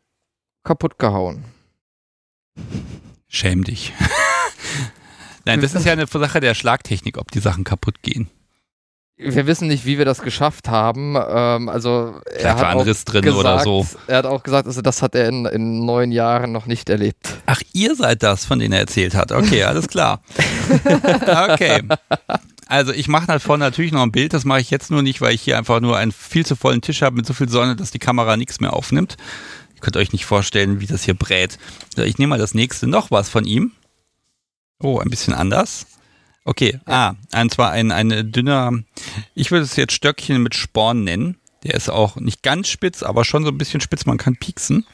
[0.65, 1.45] kaputt gehauen.
[3.29, 3.93] Schäm dich.
[5.49, 8.29] Nein, das ist ja eine Sache der Schlagtechnik, ob die Sachen kaputt gehen.
[9.17, 11.17] Wir wissen nicht, wie wir das geschafft haben.
[11.17, 13.87] Ähm, also er hat war ein Riss drin gesagt, oder so.
[14.07, 17.39] Er hat auch gesagt, also das hat er in, in neun Jahren noch nicht erlebt.
[17.47, 19.33] Ach, ihr seid das, von denen er erzählt hat.
[19.33, 20.21] Okay, alles klar.
[21.49, 21.83] okay.
[22.67, 25.35] Also ich mache davon natürlich noch ein Bild, das mache ich jetzt nur nicht, weil
[25.35, 27.91] ich hier einfach nur einen viel zu vollen Tisch habe mit so viel Sonne, dass
[27.91, 29.17] die Kamera nichts mehr aufnimmt.
[29.75, 31.59] Ihr könnt euch nicht vorstellen, wie das hier brät.
[31.97, 33.73] Ich nehme mal das nächste noch was von ihm.
[34.81, 35.87] Oh, ein bisschen anders.
[36.45, 37.17] Okay, ja.
[37.33, 38.73] ah, und zwar ein, ein dünner,
[39.35, 41.37] ich würde es jetzt Stöckchen mit Sporn nennen.
[41.65, 44.87] Der ist auch nicht ganz spitz, aber schon so ein bisschen spitz, man kann pieksen.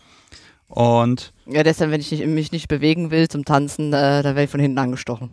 [0.68, 4.44] Und ja, deshalb, wenn ich nicht, mich nicht bewegen will zum Tanzen, äh, da werde
[4.44, 5.30] ich von hinten angestochen.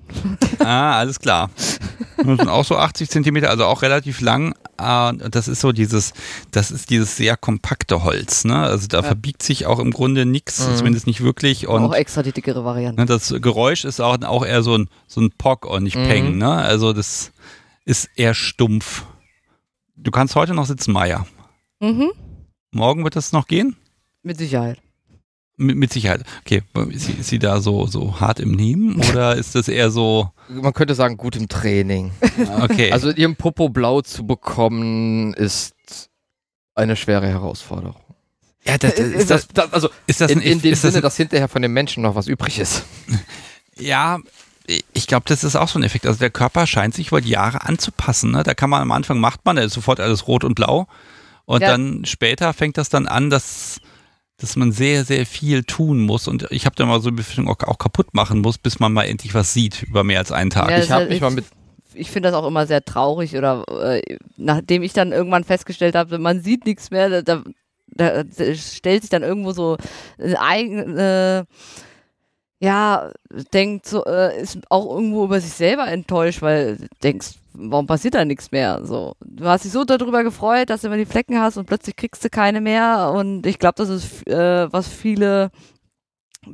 [0.60, 1.50] Ah, alles klar.
[2.18, 4.54] Das sind auch so 80 Zentimeter, also auch relativ lang.
[4.82, 6.14] Ah, das ist so dieses,
[6.52, 8.44] das ist dieses sehr kompakte Holz.
[8.46, 8.58] Ne?
[8.58, 9.04] Also da ja.
[9.04, 10.76] verbiegt sich auch im Grunde nichts, mhm.
[10.76, 11.68] zumindest nicht wirklich.
[11.68, 13.02] Und auch extra die dickere Variante.
[13.02, 16.08] Ne, das Geräusch ist auch, auch eher so ein, so ein Pock und nicht mhm.
[16.08, 16.38] Peng.
[16.38, 16.52] Ne?
[16.52, 17.32] Also das
[17.86, 19.06] ist eher stumpf.
[19.96, 21.26] Du kannst heute noch sitzen, Maya.
[21.80, 22.12] Mhm.
[22.72, 23.76] Morgen wird das noch gehen?
[24.24, 24.82] Mit Sicherheit.
[25.62, 26.24] Mit, mit Sicherheit.
[26.42, 30.30] Okay, ist sie, ist da so, so hart im Nehmen oder ist das eher so.
[30.50, 32.12] Man könnte sagen, gut im Training.
[32.62, 32.92] Okay.
[32.92, 35.76] Also ihren Popo blau zu bekommen, ist
[36.76, 38.02] eine schwere Herausforderung.
[38.66, 41.18] Ja, das, das, ist das, das, also ist das in, in dem Sinne, das dass
[41.18, 42.84] hinterher von den Menschen noch was übrig ist.
[43.78, 44.20] Ja,
[44.94, 46.06] ich glaube, das ist auch so ein Effekt.
[46.06, 48.32] Also der Körper scheint sich über die Jahre anzupassen.
[48.32, 48.44] Ne?
[48.44, 50.88] Da kann man am Anfang macht man, ist sofort alles rot und blau.
[51.46, 51.70] Und ja.
[51.70, 53.81] dann später fängt das dann an, dass,
[54.42, 56.28] dass man sehr, sehr viel tun muss.
[56.28, 58.94] Und ich habe da mal so eine Befürchtung, auch, auch, kaputt machen muss, bis man
[58.94, 60.70] mal endlich was sieht über mehr als einen Tag.
[60.70, 61.46] Ja, ich habe mich mal mit
[61.94, 66.20] ich finde das auch immer sehr traurig oder äh, nachdem ich dann irgendwann festgestellt habe,
[66.20, 67.44] man sieht nichts mehr, da,
[67.88, 68.24] da, da
[68.56, 69.76] stellt sich dann irgendwo so
[70.18, 71.54] eine eigene äh,
[72.64, 73.12] ja,
[73.54, 78.16] denkt so, äh, ist auch irgendwo über sich selber enttäuscht, weil du denkst, warum passiert
[78.16, 78.86] da nichts mehr?
[78.86, 81.96] So, du hast dich so darüber gefreut, dass du immer die Flecken hast und plötzlich
[81.96, 83.12] kriegst du keine mehr.
[83.16, 85.52] Und ich glaube, das ist, äh, was viele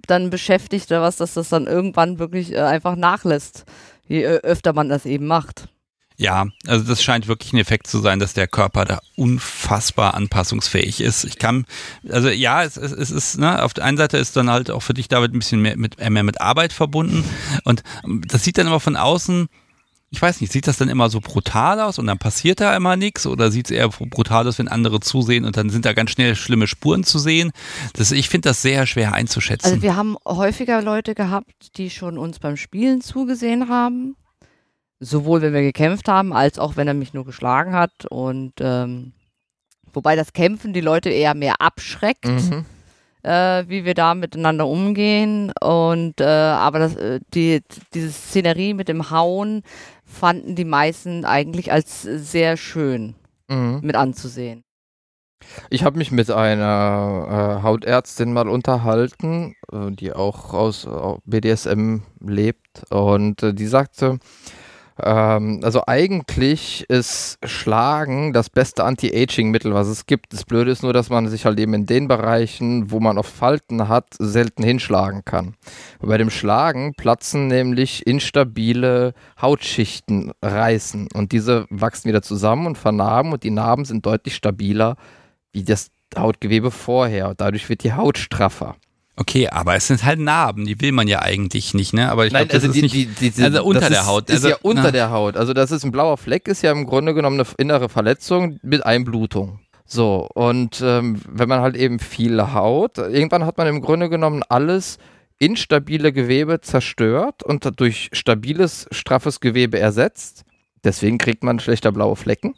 [0.08, 3.66] dann beschäftigt oder was, dass das dann irgendwann wirklich äh, einfach nachlässt,
[4.08, 5.70] je öfter man das eben macht.
[6.20, 11.00] Ja, also das scheint wirklich ein Effekt zu sein, dass der Körper da unfassbar anpassungsfähig
[11.00, 11.24] ist.
[11.26, 11.66] Ich kann,
[12.10, 14.82] also ja, es, es, es ist, ne, auf der einen Seite ist dann halt auch
[14.82, 17.24] für dich damit ein bisschen mehr mit, mehr mit Arbeit verbunden
[17.66, 19.48] und ähm, das sieht dann immer von außen,
[20.10, 22.96] ich weiß nicht, sieht das dann immer so brutal aus und dann passiert da immer
[22.96, 26.12] nichts oder sieht es eher brutal aus, wenn andere zusehen und dann sind da ganz
[26.12, 27.52] schnell schlimme Spuren zu sehen?
[27.94, 29.68] Das, ich finde das sehr schwer einzuschätzen.
[29.68, 34.16] Also wir haben häufiger Leute gehabt, die schon uns beim Spielen zugesehen haben
[35.00, 38.06] sowohl wenn wir gekämpft haben, als auch wenn er mich nur geschlagen hat.
[38.10, 39.14] Und ähm,
[39.94, 42.66] wobei das Kämpfen die Leute eher mehr abschreckt, mhm.
[43.28, 45.52] Äh, wie wir da miteinander umgehen.
[45.62, 47.62] Und äh, aber das, äh, die,
[47.94, 49.64] diese Szenerie mit dem Hauen
[50.06, 53.16] fanden die meisten eigentlich als sehr schön
[53.50, 53.82] mhm.
[53.84, 54.64] mit anzusehen.
[55.70, 60.88] Ich habe mich mit einer äh, Hautärztin mal unterhalten, äh, die auch aus
[61.26, 64.18] BDSM lebt und äh, die sagte,
[65.02, 70.34] ähm, also eigentlich ist Schlagen das beste Anti-Aging-Mittel, was es gibt.
[70.34, 73.32] Das Blöde ist nur, dass man sich halt eben in den Bereichen, wo man oft
[73.32, 75.56] Falten hat, selten hinschlagen kann.
[76.00, 83.34] Bei dem Schlagen platzen nämlich instabile Hautschichten, reißen und diese wachsen wieder zusammen und vernarben
[83.34, 84.96] und die Narben sind deutlich stabiler
[85.52, 87.34] wie das Hautgewebe vorher.
[87.36, 88.76] Dadurch wird die Haut straffer.
[89.20, 92.12] Okay, aber es sind halt Narben, die will man ja eigentlich nicht, ne?
[92.12, 94.06] Aber ich glaube, das also ist die, nicht die, die, die, also unter der ist,
[94.06, 94.30] Haut.
[94.30, 94.92] Also, ist ja unter na.
[94.92, 95.36] der Haut.
[95.36, 98.86] Also das ist ein blauer Fleck, ist ja im Grunde genommen eine innere Verletzung mit
[98.86, 99.60] Einblutung.
[99.86, 104.44] So, und ähm, wenn man halt eben viel Haut, irgendwann hat man im Grunde genommen
[104.48, 105.00] alles
[105.40, 110.44] instabile Gewebe zerstört und durch stabiles, straffes Gewebe ersetzt.
[110.84, 112.54] Deswegen kriegt man schlechter blaue Flecken.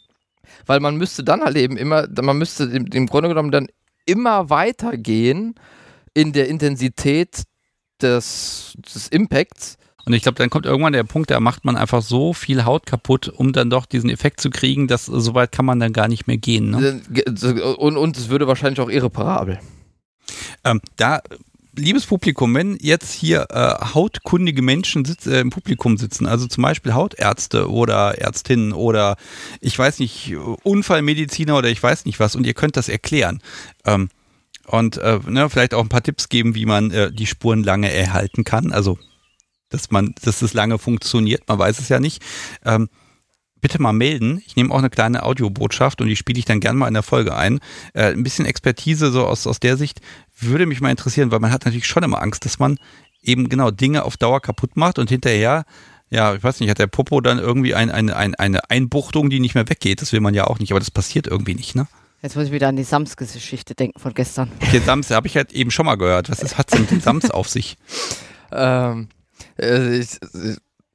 [0.65, 3.67] Weil man müsste dann halt eben immer, man müsste im, im Grunde genommen dann
[4.05, 5.55] immer weitergehen
[6.13, 7.43] in der Intensität
[8.01, 9.77] des, des Impacts.
[10.05, 12.85] Und ich glaube, dann kommt irgendwann der Punkt, da macht man einfach so viel Haut
[12.85, 16.07] kaputt, um dann doch diesen Effekt zu kriegen, dass so weit kann man dann gar
[16.07, 16.71] nicht mehr gehen.
[16.71, 17.01] Ne?
[17.77, 19.59] Und, und es würde wahrscheinlich auch irreparabel.
[20.63, 21.21] Ähm, da
[21.75, 26.63] liebes Publikum, wenn jetzt hier äh, hautkundige Menschen sitz, äh, im Publikum sitzen, also zum
[26.63, 29.15] Beispiel Hautärzte oder Ärztinnen oder
[29.61, 33.41] ich weiß nicht, Unfallmediziner oder ich weiß nicht was und ihr könnt das erklären,
[33.85, 34.09] ähm,
[34.69, 37.91] und äh, ne, vielleicht auch ein paar Tipps geben, wie man äh, die Spuren lange
[37.91, 38.71] erhalten kann.
[38.71, 38.99] Also,
[39.69, 42.23] dass man, dass das lange funktioniert, man weiß es ja nicht.
[42.63, 42.89] Ähm,
[43.61, 44.41] bitte mal melden.
[44.45, 47.03] Ich nehme auch eine kleine Audiobotschaft und die spiele ich dann gerne mal in der
[47.03, 47.59] Folge ein.
[47.93, 50.01] Äh, ein bisschen Expertise so aus, aus der Sicht
[50.37, 52.77] würde mich mal interessieren, weil man hat natürlich schon immer Angst, dass man
[53.21, 55.65] eben genau Dinge auf Dauer kaputt macht und hinterher,
[56.09, 59.39] ja, ich weiß nicht, hat der Popo dann irgendwie ein, ein, ein, eine Einbuchtung, die
[59.39, 60.01] nicht mehr weggeht.
[60.01, 61.87] Das will man ja auch nicht, aber das passiert irgendwie nicht, ne?
[62.21, 64.51] Jetzt muss ich wieder an die Sams-Geschichte denken von gestern.
[64.73, 66.29] Den Sams habe ich halt eben schon mal gehört.
[66.29, 67.77] Was hat es mit dem Sams auf sich?
[68.51, 69.07] Ähm,
[69.57, 70.17] äh, ich,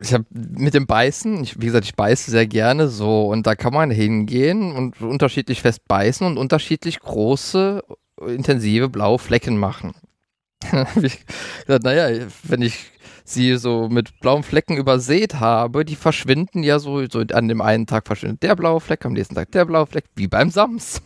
[0.00, 3.54] ich habe mit dem Beißen, ich, wie gesagt, ich beiße sehr gerne so und da
[3.54, 7.82] kann man hingehen und unterschiedlich fest beißen und unterschiedlich große,
[8.26, 9.94] intensive blaue Flecken machen.
[10.72, 11.24] habe ich
[11.66, 12.90] gesagt, naja, wenn ich
[13.24, 17.86] sie so mit blauen Flecken übersät habe, die verschwinden ja so, so an dem einen
[17.86, 21.00] Tag verschwindet der blaue Fleck, am nächsten Tag der blaue Fleck, wie beim Sams.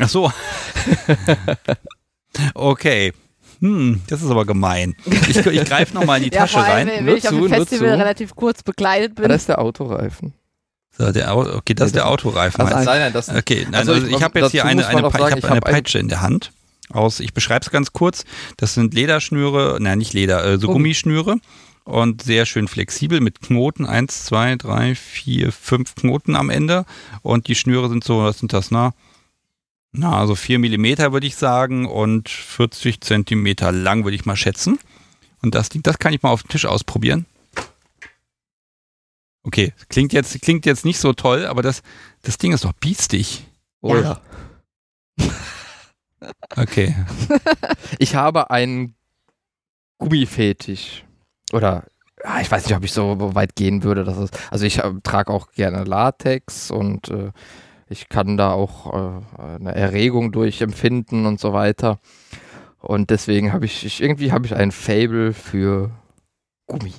[0.00, 0.32] Ach so.
[2.54, 3.12] okay.
[3.60, 4.94] Hm, das ist aber gemein.
[5.06, 7.06] Ich, ich greife nochmal in die Tasche ja, allem, rein.
[7.06, 9.28] Wenn ich auf dem Festival relativ kurz bekleidet bin.
[9.28, 10.34] Das ist der Autoreifen.
[10.96, 12.60] So, der, okay, das ist der Autoreifen.
[12.60, 15.10] Also, nein, nein, das, okay, nein, also, also ich, ich habe jetzt hier eine, eine,
[15.10, 16.52] sagen, ich hab eine Peitsche in der Hand.
[16.90, 18.24] Aus, ich beschreibe es ganz kurz.
[18.58, 20.72] Das sind Lederschnüre, nein, nicht Leder, äh, so oh.
[20.72, 21.38] Gummischnüre
[21.84, 23.86] und sehr schön flexibel mit Knoten.
[23.86, 26.84] Eins, zwei, drei, vier, fünf Knoten am Ende.
[27.22, 28.92] Und die Schnüre sind so, was sind das, na?
[29.96, 34.80] Na, also 4 mm würde ich sagen und 40 Zentimeter lang würde ich mal schätzen.
[35.40, 37.26] Und das Ding, das kann ich mal auf dem Tisch ausprobieren.
[39.44, 41.82] Okay, klingt jetzt, klingt jetzt nicht so toll, aber das,
[42.22, 43.46] das Ding ist doch biestig.
[43.82, 44.20] Oh ja.
[46.56, 46.96] okay.
[48.00, 48.96] Ich habe einen
[49.98, 51.04] Gummifetisch.
[51.52, 51.84] Oder
[52.40, 54.02] ich weiß nicht, ob ich so weit gehen würde.
[54.02, 57.30] Dass es, also ich äh, trage auch gerne Latex und äh,
[57.94, 61.98] ich kann da auch äh, eine Erregung durchempfinden und so weiter.
[62.80, 65.90] Und deswegen habe ich, ich, irgendwie habe ich ein Fable für
[66.66, 66.92] Gummi.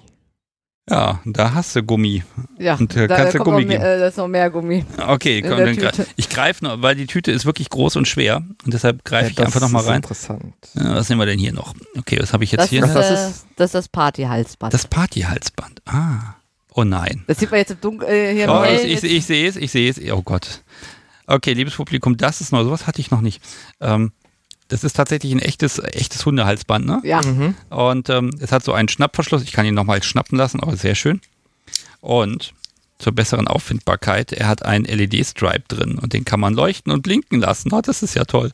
[0.90, 2.24] Ja, da hast du Gummi.
[2.60, 3.90] Ja, und äh, da, kannst da du Gummi mehr, geben.
[3.90, 4.86] äh, da ist noch mehr Gummi.
[5.08, 8.38] Okay, komm, dann greif, ich greife noch, weil die Tüte ist wirklich groß und schwer
[8.64, 9.96] und deshalb greife ich das einfach nochmal rein.
[9.98, 10.54] Interessant.
[10.76, 11.74] Ja, was nehmen wir denn hier noch?
[11.98, 12.84] Okay, was habe ich jetzt Das, hier?
[12.86, 14.74] ist, Das äh, ist- das ist das Partyhalsband.
[14.74, 15.82] Das Partyhalsband.
[15.86, 16.36] Ah.
[16.78, 17.24] Oh nein.
[17.30, 18.12] sieht man jetzt im Dunkeln.
[18.12, 19.98] Äh, hier Oh, ich, ich, ich sehe es, ich sehe es.
[20.12, 20.62] Oh Gott.
[21.26, 22.64] Okay, liebes Publikum, das ist neu.
[22.66, 23.42] Sowas hatte ich noch nicht.
[23.80, 24.12] Ähm,
[24.68, 27.00] das ist tatsächlich ein echtes, echtes Hundehalsband, ne?
[27.04, 27.56] Ja, Mhm.
[27.70, 29.44] Und ähm, es hat so einen Schnappverschluss.
[29.44, 31.22] Ich kann ihn nochmal schnappen lassen, aber sehr schön.
[32.02, 32.54] Und
[33.00, 37.40] zur besseren Auffindbarkeit, er hat einen LED-Stripe drin und den kann man leuchten und blinken
[37.40, 37.72] lassen.
[37.74, 38.52] Oh, das ist ja toll.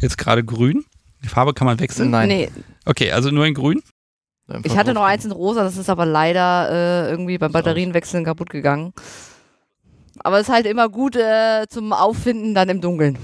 [0.00, 0.84] Jetzt gerade grün.
[1.24, 2.10] Die Farbe kann man wechseln.
[2.10, 2.28] Nein.
[2.28, 2.50] nee.
[2.84, 3.82] Okay, also nur in grün.
[4.62, 8.50] Ich hatte noch eins in rosa, das ist aber leider äh, irgendwie beim Batterienwechseln kaputt
[8.50, 8.92] gegangen.
[10.18, 13.18] Aber es ist halt immer gut äh, zum Auffinden dann im Dunkeln.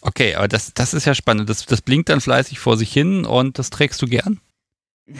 [0.00, 1.50] Okay, aber das, das ist ja spannend.
[1.50, 4.40] Das, das blinkt dann fleißig vor sich hin und das trägst du gern?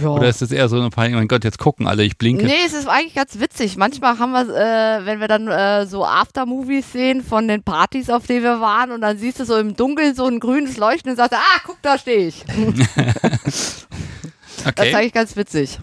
[0.01, 0.11] Ja.
[0.11, 2.47] Oder ist das eher so eine Panik, mein Gott, jetzt gucken alle, ich blinke?
[2.47, 3.77] Nee, es ist eigentlich ganz witzig.
[3.77, 8.27] Manchmal haben wir, äh, wenn wir dann äh, so Aftermovies sehen von den Partys, auf
[8.27, 11.17] denen wir waren, und dann siehst du so im Dunkeln so ein grünes Leuchten und
[11.17, 12.45] sagst, ah, guck, da stehe ich.
[14.65, 14.95] Das ist Okay.
[14.95, 15.79] eigentlich ganz witzig.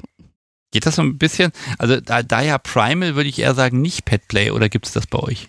[0.71, 1.51] Geht das so ein bisschen?
[1.77, 5.07] Also da, da ja Primal würde ich eher sagen, nicht Petplay oder gibt es das
[5.07, 5.47] bei euch?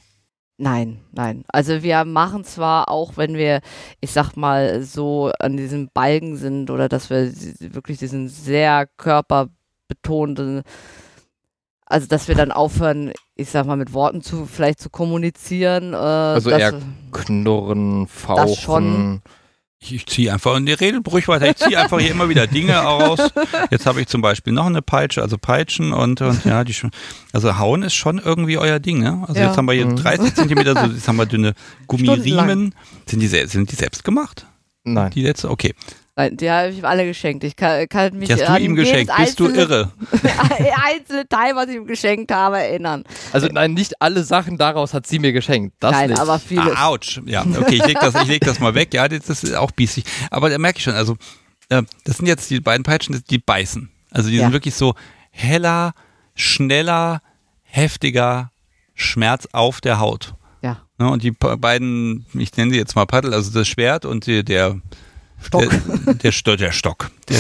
[0.59, 1.45] Nein, nein.
[1.49, 3.61] Also wir machen zwar auch, wenn wir,
[4.01, 10.63] ich sag mal, so an diesem Balken sind oder dass wir wirklich diesen sehr körperbetonten,
[11.87, 15.93] also dass wir dann aufhören, ich sag mal, mit Worten zu vielleicht zu kommunizieren.
[15.93, 16.81] Äh, Also dass, eher
[17.13, 18.55] Knurren, Fauchen.
[18.57, 19.23] schon.
[19.81, 22.49] Ich, ich ziehe einfach, und ihr redet ruhig weiter, ich ziehe einfach hier immer wieder
[22.49, 23.21] Dinge aus.
[23.71, 26.91] Jetzt habe ich zum Beispiel noch eine Peitsche, also Peitschen und, und ja, die schon,
[27.33, 29.25] also Hauen ist schon irgendwie euer Ding, ne?
[29.29, 29.47] Also Ja.
[29.47, 29.95] jetzt haben wir hier Mhm.
[29.97, 31.55] 30 Zentimeter, so, jetzt haben wir dünne
[31.87, 32.75] Gummiriemen.
[33.07, 34.47] Sind die, sind die selbst gemacht?
[34.83, 35.11] Nein.
[35.13, 35.49] Die letzte?
[35.49, 35.75] Okay.
[36.19, 37.45] Nein, die habe ich ihm alle geschenkt.
[37.45, 39.13] Ich kann, kann mich Die hast du an ihm jedes geschenkt.
[39.17, 39.93] Bist du einzelne- irre?
[40.85, 43.05] einzelne Teil, was ich ihm geschenkt habe, erinnern.
[43.33, 45.77] Also nein, nicht alle Sachen daraus hat sie mir geschenkt.
[45.79, 46.21] Das Nein, nicht.
[46.21, 46.77] aber viele.
[46.77, 47.21] Ah, ouch.
[47.25, 48.93] Ja, okay, ich leg das, ich leg das mal weg.
[48.95, 50.05] Ja, das ist auch biestig.
[50.33, 51.17] Aber da merke ich schon, also,
[51.69, 53.89] äh, das sind jetzt die beiden Peitschen, die beißen.
[54.11, 54.43] Also, die Ja.
[54.43, 54.95] sind wirklich so
[55.31, 55.93] heller,
[56.35, 57.23] schneller,
[57.63, 58.51] heftiger
[58.95, 60.35] Schmerz auf der Haut.
[60.63, 60.83] Ja.
[60.99, 64.43] Ne, und die beiden, ich nenne sie jetzt mal Paddel, also das Schwert und die,
[64.45, 64.81] der
[65.43, 65.63] Stock.
[65.71, 67.11] Der, der, der Stock.
[67.29, 67.39] Der,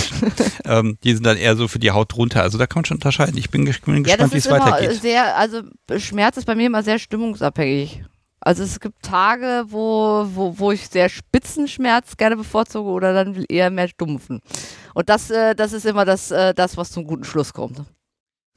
[0.78, 2.42] ähm, die sind dann eher so für die Haut drunter.
[2.42, 3.36] Also da kann man schon unterscheiden.
[3.36, 5.02] Ich bin, ges- bin Ja, gespannt, das wie es weitergeht.
[5.02, 5.62] sehr, also
[5.98, 8.02] Schmerz ist bei mir immer sehr stimmungsabhängig.
[8.40, 13.68] Also es gibt Tage, wo, wo, wo ich sehr Spitzenschmerz gerne bevorzuge oder dann eher
[13.70, 14.40] mehr stumpfen.
[14.94, 17.82] Und das, äh, das ist immer das, äh, das, was zum guten Schluss kommt.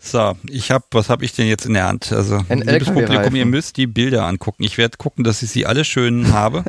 [0.03, 2.11] So, ich habe, was habe ich denn jetzt in der Hand?
[2.11, 2.91] Also, Ein liebes.
[2.91, 4.63] Publikum, ihr müsst die Bilder angucken.
[4.63, 6.63] Ich werde gucken, dass ich sie alle schön habe.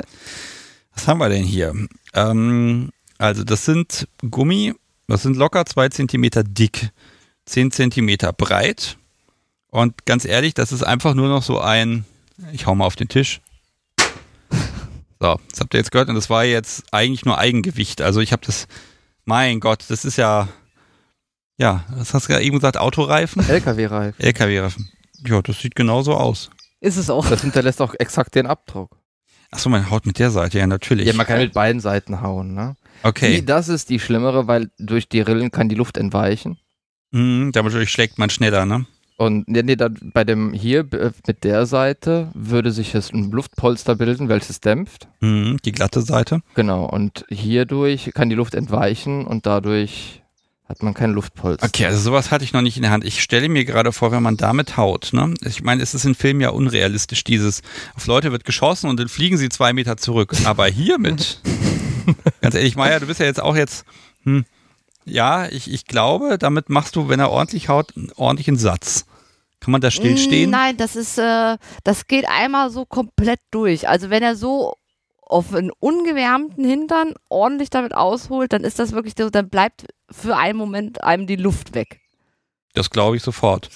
[0.95, 1.73] was haben wir denn hier?
[2.13, 4.73] Ähm, also, das sind Gummi,
[5.07, 6.89] das sind locker zwei Zentimeter dick,
[7.45, 8.97] zehn Zentimeter breit.
[9.69, 12.05] Und ganz ehrlich, das ist einfach nur noch so ein,
[12.51, 13.41] ich hau mal auf den Tisch.
[15.19, 18.01] So, das habt ihr jetzt gehört und das war jetzt eigentlich nur Eigengewicht.
[18.01, 18.67] Also ich habe das,
[19.23, 20.49] mein Gott, das ist ja,
[21.57, 23.47] ja, was hast du gerade eben gesagt, Autoreifen?
[23.47, 24.19] LKW-Reifen.
[24.19, 24.91] LKW-Reifen.
[25.25, 26.49] Ja, das sieht genauso aus.
[26.81, 27.25] Ist es auch.
[27.29, 28.97] Das hinterlässt auch exakt den Abdruck.
[29.53, 31.07] Achso, man haut mit der Seite, ja, natürlich.
[31.07, 32.75] Ja, man kann mit beiden Seiten hauen, ne?
[33.03, 33.35] okay.
[33.35, 36.57] Die, das ist die schlimmere, weil durch die Rillen kann die Luft entweichen.
[37.11, 38.85] Mhm, damit schlägt man schneller, ne?
[39.17, 43.29] Und nee, nee, da, bei dem hier äh, mit der Seite würde sich jetzt ein
[43.29, 45.07] Luftpolster bilden, welches dämpft.
[45.19, 46.41] Mhm, die glatte Seite.
[46.55, 46.85] Genau.
[46.85, 50.22] Und hierdurch kann die Luft entweichen und dadurch
[50.65, 51.65] hat man kein Luftpolster.
[51.65, 53.03] Okay, also sowas hatte ich noch nicht in der Hand.
[53.03, 55.33] Ich stelle mir gerade vor, wenn man damit haut, ne?
[55.41, 57.61] Ich meine, es ist in Filmen ja unrealistisch, dieses,
[57.95, 60.33] auf Leute wird geschossen und dann fliegen sie zwei Meter zurück.
[60.45, 61.41] Aber hiermit,
[62.41, 63.85] ganz ehrlich, Maya, du bist ja jetzt auch jetzt,
[64.23, 64.45] hm,
[65.05, 69.05] ja, ich, ich glaube, damit machst du, wenn er ordentlich haut, einen ordentlichen Satz.
[69.59, 70.49] Kann man da stillstehen?
[70.49, 73.87] Mm, Nein, das ist, äh, das geht einmal so komplett durch.
[73.87, 74.75] Also wenn er so
[75.21, 80.37] auf einen ungewärmten Hintern ordentlich damit ausholt, dann ist das wirklich so, dann bleibt für
[80.37, 81.99] einen Moment einem die Luft weg.
[82.73, 83.69] Das glaube ich sofort.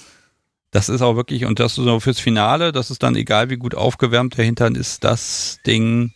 [0.70, 3.56] Das ist auch wirklich, und das ist so fürs Finale, das ist dann egal, wie
[3.56, 6.12] gut aufgewärmt der Hintern ist, das Ding,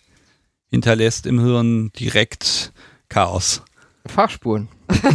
[0.71, 2.73] hinterlässt im Hirn direkt
[3.09, 3.63] Chaos.
[4.07, 4.69] Fahrspuren.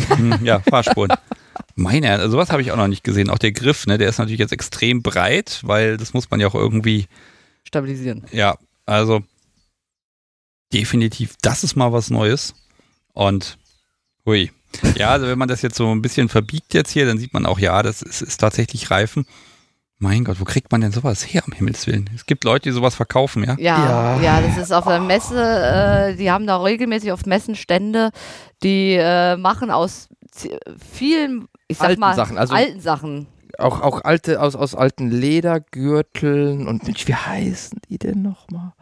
[0.09, 1.11] Hm, ja, Fahrspuren.
[1.75, 3.29] Meine, also sowas habe ich auch noch nicht gesehen.
[3.29, 6.47] Auch der Griff, ne, der ist natürlich jetzt extrem breit, weil das muss man ja
[6.47, 7.05] auch irgendwie
[7.63, 8.25] stabilisieren.
[8.31, 9.21] Ja, also
[10.73, 12.55] definitiv, das ist mal was Neues.
[13.13, 13.57] Und
[14.25, 14.51] hui.
[14.95, 17.45] Ja, also wenn man das jetzt so ein bisschen verbiegt jetzt hier, dann sieht man
[17.45, 19.25] auch, ja, das ist, ist tatsächlich Reifen.
[19.99, 22.07] Mein Gott, wo kriegt man denn sowas her, um Himmels Willen?
[22.13, 23.55] Es gibt Leute, die sowas verkaufen, ja?
[23.57, 27.55] Ja, ja, ja das ist auf der Messe, äh, die haben da regelmäßig auf Messen
[27.55, 28.11] Stände,
[28.61, 30.07] die äh, machen aus
[30.91, 33.27] vielen, ich sag alten mal, Sachen, also alten Sachen.
[33.57, 38.73] Auch, auch alte, aus, aus alten Ledergürteln und Mensch, wie heißen die denn nochmal?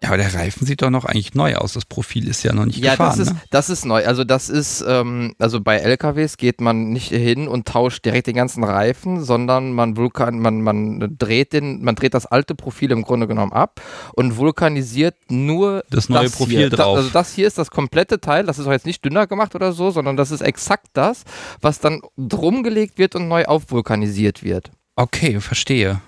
[0.00, 1.72] Ja, aber der Reifen sieht doch noch eigentlich neu aus.
[1.72, 3.18] Das Profil ist ja noch nicht ja, gefahren.
[3.18, 3.42] Ja, das ist, ne?
[3.50, 4.06] das ist neu.
[4.06, 8.36] Also das ist, ähm, also bei LKWs geht man nicht hin und tauscht direkt den
[8.36, 13.02] ganzen Reifen, sondern man vulkan, man, man dreht den, man dreht das alte Profil im
[13.02, 13.80] Grunde genommen ab
[14.14, 16.70] und vulkanisiert nur das neue das Profil hier.
[16.70, 16.94] drauf.
[16.94, 18.46] Da, also das hier ist das komplette Teil.
[18.46, 21.24] Das ist auch jetzt nicht dünner gemacht oder so, sondern das ist exakt das,
[21.60, 24.70] was dann drum gelegt wird und neu aufvulkanisiert wird.
[24.94, 26.00] Okay, verstehe.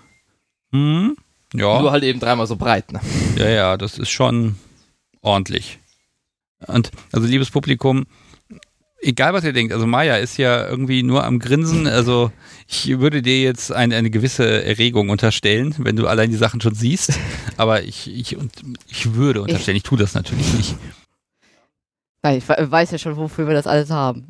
[0.73, 1.17] Hm.
[1.55, 1.81] Ja.
[1.81, 3.01] Nur halt eben dreimal so breit, ne?
[3.37, 4.57] Ja, ja, das ist schon
[5.21, 5.79] ordentlich.
[6.67, 8.07] Und also liebes Publikum,
[9.01, 11.87] egal was ihr denkt, also Maya ist ja irgendwie nur am Grinsen.
[11.87, 12.31] Also
[12.69, 16.75] ich würde dir jetzt eine, eine gewisse Erregung unterstellen, wenn du allein die Sachen schon
[16.75, 17.19] siehst.
[17.57, 18.37] Aber ich, ich,
[18.89, 20.77] ich würde unterstellen, ich, ich tue das natürlich nicht.
[22.23, 24.27] Nein, ich weiß ja schon, wofür wir das alles haben.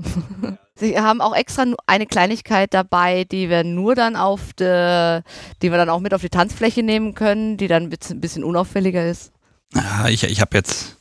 [0.81, 5.23] Sie haben auch extra eine Kleinigkeit dabei, die wir nur dann auf de,
[5.61, 9.09] die wir dann auch mit auf die Tanzfläche nehmen können, die dann ein bisschen unauffälliger
[9.09, 9.31] ist.
[9.75, 10.97] Ah, ich ich habe jetzt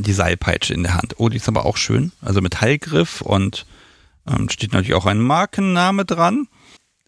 [0.00, 1.14] die Seilpeitsche in der Hand.
[1.18, 2.12] Oh, die ist aber auch schön.
[2.20, 3.66] Also mit Heilgriff und
[4.26, 6.48] ähm, steht natürlich auch ein Markenname dran.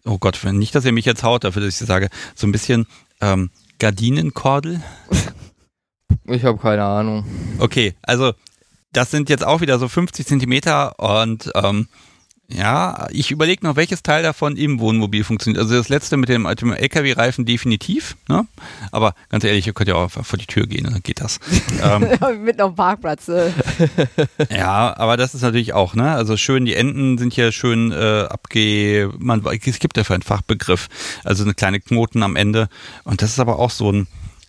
[0.05, 2.87] Oh Gott, nicht, dass ihr mich jetzt haut dafür, dass ich sage, so ein bisschen
[3.21, 4.81] ähm, Gardinenkordel.
[6.25, 7.25] Ich habe keine Ahnung.
[7.59, 8.33] Okay, also
[8.93, 11.87] das sind jetzt auch wieder so 50 Zentimeter und ähm,
[12.51, 15.61] ja, ich überlege noch, welches Teil davon im Wohnmobil funktioniert.
[15.61, 18.47] Also das letzte mit dem, dem LKW-Reifen definitiv, ne?
[18.91, 21.39] Aber ganz ehrlich, ihr könnt ja auch vor die Tür gehen, dann geht das.
[21.83, 22.07] ähm,
[22.43, 23.27] mit einem Parkplatz.
[23.27, 23.51] Äh.
[24.49, 26.11] ja, aber das ist natürlich auch, ne?
[26.11, 29.11] Also schön, die Enden sind hier schön äh, abge...
[29.19, 30.87] Man, es gibt dafür einen Fachbegriff.
[31.23, 32.67] Also eine kleine Knoten am Ende.
[33.03, 34.07] Und das ist aber auch so ein,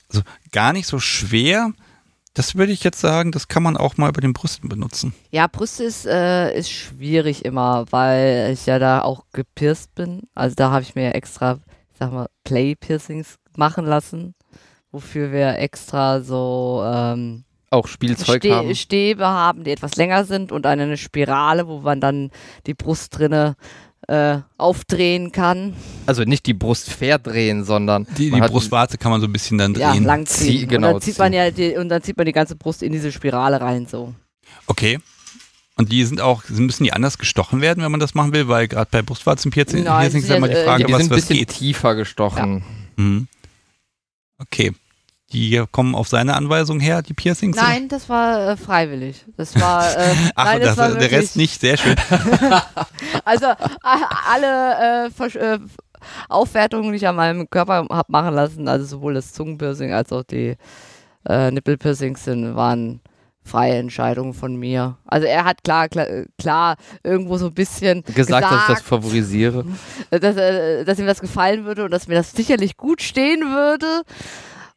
[0.09, 0.23] also
[0.53, 1.73] gar nicht so schwer,
[2.35, 5.15] das würde ich jetzt sagen, das kann man auch mal bei den Brüsten benutzen.
[5.31, 10.23] Ja, Brüste ist, äh, ist schwierig immer, weil ich ja da auch gepierst bin.
[10.35, 11.59] Also da habe ich mir extra,
[11.93, 14.35] ich sag mal, Play-Piercings machen lassen,
[14.93, 18.75] wofür wir extra so ähm, auch Spielzeug Ste haben.
[18.75, 22.31] Stäbe haben, die etwas länger sind und eine Spirale, wo man dann
[22.67, 23.57] die Brust drinne
[24.11, 25.75] äh, aufdrehen kann.
[26.07, 29.73] Also nicht die Brust verdrehen, sondern die, die Brustwarze kann man so ein bisschen dann
[29.73, 29.83] drehen.
[29.83, 30.67] Ja, lang ziehen.
[30.67, 32.91] genau, und dann zieht man ja die, und dann zieht man die ganze Brust in
[32.91, 34.13] diese Spirale rein so.
[34.67, 34.99] Okay.
[35.77, 38.67] Und die sind auch, müssen die anders gestochen werden, wenn man das machen will, weil
[38.67, 41.37] gerade bei Brustwarzenpiercings ist ja immer die Frage, ja, die was, sind was ein bisschen
[41.37, 41.49] geht.
[41.51, 42.65] tiefer gestochen.
[42.99, 43.03] Ja.
[43.03, 43.29] Mhm.
[44.39, 44.73] Okay.
[45.33, 47.57] Die kommen auf seine Anweisung her, die Piercings?
[47.57, 49.25] Nein, das war äh, freiwillig.
[49.37, 49.85] Das war.
[49.97, 51.95] Äh, Ach, nein, das, das war der Rest nicht, sehr schön.
[53.25, 53.47] also
[53.83, 55.59] alle äh, äh,
[56.29, 60.25] Aufwertungen, die ich an meinem Körper habe machen lassen, also sowohl das Zungenpiercing als auch
[60.25, 60.57] die
[61.29, 63.01] äh, Nippelpiercings sind, waren
[63.45, 64.97] freie Entscheidungen von mir.
[65.07, 66.07] Also er hat klar, klar,
[66.39, 69.65] klar irgendwo so ein bisschen gesagt, gesagt dass ich das favorisiere.
[70.11, 74.03] Dass, äh, dass ihm das gefallen würde und dass mir das sicherlich gut stehen würde.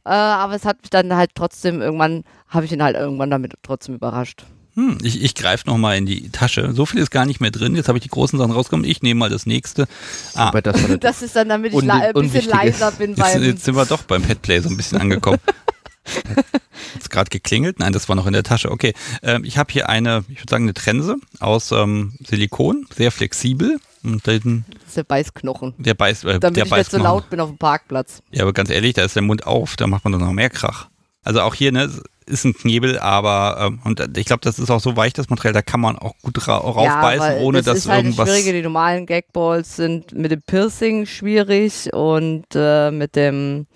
[0.06, 3.54] Äh, aber es hat mich dann halt trotzdem irgendwann, habe ich ihn halt irgendwann damit
[3.64, 4.46] trotzdem überrascht.
[4.76, 6.74] Hm, ich ich greife nochmal in die Tasche.
[6.74, 7.76] So viel ist gar nicht mehr drin.
[7.76, 8.90] Jetzt habe ich die großen Sachen rausgekommen.
[8.90, 9.88] Ich nehme mal das nächste.
[10.34, 10.50] Ah.
[10.62, 13.34] Das, das, ist dann, damit ich ein bisschen leiser bin beim.
[13.34, 15.40] Jetzt, jetzt sind wir doch beim Petplay so ein bisschen angekommen.
[16.96, 17.80] Jetzt gerade geklingelt?
[17.80, 18.72] Nein, das war noch in der Tasche.
[18.72, 23.12] Okay, ähm, ich habe hier eine, ich würde sagen, eine Trense aus ähm, Silikon, sehr
[23.12, 23.80] flexibel.
[24.04, 25.76] Und den, das ist der Beißknochen.
[25.78, 28.22] Der Beiß, äh, Damit der ich nicht so laut bin auf dem Parkplatz.
[28.32, 30.50] Ja, aber ganz ehrlich, da ist der Mund auf, da macht man dann noch mehr
[30.50, 30.90] Krach.
[31.24, 31.90] Also auch hier, ne,
[32.26, 35.54] ist ein Knebel, aber ähm, und ich glaube, das ist auch so weich, das Material,
[35.54, 38.30] da kann man auch gut ra raufbeißen, ja, ohne das dass ist halt irgendwas.
[38.30, 43.68] Schwierige, die normalen Gagballs sind mit dem Piercing schwierig und äh, mit dem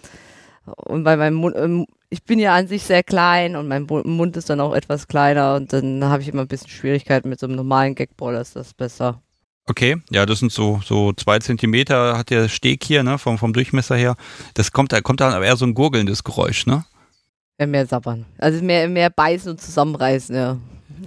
[0.65, 4.37] und bei meinem Mund, ähm, ich bin ja an sich sehr klein und mein Mund
[4.37, 7.47] ist dann auch etwas kleiner und dann habe ich immer ein bisschen Schwierigkeiten mit so
[7.47, 9.21] einem normalen Gagball, ist das besser.
[9.69, 13.51] Okay, ja, das sind so, so zwei Zentimeter hat der Steg hier, ne, vom, vom
[13.51, 14.15] Durchmesser her.
[14.53, 16.85] Das kommt, da kommt dann aber eher so ein gurgelndes Geräusch, ne?
[17.59, 18.25] Ja, mehr sabbern.
[18.37, 20.57] Also mehr, mehr beißen und zusammenreißen, ja.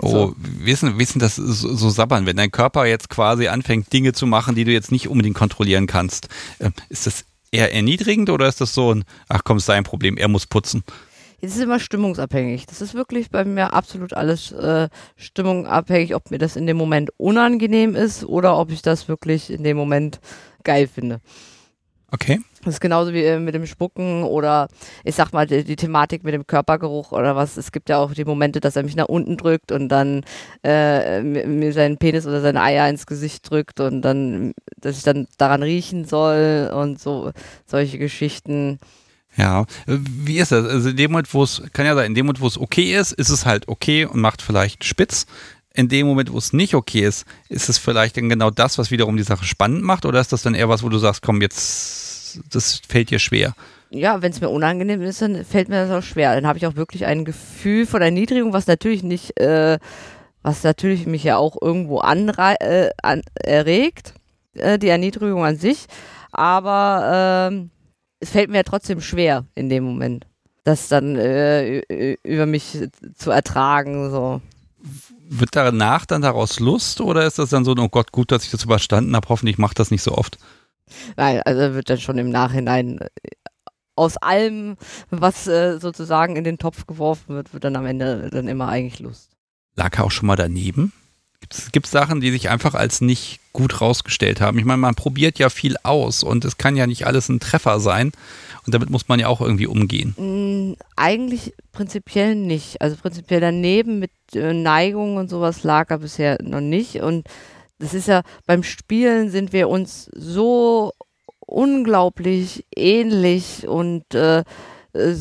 [0.03, 0.37] Oh, so.
[0.39, 4.55] wissen, wissen das so, so sabbern, wenn dein Körper jetzt quasi anfängt, Dinge zu machen,
[4.55, 6.29] die du jetzt nicht unbedingt kontrollieren kannst.
[6.59, 10.17] Äh, ist das eher erniedrigend oder ist das so ein, ach komm, ist sein Problem,
[10.17, 10.85] er muss putzen?
[11.43, 12.67] Es ist immer stimmungsabhängig.
[12.67, 17.11] Das ist wirklich bei mir absolut alles äh, stimmungabhängig, ob mir das in dem Moment
[17.17, 20.21] unangenehm ist oder ob ich das wirklich in dem Moment
[20.65, 21.21] geil finde.
[22.13, 22.41] Okay.
[22.65, 24.69] Das ist genauso wie äh, mit dem Spucken oder
[25.05, 27.57] ich sag mal die, die, Thematik mit dem Körpergeruch oder was.
[27.57, 30.25] Es gibt ja auch die Momente, dass er mich nach unten drückt und dann
[30.63, 35.27] äh, mir seinen Penis oder seine Eier ins Gesicht drückt und dann, dass ich dann
[35.39, 37.31] daran riechen soll und so
[37.65, 38.79] solche Geschichten.
[39.37, 40.67] Ja, wie ist das?
[40.67, 42.95] Also in dem Moment, wo es, kann ja sein, in dem Moment, wo es okay
[42.97, 45.27] ist, ist es halt okay und macht vielleicht spitz.
[45.73, 48.91] In dem Moment, wo es nicht okay ist, ist es vielleicht dann genau das, was
[48.91, 50.05] wiederum die Sache spannend macht?
[50.05, 53.55] Oder ist das dann eher was, wo du sagst, komm, jetzt, das fällt dir schwer?
[53.91, 56.35] Ja, wenn es mir unangenehm ist, dann fällt mir das auch schwer.
[56.35, 59.79] Dann habe ich auch wirklich ein Gefühl von Erniedrigung, was natürlich nicht, äh,
[60.43, 64.15] was natürlich mich ja auch irgendwo äh, an, erregt,
[64.55, 65.87] äh, die Erniedrigung an sich.
[66.33, 67.71] Aber ähm,
[68.21, 70.27] es fällt mir ja trotzdem schwer in dem Moment,
[70.65, 72.79] das dann äh, über mich
[73.17, 74.11] zu ertragen.
[74.11, 74.41] So.
[75.29, 78.51] Wird danach dann daraus Lust oder ist das dann so, oh Gott, gut, dass ich
[78.51, 80.39] das überstanden habe, hoffentlich macht das nicht so oft?
[81.17, 83.07] Nein, also wird dann schon im Nachhinein äh,
[83.97, 84.77] aus allem,
[85.11, 88.99] was äh, sozusagen in den Topf geworfen wird, wird dann am Ende dann immer eigentlich
[89.01, 89.31] Lust.
[89.77, 90.93] Lag er auch schon mal daneben?
[91.73, 94.59] Gibt es Sachen, die sich einfach als nicht gut rausgestellt haben?
[94.59, 97.81] Ich meine, man probiert ja viel aus und es kann ja nicht alles ein Treffer
[97.81, 98.13] sein.
[98.67, 100.15] Und damit muss man ja auch irgendwie umgehen.
[100.19, 102.81] Mm, eigentlich prinzipiell nicht.
[102.83, 106.97] Also prinzipiell daneben mit äh, Neigung und sowas lag er bisher noch nicht.
[106.97, 107.27] Und
[107.79, 110.93] das ist ja, beim Spielen sind wir uns so
[111.41, 114.41] unglaublich ähnlich und äh,
[114.93, 115.15] äh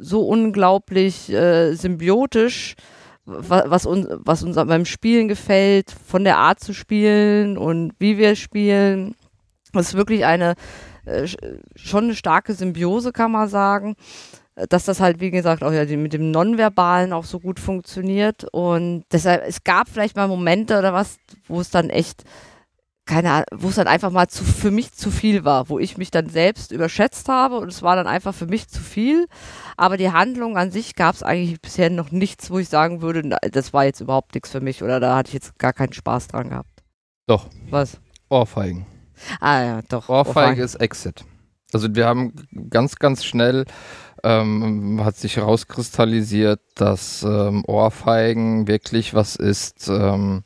[0.00, 2.74] so unglaublich äh, symbiotisch
[3.28, 8.34] was uns, was uns beim Spielen gefällt, von der Art zu spielen und wie wir
[8.36, 9.14] spielen.
[9.72, 10.54] Das ist wirklich eine
[11.08, 11.26] äh,
[11.74, 13.96] schon eine starke Symbiose, kann man sagen.
[14.68, 18.44] Dass das halt, wie gesagt, auch ja mit dem Nonverbalen auch so gut funktioniert.
[18.50, 22.24] Und deshalb, es gab vielleicht mal Momente oder was, wo es dann echt
[23.08, 25.96] keine Ahnung, wo es dann einfach mal zu, für mich zu viel war, wo ich
[25.96, 29.26] mich dann selbst überschätzt habe und es war dann einfach für mich zu viel.
[29.78, 33.36] Aber die Handlung an sich gab es eigentlich bisher noch nichts, wo ich sagen würde,
[33.50, 36.28] das war jetzt überhaupt nichts für mich oder da hatte ich jetzt gar keinen Spaß
[36.28, 36.84] dran gehabt.
[37.26, 37.48] Doch.
[37.70, 37.98] Was?
[38.28, 38.86] Ohrfeigen.
[39.40, 40.10] Ah ja, doch.
[40.10, 40.62] Ohrfeige, Ohrfeige.
[40.62, 41.24] ist Exit.
[41.72, 42.34] Also wir haben
[42.68, 43.64] ganz, ganz schnell
[44.22, 50.44] ähm, hat sich herauskristallisiert, dass ähm, Ohrfeigen wirklich was ist, ähm,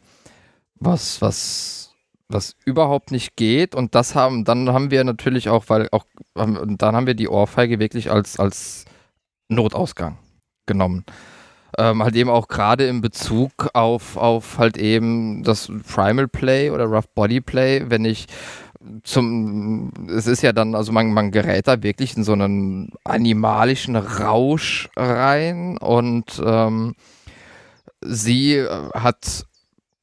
[0.78, 1.91] was, was
[2.32, 3.74] was überhaupt nicht geht.
[3.74, 6.04] Und das haben, dann haben wir natürlich auch, weil auch,
[6.34, 8.84] dann haben wir die Ohrfeige wirklich als, als
[9.48, 10.18] Notausgang
[10.66, 11.04] genommen.
[11.78, 16.84] Ähm, halt eben auch gerade in Bezug auf, auf halt eben das Primal Play oder
[16.84, 18.26] Rough Body Play, wenn ich
[19.04, 23.96] zum, es ist ja dann, also man, man gerät da wirklich in so einen animalischen
[23.96, 26.94] Rausch rein und ähm,
[28.02, 29.46] sie hat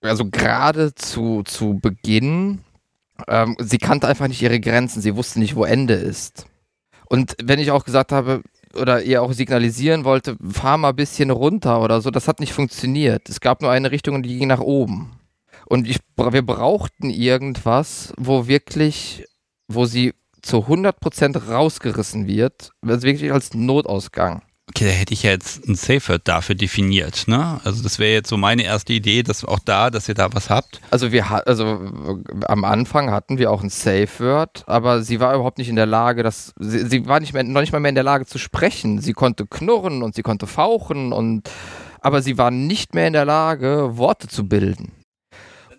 [0.01, 2.61] also gerade zu, zu Beginn,
[3.27, 6.45] ähm, sie kannte einfach nicht ihre Grenzen, sie wusste nicht, wo Ende ist.
[7.07, 8.41] Und wenn ich auch gesagt habe,
[8.75, 12.53] oder ihr auch signalisieren wollte, fahr mal ein bisschen runter oder so, das hat nicht
[12.53, 13.27] funktioniert.
[13.27, 15.19] Es gab nur eine Richtung und die ging nach oben.
[15.65, 19.25] Und ich, wir brauchten irgendwas, wo wirklich,
[19.67, 24.41] wo sie zu 100% rausgerissen wird, also wirklich als Notausgang.
[24.69, 27.59] Okay, da hätte ich ja jetzt ein Safe Word dafür definiert, ne?
[27.63, 30.51] Also das wäre jetzt so meine erste Idee, dass auch da, dass ihr da was
[30.51, 30.79] habt.
[30.91, 31.89] Also wir also
[32.47, 35.87] am Anfang hatten wir auch ein Safe Word, aber sie war überhaupt nicht in der
[35.87, 38.37] Lage, dass sie, sie war nicht mehr, noch nicht mal mehr in der Lage zu
[38.37, 39.01] sprechen.
[39.01, 41.49] Sie konnte knurren und sie konnte fauchen und
[42.01, 44.98] aber sie war nicht mehr in der Lage, Worte zu bilden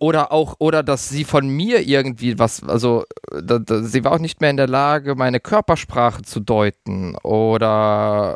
[0.01, 4.19] oder auch, oder dass sie von mir irgendwie was, also da, da, sie war auch
[4.19, 7.17] nicht mehr in der Lage, meine Körpersprache zu deuten.
[7.17, 8.35] Oder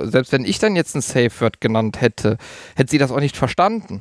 [0.00, 2.38] äh, selbst wenn ich dann jetzt ein Safe Word genannt hätte,
[2.76, 4.00] hätte sie das auch nicht verstanden.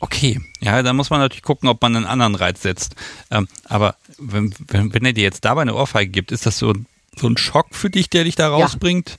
[0.00, 2.96] Okay, ja, da muss man natürlich gucken, ob man einen anderen Reiz setzt.
[3.30, 6.74] Ähm, aber wenn, wenn, wenn er dir jetzt dabei eine Ohrfeige gibt, ist das so,
[7.14, 9.10] so ein Schock für dich, der dich da rausbringt?
[9.10, 9.16] Ja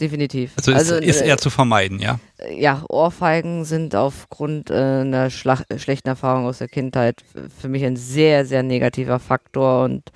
[0.00, 0.52] definitiv.
[0.56, 2.18] Also, also ist, ist äh, eher zu vermeiden, ja?
[2.50, 7.22] Ja, Ohrfeigen sind aufgrund äh, einer Schlag schlechten Erfahrung aus der Kindheit
[7.60, 10.10] für mich ein sehr, sehr negativer Faktor und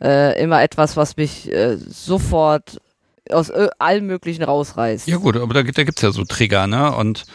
[0.00, 2.80] äh, immer etwas, was mich äh, sofort
[3.30, 5.08] aus äh, allen möglichen rausreißt.
[5.08, 6.94] Ja gut, aber da, da gibt es ja so Trigger, ne?
[6.94, 7.26] Und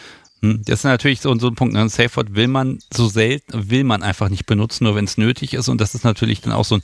[0.44, 1.74] hm, das ist natürlich so, so ein Punkt.
[1.74, 1.80] Ne?
[1.80, 5.16] Ein Safe Word will man so selten, will man einfach nicht benutzen, nur wenn es
[5.16, 5.68] nötig ist.
[5.68, 6.82] Und das ist natürlich dann auch so ein,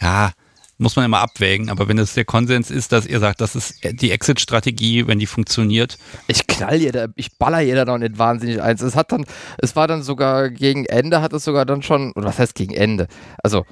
[0.00, 0.32] ja,
[0.78, 1.70] muss man immer abwägen.
[1.70, 5.26] Aber wenn es der Konsens ist, dass ihr sagt, das ist die Exit-Strategie, wenn die
[5.26, 5.98] funktioniert.
[6.26, 8.80] Ich knall ihr da, ich baller ihr da noch nicht wahnsinnig eins.
[8.80, 9.24] Es hat dann,
[9.58, 12.74] es war dann sogar gegen Ende, hat es sogar dann schon, oder was heißt gegen
[12.74, 13.06] Ende?
[13.42, 13.64] Also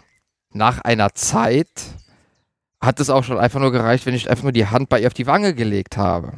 [0.52, 1.68] nach einer Zeit
[2.80, 5.06] hat es auch schon einfach nur gereicht, wenn ich einfach nur die Hand bei ihr
[5.06, 6.32] auf die Wange gelegt habe.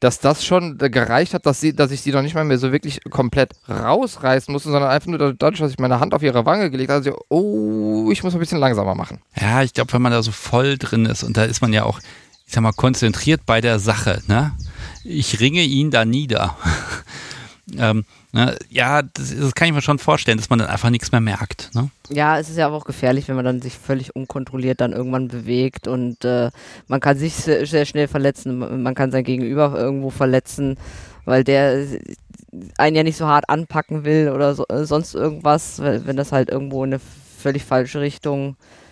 [0.00, 2.70] Dass das schon gereicht hat, dass, sie, dass ich sie noch nicht mal mehr so
[2.72, 6.70] wirklich komplett rausreißen musste, sondern einfach nur dadurch, dass ich meine Hand auf ihre Wange
[6.70, 9.18] gelegt habe, also, oh, ich muss ein bisschen langsamer machen.
[9.40, 11.84] Ja, ich glaube, wenn man da so voll drin ist und da ist man ja
[11.84, 11.98] auch,
[12.46, 14.52] ich sag mal, konzentriert bei der Sache, ne?
[15.04, 16.56] Ich ringe ihn da nieder.
[17.76, 18.56] ähm, Ne?
[18.68, 21.70] Ja, das, das, kann ich mir schon vorstellen, dass man dann einfach nichts mehr merkt.
[21.74, 21.90] Ne?
[22.10, 25.28] Ja, es ist ja aber auch gefährlich, wenn man dann sich völlig unkontrolliert dann irgendwann
[25.28, 26.50] bewegt und äh,
[26.88, 30.78] man kann sich sehr, schnell verletzen, man kann sein Gegenüber irgendwo verletzen,
[31.24, 31.86] weil der
[32.76, 36.50] einen ja nicht so hart anpacken will oder so, äh, sonst irgendwas, wenn das halt
[36.50, 37.00] irgendwo in eine
[37.38, 38.87] völlig falsche Richtung äh,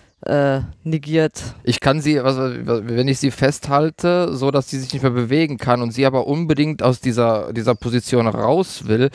[0.83, 1.55] negiert.
[1.65, 5.57] Ich kann sie, also wenn ich sie festhalte, so dass sie sich nicht mehr bewegen
[5.57, 9.11] kann und sie aber unbedingt aus dieser, dieser Position raus will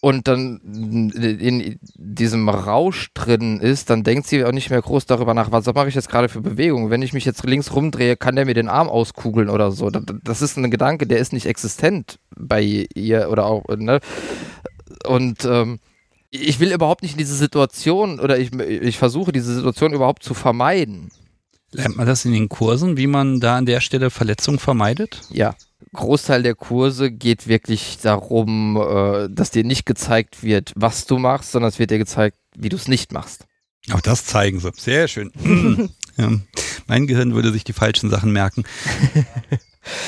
[0.00, 5.32] und dann in diesem Rausch drin ist, dann denkt sie auch nicht mehr groß darüber
[5.32, 6.90] nach, was mache ich jetzt gerade für Bewegungen.
[6.90, 9.90] Wenn ich mich jetzt links rumdrehe, kann der mir den Arm auskugeln oder so.
[9.90, 14.00] Das ist ein Gedanke, der ist nicht existent bei ihr oder auch, ne?
[15.06, 15.78] Und ähm,
[16.32, 20.32] ich will überhaupt nicht in diese Situation oder ich, ich versuche diese Situation überhaupt zu
[20.32, 21.10] vermeiden.
[21.72, 25.20] Lernt man das in den Kursen, wie man da an der Stelle Verletzungen vermeidet?
[25.30, 25.54] Ja.
[25.92, 31.52] Großteil der Kurse geht wirklich darum, äh, dass dir nicht gezeigt wird, was du machst,
[31.52, 33.44] sondern es wird dir gezeigt, wie du es nicht machst.
[33.90, 34.70] Auch das zeigen sie.
[34.76, 35.32] Sehr schön.
[36.16, 36.30] ja.
[36.86, 38.64] Mein Gehirn würde sich die falschen Sachen merken.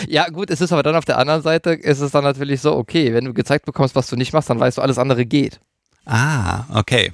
[0.06, 2.76] Ja, gut, es ist aber dann auf der anderen Seite, ist es dann natürlich so,
[2.76, 5.60] okay, wenn du gezeigt bekommst, was du nicht machst, dann weißt du, alles andere geht.
[6.04, 7.12] Ah, okay.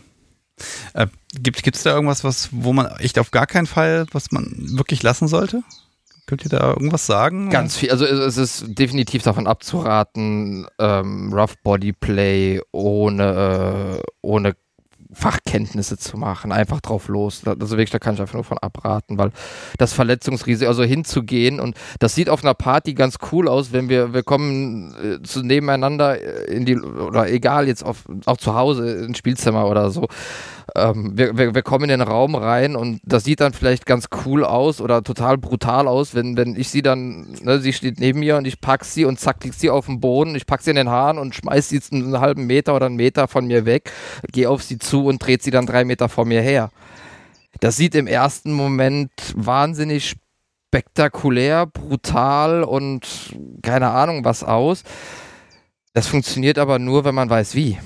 [0.95, 4.53] Äh, gibt es da irgendwas, was, wo man echt auf gar keinen Fall, was man
[4.77, 5.63] wirklich lassen sollte?
[6.27, 7.51] Könnt ihr da irgendwas sagen?
[7.51, 7.91] Ganz viel.
[7.91, 14.55] Also es ist definitiv davon abzuraten, ähm, Rough Body Play ohne, äh, ohne
[15.13, 17.43] Fachkenntnisse zu machen, einfach drauf los.
[17.47, 19.33] Also wirklich, da kann ich einfach nur von abraten, weil
[19.79, 24.13] das Verletzungsrisiko, also hinzugehen und das sieht auf einer Party ganz cool aus, wenn wir,
[24.13, 29.19] wir kommen äh, zu nebeneinander in die, oder egal, jetzt auf, auch zu Hause ins
[29.19, 30.07] Spielzimmer oder so
[30.77, 34.09] ähm, wir, wir, wir, kommen in den Raum rein und das sieht dann vielleicht ganz
[34.25, 38.21] cool aus oder total brutal aus, wenn, wenn ich sie dann, ne, sie steht neben
[38.21, 40.71] mir und ich pack sie und zack, liegt sie auf dem Boden, ich pack sie
[40.71, 43.65] in den Haaren und schmeiß sie jetzt einen halben Meter oder einen Meter von mir
[43.67, 43.93] weg,
[44.33, 46.71] gehe auf sie zu und dreht sie dann drei Meter vor mir her.
[47.61, 50.17] Das sieht im ersten Moment wahnsinnig
[50.69, 54.85] spektakulär, brutal und keine Ahnung was aus.
[55.93, 57.79] Das funktioniert aber nur, wenn man weiß wie.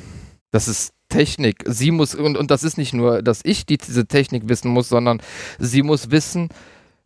[0.54, 1.64] Das ist Technik.
[1.66, 4.88] Sie muss, und, und das ist nicht nur, dass ich die, diese Technik wissen muss,
[4.88, 5.20] sondern
[5.58, 6.48] sie muss wissen,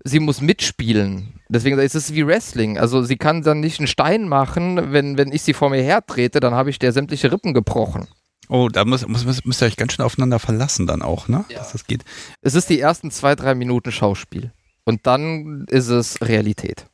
[0.05, 1.41] sie muss mitspielen.
[1.49, 2.77] Deswegen ist es wie Wrestling.
[2.77, 6.41] Also sie kann dann nicht einen Stein machen, wenn, wenn ich sie vor mir hertrete,
[6.41, 8.07] dann habe ich der sämtliche Rippen gebrochen.
[8.51, 11.47] Oh, da muss, muss, müsst ihr euch ganz schön aufeinander verlassen dann auch, ne?
[11.49, 11.57] Ja.
[11.57, 12.05] Dass das geht.
[12.43, 14.53] Es ist die ersten zwei, drei Minuten Schauspiel.
[14.85, 16.85] Und dann ist es Realität.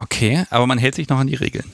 [0.00, 1.72] Okay, aber man hält sich noch an die Regeln.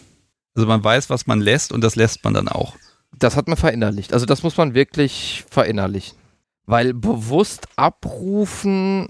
[0.55, 2.77] Also man weiß, was man lässt und das lässt man dann auch
[3.19, 4.13] das hat man verinnerlicht.
[4.13, 6.17] Also das muss man wirklich verinnerlichen.
[6.67, 9.09] Weil bewusst abrufen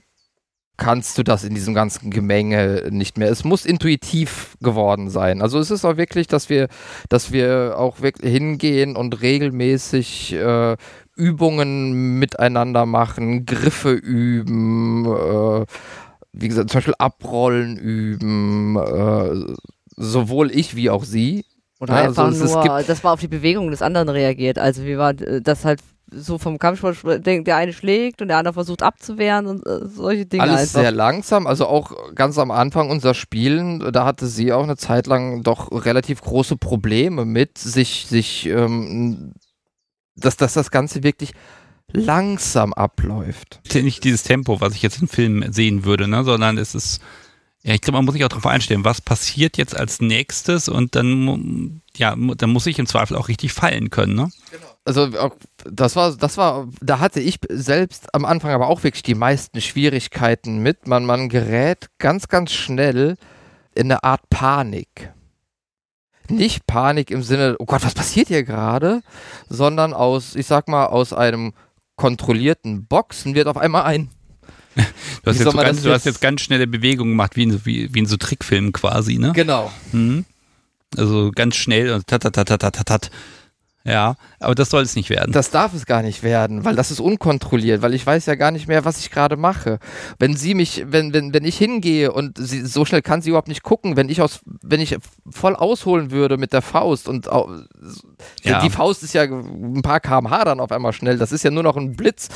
[0.81, 3.31] kannst du das in diesem ganzen Gemenge nicht mehr.
[3.31, 5.43] Es muss intuitiv geworden sein.
[5.43, 6.69] Also es ist auch wirklich, dass wir,
[7.11, 10.77] dass wir auch wirklich hingehen und regelmäßig äh,
[11.15, 15.67] Übungen miteinander machen, Griffe üben, äh,
[16.33, 19.55] wie gesagt, zum Beispiel Abrollen üben, äh,
[19.97, 21.45] sowohl ich wie auch sie.
[21.81, 24.59] Oder ja, einfach also nur, dass man auf die Bewegung des anderen reagiert.
[24.59, 25.81] Also wie war das halt
[26.13, 30.43] so vom Kampfsport, der eine schlägt und der andere versucht abzuwehren und äh, solche Dinge.
[30.43, 30.81] Alles einfach.
[30.81, 35.07] sehr langsam, also auch ganz am Anfang unser Spielen, da hatte sie auch eine Zeit
[35.07, 39.35] lang doch relativ große Probleme mit, sich, sich, ähm,
[40.17, 41.33] dass, dass das Ganze wirklich
[41.93, 43.61] langsam abläuft.
[43.75, 47.01] Nicht dieses Tempo, was ich jetzt im Film sehen würde, ne, sondern es ist
[47.63, 50.95] ja, ich glaube, man muss sich auch darauf einstellen, was passiert jetzt als nächstes und
[50.97, 54.31] dann, ja, dann muss ich im Zweifel auch richtig fallen können, ne?
[54.51, 54.67] Genau.
[54.87, 55.11] Also
[55.71, 59.61] das war, das war, da hatte ich selbst am Anfang aber auch wirklich die meisten
[59.61, 60.87] Schwierigkeiten mit.
[60.87, 63.17] Man, man gerät ganz, ganz schnell
[63.75, 65.13] in eine Art Panik.
[66.29, 69.03] Nicht Panik im Sinne, oh Gott, was passiert hier gerade,
[69.51, 71.53] sondern aus, ich sag mal, aus einem
[71.97, 74.09] kontrollierten Boxen wird auf einmal ein
[75.23, 77.93] Du hast, jetzt, so ganz, du hast jetzt ganz schnelle Bewegungen gemacht, wie in, wie,
[77.93, 79.33] wie in so Trickfilmen quasi, ne?
[79.35, 79.71] Genau.
[79.93, 80.25] Mhm.
[80.97, 83.11] Also ganz schnell und tat, tat, tat, tat, tat, tat.
[83.83, 85.33] Ja, aber das soll es nicht werden.
[85.33, 88.51] Das darf es gar nicht werden, weil das ist unkontrolliert, weil ich weiß ja gar
[88.51, 89.79] nicht mehr, was ich gerade mache.
[90.19, 93.49] Wenn sie mich, wenn, wenn, wenn ich hingehe und sie, so schnell kann sie überhaupt
[93.49, 94.99] nicht gucken, wenn ich aus, wenn ich
[95.31, 97.27] voll ausholen würde mit der Faust und
[98.43, 98.61] ja.
[98.61, 101.63] die Faust ist ja ein paar kmh dann auf einmal schnell, das ist ja nur
[101.63, 102.29] noch ein Blitz,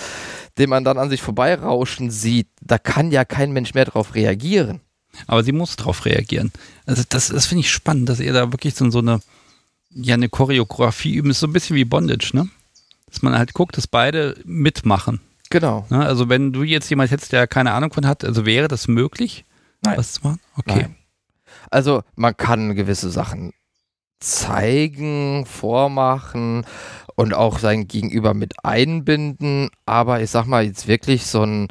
[0.59, 4.81] den man dann an sich vorbeirauschen sieht, da kann ja kein Mensch mehr drauf reagieren.
[5.27, 6.53] Aber sie muss darauf reagieren.
[6.87, 9.21] Also das, das finde ich spannend, dass ihr da wirklich so, so eine,
[9.91, 11.31] ja, eine Choreografie üben.
[11.31, 12.49] ist so ein bisschen wie Bondage, ne?
[13.09, 15.21] Dass man halt guckt, dass beide mitmachen.
[15.51, 15.87] Genau.
[15.89, 16.05] Ne?
[16.05, 19.45] Also wenn du jetzt jemand hättest, der keine Ahnung von hat, also wäre das möglich,
[19.83, 19.99] Nein.
[19.99, 20.41] was zu machen?
[20.57, 20.83] Okay.
[20.83, 20.97] Nein.
[21.71, 23.53] Also man kann gewisse Sachen
[24.21, 26.67] zeigen, vormachen
[27.17, 31.69] und auch sein Gegenüber mit einbinden, aber ich sag mal jetzt wirklich so ein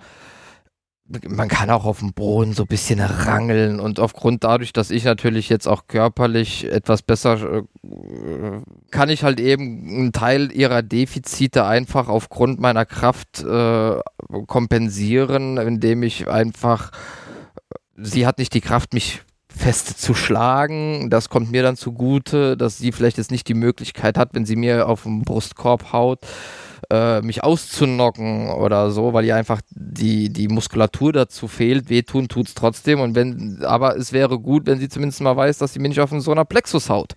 [1.28, 3.80] man kann auch auf dem Boden so ein bisschen rangeln.
[3.80, 9.40] Und aufgrund dadurch, dass ich natürlich jetzt auch körperlich etwas besser äh, kann ich halt
[9.40, 14.00] eben einen Teil ihrer Defizite einfach aufgrund meiner Kraft äh,
[14.48, 16.92] kompensieren, indem ich einfach
[17.96, 19.22] sie hat nicht die Kraft, mich
[19.56, 21.10] fest zu schlagen.
[21.10, 24.56] Das kommt mir dann zugute, dass sie vielleicht jetzt nicht die Möglichkeit hat, wenn sie
[24.56, 26.20] mir auf den Brustkorb haut,
[26.90, 31.90] äh, mich auszunocken oder so, weil ihr einfach die, die Muskulatur dazu fehlt.
[31.90, 33.00] Wehtun tut es trotzdem.
[33.00, 36.00] Und wenn, aber es wäre gut, wenn sie zumindest mal weiß, dass sie mir nicht
[36.00, 37.14] auf so einer Plexus haut.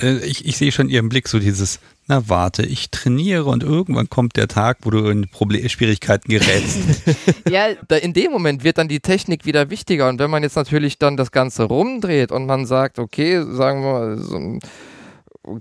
[0.00, 4.08] Äh, ich, ich sehe schon ihren Blick, so dieses, na warte, ich trainiere und irgendwann
[4.08, 6.78] kommt der Tag, wo du in Problem Schwierigkeiten gerätst.
[7.50, 10.08] ja, da in dem Moment wird dann die Technik wieder wichtiger.
[10.08, 13.92] Und wenn man jetzt natürlich dann das Ganze rumdreht und man sagt, okay, sagen wir
[13.92, 14.60] mal, so ein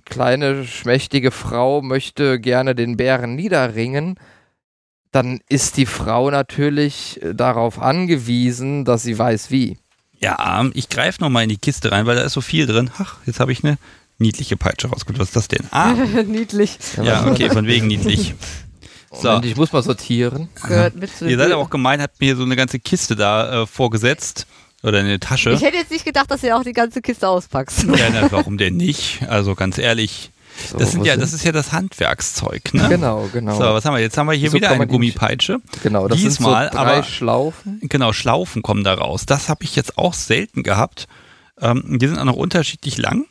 [0.05, 4.19] kleine, schmächtige Frau möchte gerne den Bären niederringen,
[5.11, 9.77] dann ist die Frau natürlich äh, darauf angewiesen, dass sie weiß wie.
[10.19, 12.89] Ja, ich greife nochmal in die Kiste rein, weil da ist so viel drin.
[12.97, 13.77] Ach, jetzt habe ich eine
[14.17, 15.19] niedliche Peitsche rausgeholt.
[15.19, 15.65] Was ist das denn?
[15.71, 15.93] Ah.
[16.25, 16.77] niedlich.
[17.01, 18.35] Ja, okay, von wegen niedlich.
[19.21, 19.31] So.
[19.31, 20.49] Und ich muss mal sortieren.
[20.67, 23.61] Gehört mit zu Ihr seid aber auch gemein, habt mir so eine ganze Kiste da
[23.61, 24.45] äh, vorgesetzt.
[24.85, 25.51] Oder eine Tasche.
[25.51, 27.85] Ich hätte jetzt nicht gedacht, dass ihr auch die ganze Kiste auspackst.
[27.95, 29.23] Ja, na, warum denn nicht?
[29.27, 30.31] Also ganz ehrlich.
[30.69, 32.87] So, das, sind ja, das ist ja das Handwerkszeug, ne?
[32.87, 33.55] Genau, genau.
[33.55, 34.01] So, was haben wir?
[34.01, 35.59] Jetzt haben wir hier so wieder eine Gummipeitsche.
[35.83, 37.79] Genau, das Diesmal, sind so drei aber, Schlaufen.
[37.81, 39.25] Genau, Schlaufen kommen da raus.
[39.25, 41.07] Das habe ich jetzt auch selten gehabt.
[41.59, 43.25] Ähm, die sind auch noch unterschiedlich lang.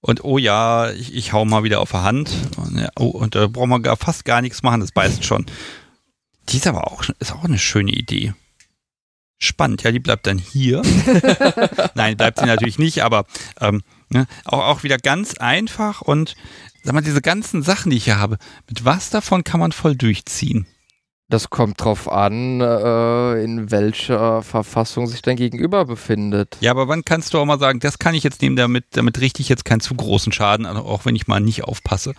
[0.00, 2.30] Und oh ja, ich, ich hau mal wieder auf der Hand.
[2.56, 5.46] Und, ja, oh, und da braucht man gar, fast gar nichts machen, das beißt schon.
[6.48, 8.34] Die ist aber auch, ist auch eine schöne Idee.
[9.38, 10.82] Spannend, ja, die bleibt dann hier.
[11.94, 13.26] Nein, bleibt sie natürlich nicht, aber
[13.60, 16.36] ähm, ne, auch, auch wieder ganz einfach und
[16.82, 18.38] sag mal, diese ganzen Sachen, die ich hier habe,
[18.68, 20.66] mit was davon kann man voll durchziehen?
[21.28, 26.56] Das kommt drauf an, äh, in welcher Verfassung sich dein Gegenüber befindet.
[26.60, 29.20] Ja, aber wann kannst du auch mal sagen, das kann ich jetzt nehmen, damit, damit
[29.20, 32.14] richte ich jetzt keinen zu großen Schaden, auch wenn ich mal nicht aufpasse?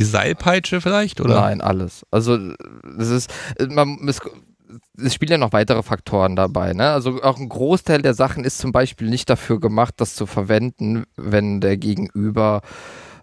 [0.00, 1.40] Die Seilpeitsche vielleicht, oder?
[1.40, 2.04] Nein, alles.
[2.10, 2.36] Also,
[2.98, 3.30] es ist,
[3.68, 4.20] man, es,
[5.04, 6.72] es spielen ja noch weitere Faktoren dabei.
[6.72, 6.90] Ne?
[6.90, 11.04] Also auch ein Großteil der Sachen ist zum Beispiel nicht dafür gemacht, das zu verwenden,
[11.16, 12.62] wenn der Gegenüber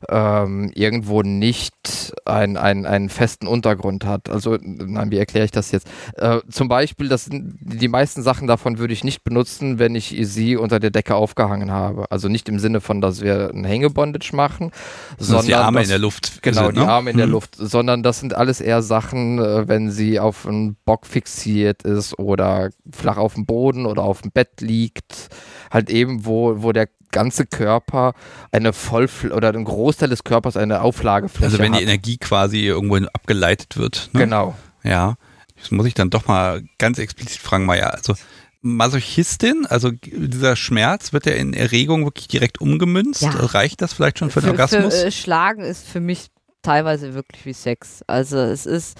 [0.09, 4.29] ähm, irgendwo nicht ein, ein, einen festen Untergrund hat.
[4.29, 5.87] Also, nein, wie erkläre ich das jetzt?
[6.15, 10.55] Äh, zum Beispiel, das, die meisten Sachen davon würde ich nicht benutzen, wenn ich sie
[10.55, 12.11] unter der Decke aufgehangen habe.
[12.11, 14.71] Also nicht im Sinne von, dass wir ein Hängebondage machen,
[15.17, 15.45] das sondern.
[15.47, 16.41] Die Arme dass, in der Luft.
[16.41, 16.81] Genau, sind, ne?
[16.81, 17.55] die Arme in der Luft.
[17.57, 22.69] Sondern das sind alles eher Sachen, äh, wenn sie auf einen Bock fixiert ist oder
[22.91, 25.29] flach auf dem Boden oder auf dem Bett liegt.
[25.71, 26.87] Halt eben, wo, wo der
[27.17, 28.13] ganze Körper
[28.51, 31.79] eine voll oder ein Großteil des Körpers eine Auflagefläche Also wenn hat.
[31.79, 34.09] die Energie quasi irgendwo abgeleitet wird.
[34.13, 34.21] Ne?
[34.21, 34.55] Genau.
[34.83, 35.15] Ja.
[35.59, 37.87] Das muss ich dann doch mal ganz explizit fragen, Maja.
[37.87, 38.13] Also
[38.61, 43.23] Masochistin, also dieser Schmerz, wird der in Erregung wirklich direkt umgemünzt?
[43.23, 43.31] Ja.
[43.31, 44.95] Reicht das vielleicht schon für den Orgasmus?
[45.01, 46.27] Für, äh, Schlagen ist für mich
[46.61, 48.03] teilweise wirklich wie Sex.
[48.05, 48.97] Also es ist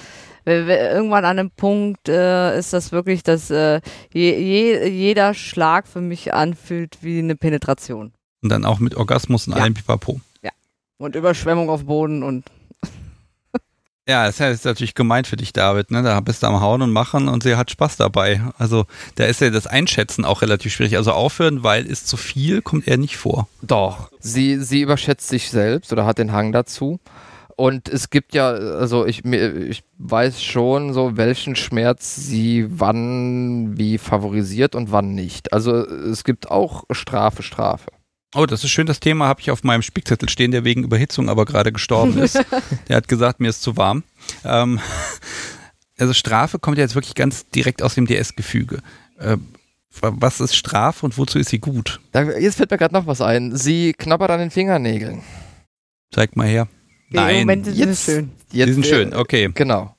[0.48, 3.82] irgendwann an einem Punkt äh, ist das wirklich, dass äh,
[4.14, 8.14] je, je, jeder Schlag für mich anfühlt wie eine Penetration.
[8.41, 9.61] Und dann auch mit Orgasmus und ja.
[9.61, 10.22] allem Pipapo.
[10.41, 10.52] Ja.
[10.98, 12.45] Und Überschwemmung auf Boden und.
[14.07, 15.91] ja, das ist natürlich gemeint für dich, David.
[15.91, 16.03] Ne?
[16.03, 18.41] Da bist du am Hauen und Machen und sie hat Spaß dabei.
[18.57, 20.95] Also da ist ja das Einschätzen auch relativ schwierig.
[20.95, 23.48] Also aufhören, weil es zu viel, kommt eher nicht vor.
[23.61, 24.11] Doch.
[24.19, 26.99] Sie, sie überschätzt sich selbst oder hat den Hang dazu.
[27.58, 33.98] Und es gibt ja, also ich, ich weiß schon so, welchen Schmerz sie wann wie
[33.98, 35.52] favorisiert und wann nicht.
[35.54, 37.90] Also es gibt auch Strafe, Strafe.
[38.36, 38.86] Oh, das ist schön.
[38.86, 42.40] Das Thema habe ich auf meinem Spickzettel stehen, der wegen Überhitzung aber gerade gestorben ist.
[42.90, 44.04] der hat gesagt, mir ist zu warm.
[44.46, 44.80] Ähm,
[45.98, 48.84] also Strafe kommt ja jetzt wirklich ganz direkt aus dem DS-Gefüge.
[49.18, 49.38] Äh,
[50.00, 52.00] was ist Strafe und wozu ist sie gut?
[52.12, 53.56] Da, jetzt fällt mir gerade noch was ein.
[53.56, 55.24] Sie knabbert an den Fingernägeln.
[56.14, 56.68] Zeig mal her.
[57.10, 58.32] Nein, Momente sind jetzt, schön.
[58.52, 59.50] Jetzt, die sind schön, okay.
[59.54, 59.96] Genau.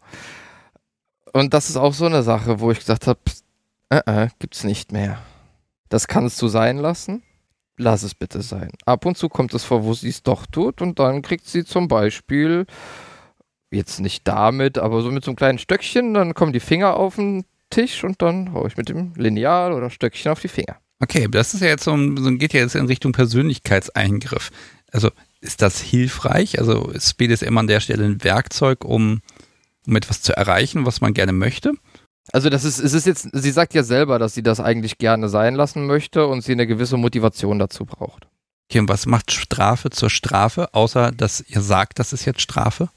[1.32, 3.20] Und das ist auch so eine Sache, wo ich gesagt habe,
[3.90, 5.18] äh, äh, gibt's nicht mehr.
[5.88, 7.22] Das kannst du sein lassen.
[7.76, 8.70] Lass es bitte sein.
[8.86, 11.64] Ab und zu kommt es vor, wo sie es doch tut und dann kriegt sie
[11.64, 12.66] zum Beispiel,
[13.70, 17.16] jetzt nicht damit, aber so mit so einem kleinen Stöckchen, dann kommen die Finger auf
[17.16, 20.76] den Tisch und dann haue ich mit dem Lineal oder Stöckchen auf die Finger.
[21.00, 24.50] Okay, das ist ja jetzt so, geht ja jetzt in Richtung Persönlichkeitseingriff.
[24.90, 25.10] Also
[25.40, 26.58] ist das hilfreich?
[26.58, 29.22] Also ist BDSM an der Stelle ein Werkzeug, um,
[29.86, 31.74] um etwas zu erreichen, was man gerne möchte?
[32.32, 35.28] Also das ist, es ist jetzt, sie sagt ja selber, dass sie das eigentlich gerne
[35.28, 38.28] sein lassen möchte und sie eine gewisse Motivation dazu braucht.
[38.70, 42.90] Okay, und was macht Strafe zur Strafe, außer dass ihr sagt, das ist jetzt Strafe?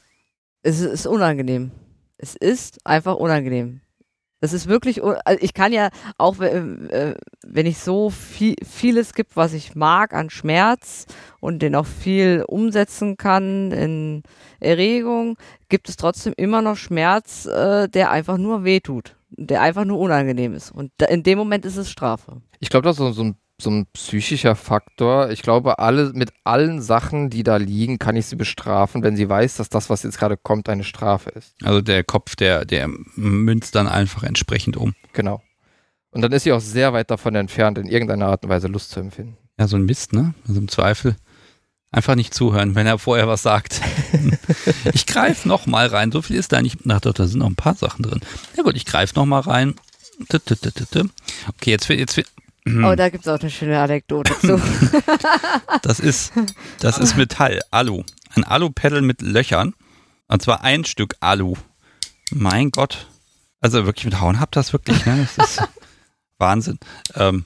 [0.64, 1.72] Es ist unangenehm.
[2.18, 3.80] Es ist einfach unangenehm.
[4.42, 7.14] Das ist wirklich, also ich kann ja auch, äh,
[7.46, 11.06] wenn ich so viel, vieles gibt, was ich mag an Schmerz
[11.40, 14.24] und den auch viel umsetzen kann in
[14.60, 15.38] Erregung,
[15.70, 20.56] gibt es trotzdem immer noch Schmerz, äh, der einfach nur wehtut, der einfach nur unangenehm
[20.56, 20.72] ist.
[20.72, 22.42] Und in dem Moment ist es Strafe.
[22.60, 25.30] Ich glaube, das ist so ein so ein psychischer Faktor.
[25.30, 29.30] Ich glaube, alle, mit allen Sachen, die da liegen, kann ich sie bestrafen, wenn sie
[29.30, 31.56] weiß, dass das, was jetzt gerade kommt, eine Strafe ist.
[31.64, 34.94] Also der Kopf, der, der münzt dann einfach entsprechend um.
[35.14, 35.42] Genau.
[36.12, 38.92] Und dann ist sie auch sehr weit davon entfernt, in irgendeiner Art und Weise Lust
[38.92, 39.38] zu empfinden.
[39.58, 40.34] Ja, so ein Mist, ne?
[40.48, 41.16] Also im Zweifel
[41.92, 43.82] einfach nicht zuhören, wenn er vorher was sagt.
[44.94, 46.12] ich greife noch mal rein.
[46.12, 46.80] So viel ist da nicht.
[46.88, 48.22] Ach doch, da sind noch ein paar Sachen drin.
[48.58, 49.76] Ja gut, ich greife noch mal rein.
[50.30, 52.24] Okay, jetzt, jetzt, Mhm.
[52.68, 54.62] Oh, da gibt es auch eine schöne Anekdote zu.
[55.82, 56.32] das ist,
[56.80, 58.04] das ist Metall, Alu.
[58.36, 59.74] Ein Alu-Pedal mit Löchern.
[60.28, 61.56] Und zwar ein Stück Alu.
[62.32, 63.08] Mein Gott.
[63.62, 65.28] Also wirklich mit Hauen habt das wirklich, ne?
[65.36, 65.64] Das ist
[66.38, 66.80] Wahnsinn.
[67.16, 67.46] Ähm,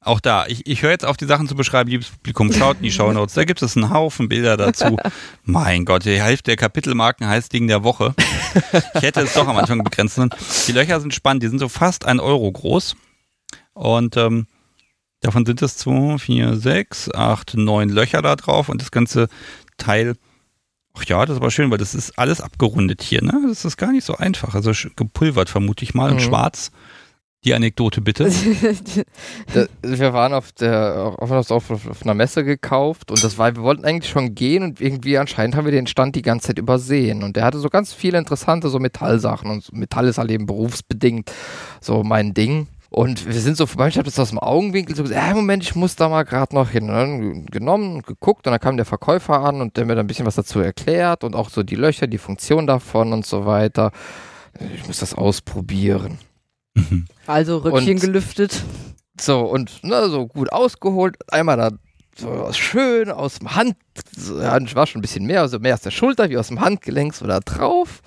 [0.00, 2.82] auch da, ich, ich höre jetzt auf, die Sachen zu beschreiben, liebes Publikum, schaut in
[2.82, 4.98] die Shownotes, da gibt es einen Haufen Bilder dazu.
[5.44, 8.14] mein Gott, die Hälfte der Kapitelmarken heißt Ding der Woche.
[8.94, 10.20] Ich hätte es doch am Anfang begrenzt.
[10.68, 12.96] Die Löcher sind spannend, die sind so fast ein Euro groß.
[13.74, 14.46] Und ähm,
[15.20, 19.28] davon sind es 2, 4, 6, 8, 9 Löcher da drauf und das ganze
[19.76, 20.14] Teil,
[20.94, 23.44] ach ja, das ist aber schön, weil das ist alles abgerundet hier, ne?
[23.48, 24.54] Das ist gar nicht so einfach.
[24.54, 26.16] Also gepulvert vermute ich mal mhm.
[26.16, 26.70] und schwarz.
[27.44, 28.24] Die Anekdote bitte.
[29.82, 33.84] wir waren auf der auf, auf, auf, einer Messe gekauft und das war, wir wollten
[33.84, 37.22] eigentlich schon gehen und irgendwie anscheinend haben wir den Stand die ganze Zeit übersehen.
[37.22, 41.30] Und der hatte so ganz viele interessante so Metallsachen und Metall ist halt eben berufsbedingt
[41.82, 42.66] so mein Ding.
[42.94, 45.64] Und wir sind so vorbei, ich habe das aus dem Augenwinkel so gesagt, äh, Moment,
[45.64, 46.84] ich muss da mal gerade noch hin.
[46.84, 50.04] Und dann genommen und geguckt und dann kam der Verkäufer an und der mir dann
[50.04, 53.46] ein bisschen was dazu erklärt und auch so die Löcher, die Funktion davon und so
[53.46, 53.90] weiter.
[54.76, 56.18] Ich muss das ausprobieren.
[56.74, 57.06] Mhm.
[57.26, 58.62] Also Rückchen und, gelüftet.
[59.20, 61.16] So, und na, so gut ausgeholt.
[61.26, 61.70] Einmal da
[62.16, 63.74] so schön aus dem Hand,
[64.38, 67.12] ja, war schon ein bisschen mehr, also mehr aus der Schulter wie aus dem Handgelenk
[67.12, 68.02] so da drauf.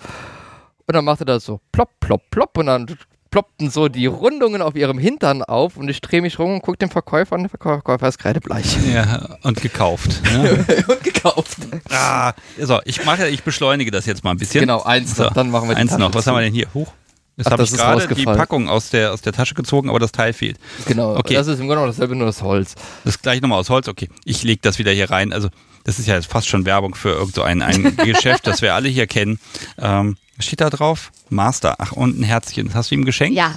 [0.86, 2.88] Und dann machte das so plopp, plopp, plopp und dann
[3.30, 6.78] ploppten so die Rundungen auf ihrem Hintern auf und ich drehe mich rum und gucke
[6.78, 7.42] den Verkäufer an.
[7.44, 8.78] Der Verkäufer ist kreidebleich.
[8.94, 10.22] Ja, und gekauft.
[10.38, 10.66] Ne?
[10.88, 11.58] und gekauft.
[11.90, 14.62] Ah, so, ich mache, ich beschleunige das jetzt mal ein bisschen.
[14.62, 16.32] Genau, eins so, noch, dann machen wir die Eins Tasche noch, was zu.
[16.32, 16.68] haben wir denn hier?
[16.74, 16.92] Huch.
[17.38, 20.34] Jetzt habe ich gerade die Packung aus der, aus der Tasche gezogen, aber das Teil
[20.34, 20.58] fehlt.
[20.88, 21.36] Genau, okay.
[21.36, 22.74] das ist im Grunde dasselbe, nur das Holz.
[23.04, 24.10] Das ist gleich nochmal aus Holz, okay.
[24.26, 25.32] Ich lege das wieder hier rein.
[25.32, 25.50] Also,
[25.88, 28.90] das ist ja fast schon Werbung für irgend so ein, ein Geschäft, das wir alle
[28.90, 29.40] hier kennen.
[29.78, 31.14] Ähm, was steht da drauf?
[31.30, 31.76] Master.
[31.80, 32.68] Ach, und ein Herzchen.
[32.68, 33.38] Das hast du ihm geschenkt?
[33.38, 33.56] Ja.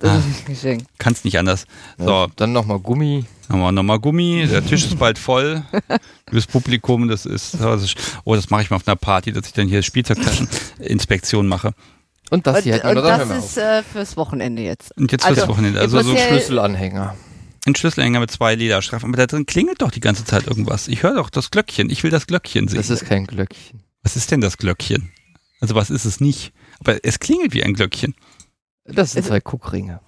[0.00, 0.86] Das ah, ist geschenkt.
[0.98, 1.66] Kannst nicht anders.
[1.98, 2.10] So.
[2.10, 3.26] Ja, dann nochmal Gummi.
[3.48, 4.48] Nochmal, nochmal Gummi.
[4.50, 5.62] Der Tisch ist bald voll.
[6.28, 9.46] Fürs Publikum, das ist, das ist oh, das mache ich mal auf einer Party, dass
[9.46, 11.74] ich dann hier Spielzeugtascheninspektion mache.
[12.28, 14.96] Und das hier und, und das ist äh, fürs Wochenende jetzt.
[14.98, 15.78] Und jetzt fürs also, Wochenende.
[15.78, 17.14] Also so ein Schlüsselanhänger.
[17.66, 19.08] Ein Schlüsselanhänger mit zwei Lederstreifen.
[19.08, 20.86] Aber da drin klingelt doch die ganze Zeit irgendwas.
[20.86, 21.90] Ich höre doch das Glöckchen.
[21.90, 22.76] Ich will das Glöckchen sehen.
[22.76, 23.82] Das ist kein Glöckchen.
[24.02, 25.10] Was ist denn das Glöckchen?
[25.60, 26.52] Also was ist es nicht?
[26.78, 28.14] Aber es klingelt wie ein Glöckchen.
[28.84, 30.00] Das sind zwei Kuckringe.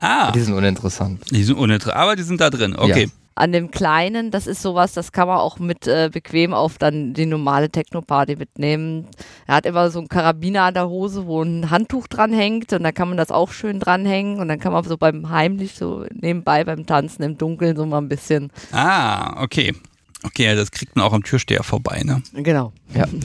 [0.00, 0.32] Ah.
[0.32, 1.30] Die sind uninteressant.
[1.30, 2.74] Die sind uninteressant, aber die sind da drin.
[2.74, 3.04] Okay.
[3.04, 3.23] Ja.
[3.36, 7.14] An dem kleinen, das ist sowas, das kann man auch mit äh, bequem auf dann
[7.14, 9.08] die normale Techno-Party mitnehmen.
[9.46, 12.84] Er hat immer so einen Karabiner an der Hose, wo ein Handtuch dran hängt und
[12.84, 16.06] dann kann man das auch schön dranhängen und dann kann man so beim heimlich so
[16.12, 18.52] nebenbei beim Tanzen im Dunkeln so mal ein bisschen.
[18.70, 19.74] Ah, okay.
[20.22, 22.22] Okay, das kriegt man auch am Türsteher vorbei, ne?
[22.34, 22.72] Genau.
[22.94, 23.06] Ja.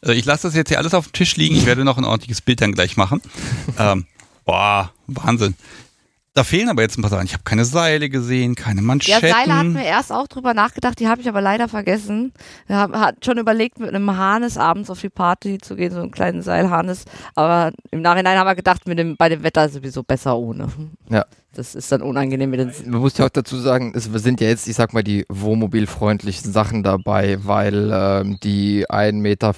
[0.00, 1.56] Also ich lasse das jetzt hier alles auf dem Tisch liegen.
[1.56, 3.20] Ich werde noch ein ordentliches Bild dann gleich machen.
[3.78, 4.06] ähm,
[4.44, 5.56] boah, Wahnsinn.
[6.38, 7.26] Da fehlen aber jetzt ein paar Sachen.
[7.26, 9.28] Ich habe keine Seile gesehen, keine Manschetten.
[9.28, 12.32] Ja, Seile hatten wir erst auch drüber nachgedacht, die habe ich aber leider vergessen.
[12.68, 12.94] Wir haben
[13.24, 17.06] schon überlegt, mit einem Harnes abends auf die Party zu gehen, so einen kleinen Seilharnes.
[17.34, 20.68] Aber im Nachhinein haben wir gedacht, mit dem, bei dem Wetter sowieso besser ohne.
[21.08, 21.24] Ja.
[21.54, 22.72] Das ist dann unangenehm mit den.
[22.88, 26.52] Man muss ja auch dazu sagen, es sind ja jetzt, ich sag mal, die wohnmobilfreundlichen
[26.52, 29.54] Sachen dabei, weil ähm, die 1,50 Meter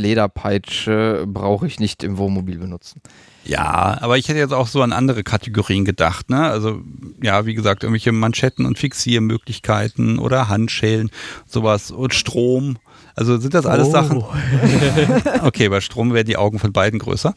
[0.00, 3.00] Lederpeitsche brauche ich nicht im Wohnmobil benutzen.
[3.44, 6.48] Ja, aber ich hätte jetzt auch so an andere Kategorien gedacht, ne?
[6.48, 6.80] Also,
[7.22, 11.10] ja, wie gesagt, irgendwelche Manschetten und Fixiermöglichkeiten oder Handschellen,
[11.46, 12.78] sowas und Strom.
[13.14, 13.92] Also sind das alles oh.
[13.92, 14.24] Sachen?
[15.42, 17.34] okay, bei Strom wären die Augen von beiden größer.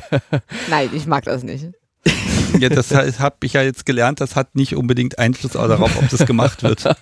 [0.68, 1.68] Nein, ich mag das nicht.
[2.58, 6.26] Ja, das habe ich ja jetzt gelernt, das hat nicht unbedingt Einfluss darauf, ob das
[6.26, 6.84] gemacht wird.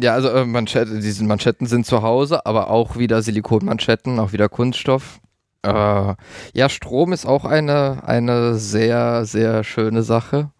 [0.00, 4.48] Ja, also äh, Manschette, diese Manschetten sind zu Hause, aber auch wieder Silikonmanschetten, auch wieder
[4.48, 5.18] Kunststoff.
[5.62, 6.14] Äh,
[6.54, 10.50] ja, Strom ist auch eine, eine sehr, sehr schöne Sache.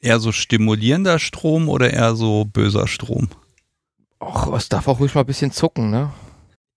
[0.00, 3.28] Eher so stimulierender Strom oder eher so böser Strom?
[4.20, 6.12] Och, es darf auch ruhig mal ein bisschen zucken, ne?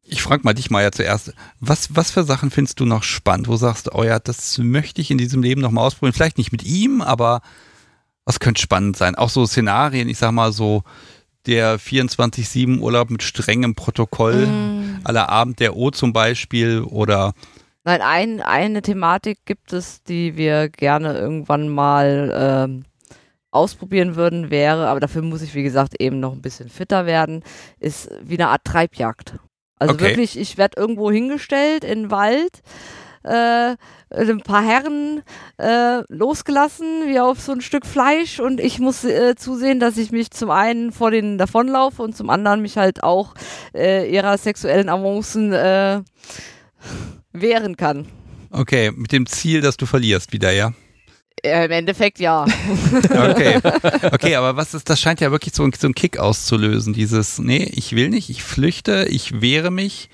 [0.04, 3.48] Ich frage mal dich mal ja zuerst, was, was für Sachen findest du noch spannend,
[3.48, 6.14] wo sagst du, oh ja, das möchte ich in diesem Leben noch mal ausprobieren?
[6.14, 7.42] Vielleicht nicht mit ihm, aber
[8.26, 9.16] was könnte spannend sein?
[9.16, 10.84] Auch so Szenarien, ich sag mal so,
[11.46, 15.02] der 24-7 Urlaub mit strengem Protokoll, mm.
[15.04, 17.34] aller Abend der O zum Beispiel oder
[17.86, 22.86] Nein, ein, eine Thematik gibt es, die wir gerne irgendwann mal ähm,
[23.52, 27.44] ausprobieren würden, wäre, aber dafür muss ich, wie gesagt, eben noch ein bisschen fitter werden,
[27.80, 29.36] ist wie eine Art Treibjagd.
[29.80, 30.06] Also okay.
[30.06, 32.62] wirklich, ich werde irgendwo hingestellt in den Wald,
[33.24, 33.76] äh,
[34.12, 35.24] ein paar Herren
[35.58, 40.12] äh, losgelassen, wie auf so ein Stück Fleisch und ich muss äh, zusehen, dass ich
[40.12, 43.34] mich zum einen vor denen davonlaufe und zum anderen mich halt auch
[43.74, 46.02] äh, ihrer sexuellen Avancen äh,
[47.42, 48.08] wehren kann.
[48.52, 50.74] Okay, mit dem Ziel, dass du verlierst wieder, ja?
[51.44, 52.44] Äh, Im Endeffekt ja.
[53.04, 53.60] okay.
[54.12, 57.64] Okay, aber was ist, das scheint ja wirklich so, so einen Kick auszulösen, dieses, nee,
[57.74, 60.10] ich will nicht, ich flüchte, ich wehre mich.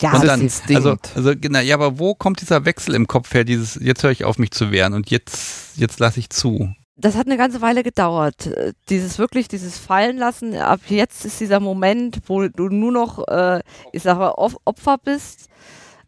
[0.00, 3.42] Ja, und dann, also, also genau, ja, aber wo kommt dieser Wechsel im Kopf her,
[3.42, 6.72] dieses, jetzt höre ich auf mich zu wehren und jetzt, jetzt lasse ich zu?
[6.94, 8.50] Das hat eine ganze Weile gedauert.
[8.90, 13.60] Dieses wirklich, dieses Fallenlassen, ab jetzt ist dieser Moment, wo du nur noch, äh,
[13.92, 15.47] ich sage mal, Opfer bist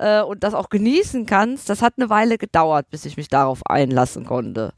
[0.01, 3.60] äh, und das auch genießen kannst, das hat eine Weile gedauert, bis ich mich darauf
[3.66, 4.72] einlassen konnte.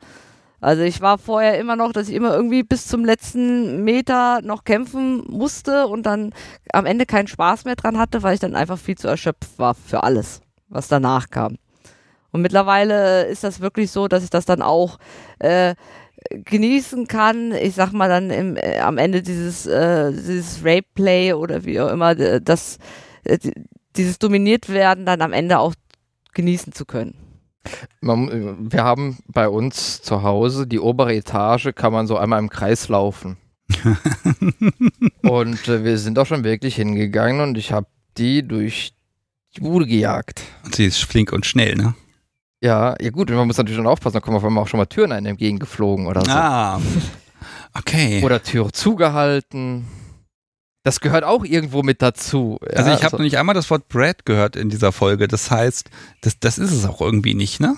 [0.61, 4.65] Also ich war vorher immer noch, dass ich immer irgendwie bis zum letzten Meter noch
[4.65, 6.33] kämpfen musste und dann
[6.73, 9.75] am Ende keinen Spaß mehr dran hatte, weil ich dann einfach viel zu erschöpft war
[9.75, 11.57] für alles, was danach kam.
[12.31, 14.99] Und mittlerweile ist das wirklich so, dass ich das dann auch
[15.41, 15.75] äh,
[16.31, 17.53] genießen kann.
[17.53, 21.81] Ich sag mal dann im, äh, am Ende dieses, äh, dieses Rape Play oder wie
[21.81, 22.79] auch immer, das,
[23.25, 23.39] äh,
[23.97, 25.75] dieses dominiert werden dann am Ende auch
[26.35, 27.15] genießen zu können.
[28.01, 32.51] Man, wir haben bei uns zu Hause die obere Etage, kann man so einmal im
[32.51, 33.37] Kreis laufen.
[35.23, 37.87] und äh, wir sind auch schon wirklich hingegangen und ich habe
[38.19, 38.95] die durch
[39.57, 40.43] die Bude gejagt.
[40.65, 41.95] Und sie ist flink und schnell, ne?
[42.61, 44.79] Ja, ja gut, und man muss natürlich schon aufpassen, da kommen auf einmal auch schon
[44.79, 46.31] mal Türen einem entgegengeflogen oder so.
[46.31, 46.81] Ah,
[47.75, 48.23] okay.
[48.25, 49.87] Oder Türe zugehalten.
[50.85, 52.59] Das gehört auch irgendwo mit dazu.
[52.63, 53.17] Ja, also ich habe also.
[53.19, 55.29] noch nicht einmal das Wort Brad gehört in dieser Folge.
[55.29, 55.91] Das heißt,
[56.23, 57.77] das, das ist es auch irgendwie nicht, ne?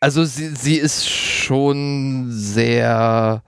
[0.00, 3.42] Also sie, sie ist schon sehr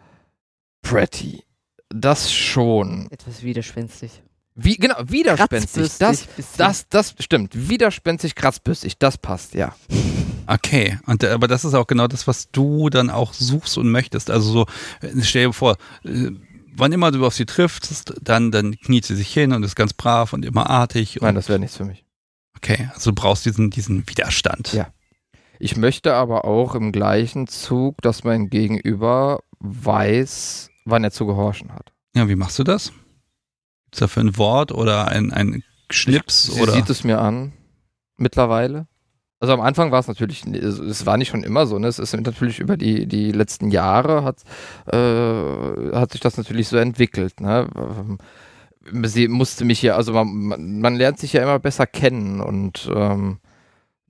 [0.83, 1.45] pretty.
[1.91, 3.09] Das schon.
[3.11, 4.23] Etwas widerspenstig.
[4.55, 5.99] Wie, genau, widerspenstig.
[5.99, 7.69] Das, das, das stimmt.
[7.69, 8.99] Widerspenstig, kratzbürstig.
[8.99, 9.75] Das passt, ja.
[10.47, 14.31] Okay, und, aber das ist auch genau das, was du dann auch suchst und möchtest.
[14.31, 14.67] Also so,
[15.23, 16.31] stell dir vor, äh,
[16.79, 19.93] wann immer du auf sie triffst, dann, dann kniet sie sich hin und ist ganz
[19.93, 21.19] brav und immer artig.
[21.21, 22.05] Nein, das wäre nichts für mich.
[22.57, 24.73] Okay, also du brauchst diesen, diesen Widerstand.
[24.73, 24.89] Ja.
[25.61, 31.73] Ich möchte aber auch im gleichen Zug, dass mein Gegenüber weiß, wann er zu gehorchen
[31.73, 31.93] hat.
[32.15, 32.93] Ja, wie machst du das?
[33.93, 36.45] Ist da für ein Wort oder ein, ein Schnips?
[36.45, 36.73] Sie oder?
[36.73, 37.53] sieht es mir an,
[38.17, 38.87] mittlerweile.
[39.41, 41.87] Also am Anfang war es natürlich, es war nicht schon immer so, ne?
[41.87, 44.43] Es ist natürlich über die, die letzten Jahre hat,
[44.87, 47.69] äh, hat sich das natürlich so entwickelt, ne?
[47.77, 48.19] Ähm,
[49.05, 53.39] sie musste mich ja, also man, man lernt sich ja immer besser kennen und ähm,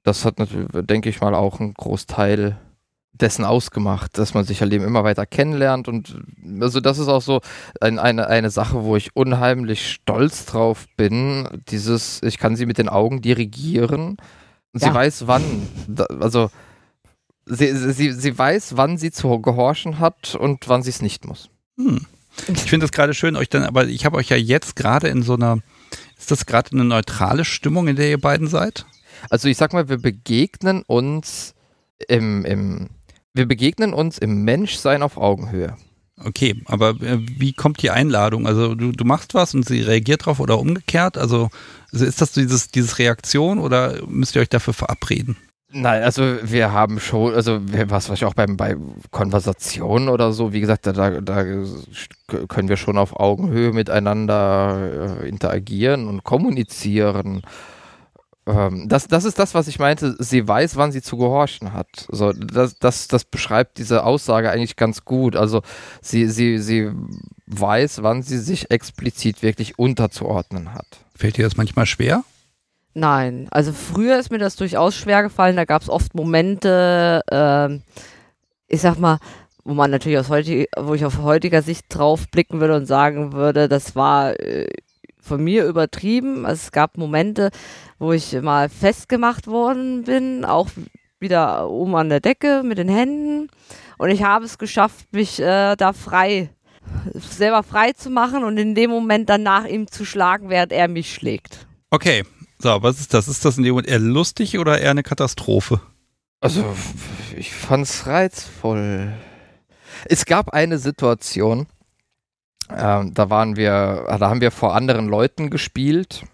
[0.02, 2.58] das hat natürlich, denke ich mal, auch einen Großteil
[3.12, 6.16] dessen ausgemacht, dass man sich halt eben immer weiter kennenlernt und
[6.60, 7.40] also das ist auch so
[7.80, 12.78] ein, eine, eine Sache, wo ich unheimlich stolz drauf bin, dieses, ich kann sie mit
[12.78, 14.16] den Augen dirigieren
[14.72, 14.94] Sie ja.
[14.94, 15.42] weiß, wann,
[16.20, 16.50] also
[17.46, 21.50] sie, sie, sie weiß, wann sie zu gehorchen hat und wann sie es nicht muss.
[21.76, 22.06] Hm.
[22.46, 25.22] Ich finde das gerade schön, euch dann, aber ich habe euch ja jetzt gerade in
[25.22, 25.58] so einer,
[26.16, 28.86] ist das gerade eine neutrale Stimmung, in der ihr beiden seid?
[29.30, 31.54] Also ich sag mal, wir begegnen uns
[32.06, 32.90] im, im
[33.34, 35.76] wir begegnen uns im Menschsein auf Augenhöhe.
[36.24, 38.46] Okay, aber äh, wie kommt die Einladung?
[38.46, 41.16] Also du, du machst was und sie reagiert drauf oder umgekehrt?
[41.16, 41.50] Also,
[41.92, 45.36] also ist das dieses, dieses Reaktion oder müsst ihr euch dafür verabreden?
[45.70, 48.76] Nein, also wir haben schon, also was was ich auch beim, bei
[49.10, 51.44] Konversationen oder so, wie gesagt, da, da
[52.48, 57.42] können wir schon auf Augenhöhe miteinander äh, interagieren und kommunizieren.
[58.46, 60.16] Ähm, das, das ist das, was ich meinte.
[60.18, 62.06] Sie weiß, wann sie zu gehorchen hat.
[62.10, 65.36] So, das, das, das beschreibt diese Aussage eigentlich ganz gut.
[65.36, 65.60] Also
[66.00, 66.90] sie, sie, sie
[67.46, 70.86] weiß, wann sie sich explizit wirklich unterzuordnen hat.
[71.18, 72.22] Fällt dir das manchmal schwer?
[72.94, 75.56] Nein, also früher ist mir das durchaus schwer gefallen.
[75.56, 77.74] Da gab es oft Momente, äh,
[78.68, 79.18] ich sag mal,
[79.64, 83.32] wo man natürlich aus heutig, wo ich auf heutiger Sicht drauf blicken würde und sagen
[83.32, 84.68] würde, das war äh,
[85.20, 86.46] von mir übertrieben.
[86.46, 87.50] Also es gab Momente,
[87.98, 90.68] wo ich mal festgemacht worden bin, auch
[91.18, 93.48] wieder oben an der Decke mit den Händen.
[93.98, 96.50] Und ich habe es geschafft, mich äh, da frei,
[97.14, 100.88] selber frei zu machen und in dem Moment dann nach ihm zu schlagen, während er
[100.88, 101.66] mich schlägt.
[101.90, 102.24] Okay,
[102.58, 103.28] so, was ist das?
[103.28, 105.80] Ist das in dem Moment eher lustig oder eher eine Katastrophe?
[106.40, 106.64] Also,
[107.36, 109.12] ich fand's reizvoll.
[110.04, 111.66] Es gab eine Situation,
[112.70, 116.24] ähm, da waren wir, da haben wir vor anderen Leuten gespielt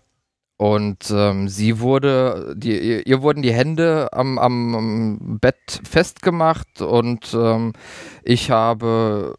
[0.57, 7.35] und ähm, sie wurde, die, ihr, ihr, wurden die Hände am, am Bett festgemacht und
[7.35, 7.73] ähm,
[8.23, 9.37] ich habe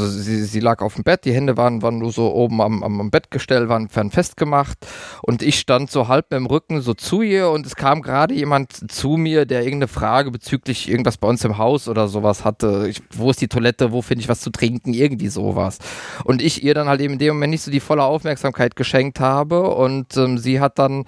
[0.00, 2.82] also sie, sie lag auf dem Bett, die Hände waren, waren nur so oben am,
[2.82, 4.78] am Bettgestell, waren, festgemacht
[5.22, 8.34] und ich stand so halb mit dem Rücken so zu ihr und es kam gerade
[8.34, 12.86] jemand zu mir, der irgendeine Frage bezüglich irgendwas bei uns im Haus oder sowas hatte.
[12.88, 15.78] Ich, wo ist die Toilette, wo finde ich was zu trinken, irgendwie sowas.
[16.24, 19.20] Und ich ihr dann halt eben in dem Moment nicht so die volle Aufmerksamkeit geschenkt
[19.20, 21.04] habe und ähm, sie hat dann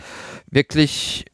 [0.50, 1.26] wirklich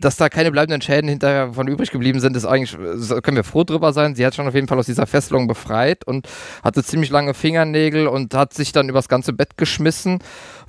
[0.00, 2.76] dass da keine bleibenden Schäden hinterher von übrig geblieben sind, ist eigentlich,
[3.22, 4.14] können wir froh drüber sein.
[4.14, 6.28] Sie hat schon auf jeden Fall aus dieser Fesselung befreit und
[6.62, 10.20] hatte ziemlich lange Fingernägel und hat sich dann übers ganze Bett geschmissen,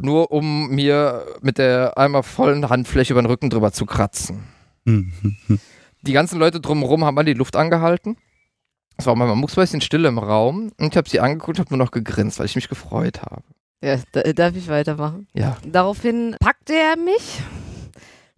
[0.01, 4.43] nur um mir mit der einmal vollen Handfläche über den Rücken drüber zu kratzen.
[4.85, 8.17] die ganzen Leute drumherum haben mal die Luft angehalten.
[8.97, 11.85] Es war mal mucksmäuschen still im Raum und ich habe sie angeguckt und habe nur
[11.85, 13.43] noch gegrinst, weil ich mich gefreut habe.
[13.81, 13.97] Ja,
[14.33, 15.27] darf ich weitermachen?
[15.33, 15.55] Ja.
[15.65, 17.41] Daraufhin packte er mich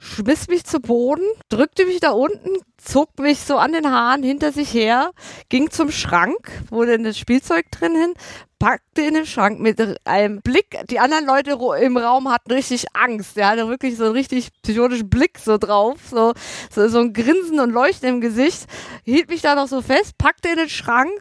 [0.01, 4.51] schmiss mich zu Boden, drückte mich da unten, zog mich so an den Haaren hinter
[4.51, 5.11] sich her,
[5.49, 8.13] ging zum Schrank, wo denn das Spielzeug drin hin,
[8.57, 10.79] packte in den Schrank mit einem Blick.
[10.89, 13.37] Die anderen Leute im Raum hatten richtig Angst.
[13.37, 16.33] Der hatte wirklich so einen richtig psychotischen Blick so drauf, so,
[16.71, 18.65] so, so ein Grinsen und Leuchten im Gesicht,
[19.03, 21.11] hielt mich da noch so fest, packte in den Schrank,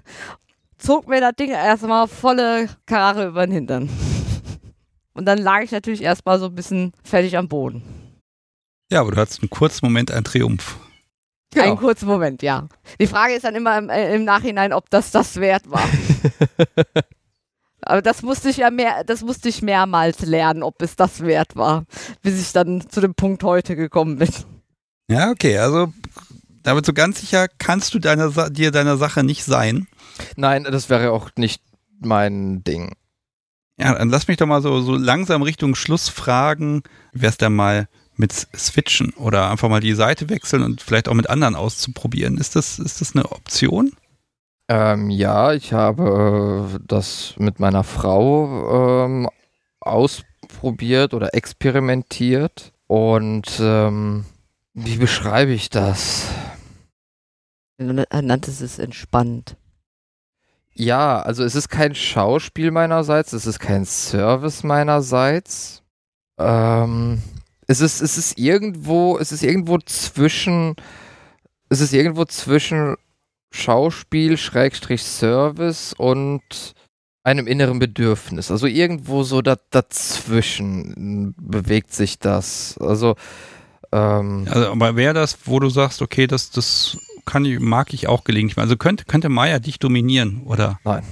[0.78, 3.90] zog mir das Ding erstmal volle Karre über den Hintern.
[5.12, 7.99] Und dann lag ich natürlich erstmal so ein bisschen fertig am Boden.
[8.90, 10.76] Ja, aber du hattest einen kurzen Moment einen Triumph.
[11.52, 11.66] Genau.
[11.66, 12.68] Einen kurzen Moment, ja.
[13.00, 15.82] Die Frage ist dann immer im, äh, im Nachhinein, ob das das wert war.
[17.82, 21.56] aber das musste ich ja mehr, das musste ich mehrmals lernen, ob es das wert
[21.56, 21.84] war,
[22.22, 24.30] bis ich dann zu dem Punkt heute gekommen bin.
[25.08, 25.92] Ja, okay, also
[26.62, 29.88] damit so ganz sicher kannst du deiner, dir deiner Sache nicht sein.
[30.36, 31.62] Nein, das wäre auch nicht
[32.00, 32.94] mein Ding.
[33.76, 36.82] Ja, dann lass mich doch mal so, so langsam Richtung Schluss fragen.
[37.12, 41.30] Wär's da mal mit switchen oder einfach mal die Seite wechseln und vielleicht auch mit
[41.30, 42.36] anderen auszuprobieren.
[42.36, 43.92] Ist das, ist das eine Option?
[44.68, 49.28] Ähm, ja, ich habe äh, das mit meiner Frau ähm,
[49.80, 52.72] ausprobiert oder experimentiert.
[52.86, 54.24] Und ähm,
[54.74, 56.28] wie beschreibe ich das?
[57.78, 59.56] Er nannte es entspannt.
[60.72, 65.82] Ja, also es ist kein Schauspiel meinerseits, es ist kein Service meinerseits.
[66.38, 67.22] Ähm,
[67.70, 70.74] es ist, es ist irgendwo, es ist irgendwo zwischen,
[71.68, 72.97] es ist irgendwo zwischen
[73.52, 76.42] Schauspiel, Schrägstrich Service und
[77.22, 78.51] einem inneren Bedürfnis.
[78.51, 82.76] Also irgendwo so da, dazwischen bewegt sich das.
[82.80, 83.14] Also,
[83.92, 88.09] ähm, also aber wäre das, wo du sagst, okay, das, das kann ich, mag ich
[88.09, 88.59] auch gelegentlich.
[88.59, 90.80] Also könnte, könnte Maya dich dominieren, oder?
[90.84, 91.05] Nein.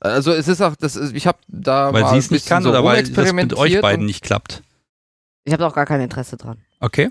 [0.00, 2.70] Also es ist auch, das ist, ich habe da weil sie es nicht kann so
[2.70, 4.62] oder weil das mit euch beiden nicht klappt.
[5.44, 6.58] Ich habe auch gar kein Interesse dran.
[6.80, 7.10] Okay.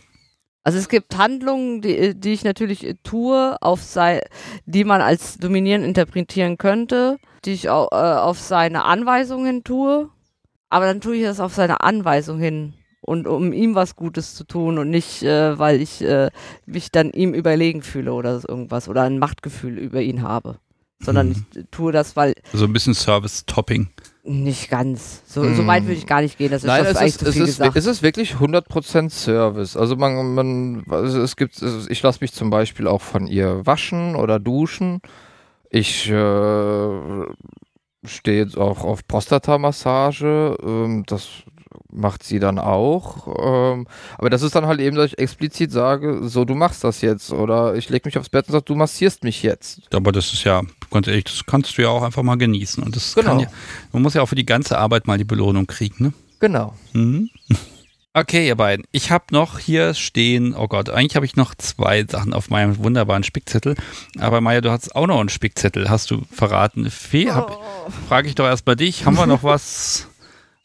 [0.64, 4.22] Also es gibt Handlungen, die, die ich natürlich tue, auf sei,
[4.66, 10.10] die man als dominierend interpretieren könnte, die ich auch, äh, auf seine Anweisungen tue.
[10.70, 14.46] Aber dann tue ich das auf seine Anweisung hin und um ihm was Gutes zu
[14.46, 16.32] tun und nicht, äh, weil ich äh,
[16.66, 20.58] mich dann ihm überlegen fühle oder irgendwas oder ein Machtgefühl über ihn habe.
[21.02, 21.46] Sondern hm.
[21.54, 22.34] ich tue das, weil.
[22.54, 23.90] So ein bisschen Service-Topping.
[24.26, 25.22] Nicht ganz.
[25.26, 25.56] So, hm.
[25.56, 26.50] so weit würde ich gar nicht gehen.
[26.50, 29.76] Das ist Nein, es ist, es, ist, es ist wirklich 100% Service.
[29.76, 33.66] Also man, man also es gibt, also ich lasse mich zum Beispiel auch von ihr
[33.66, 35.02] waschen oder duschen.
[35.70, 37.26] Ich äh,
[38.06, 40.58] stehe jetzt auch auf Prostata-Massage.
[40.64, 41.44] Ähm, das
[41.94, 43.28] macht sie dann auch.
[43.28, 43.88] Ähm,
[44.18, 47.32] aber das ist dann halt eben, dass ich explizit sage, so du machst das jetzt.
[47.32, 49.82] Oder ich lege mich aufs Bett und sage, du massierst mich jetzt.
[49.94, 50.62] Aber das ist ja,
[50.92, 52.84] ganz ehrlich, das kannst du ja auch einfach mal genießen.
[52.84, 53.40] Und das genau.
[53.40, 53.48] Ja,
[53.92, 56.14] man muss ja auch für die ganze Arbeit mal die Belohnung kriegen, ne?
[56.40, 56.74] Genau.
[56.94, 57.30] Mhm.
[58.16, 58.86] Okay, ihr beiden.
[58.92, 62.78] Ich habe noch hier stehen, oh Gott, eigentlich habe ich noch zwei Sachen auf meinem
[62.78, 63.74] wunderbaren Spickzettel.
[64.20, 66.92] Aber Maja, du hast auch noch einen Spickzettel, hast du verraten.
[66.92, 67.48] Fee, oh.
[68.08, 69.08] frage ich doch erst bei dich.
[69.08, 70.08] Haben wir noch was?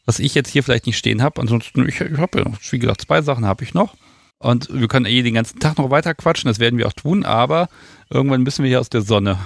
[0.09, 1.39] was ich jetzt hier vielleicht nicht stehen habe.
[1.39, 3.93] Ansonsten, ich, ich habe ja noch, wie gesagt, zwei Sachen habe ich noch.
[4.39, 7.25] Und wir können eh den ganzen Tag noch weiter quatschen, das werden wir auch tun,
[7.25, 7.69] aber
[8.09, 9.37] irgendwann müssen wir hier aus der Sonne.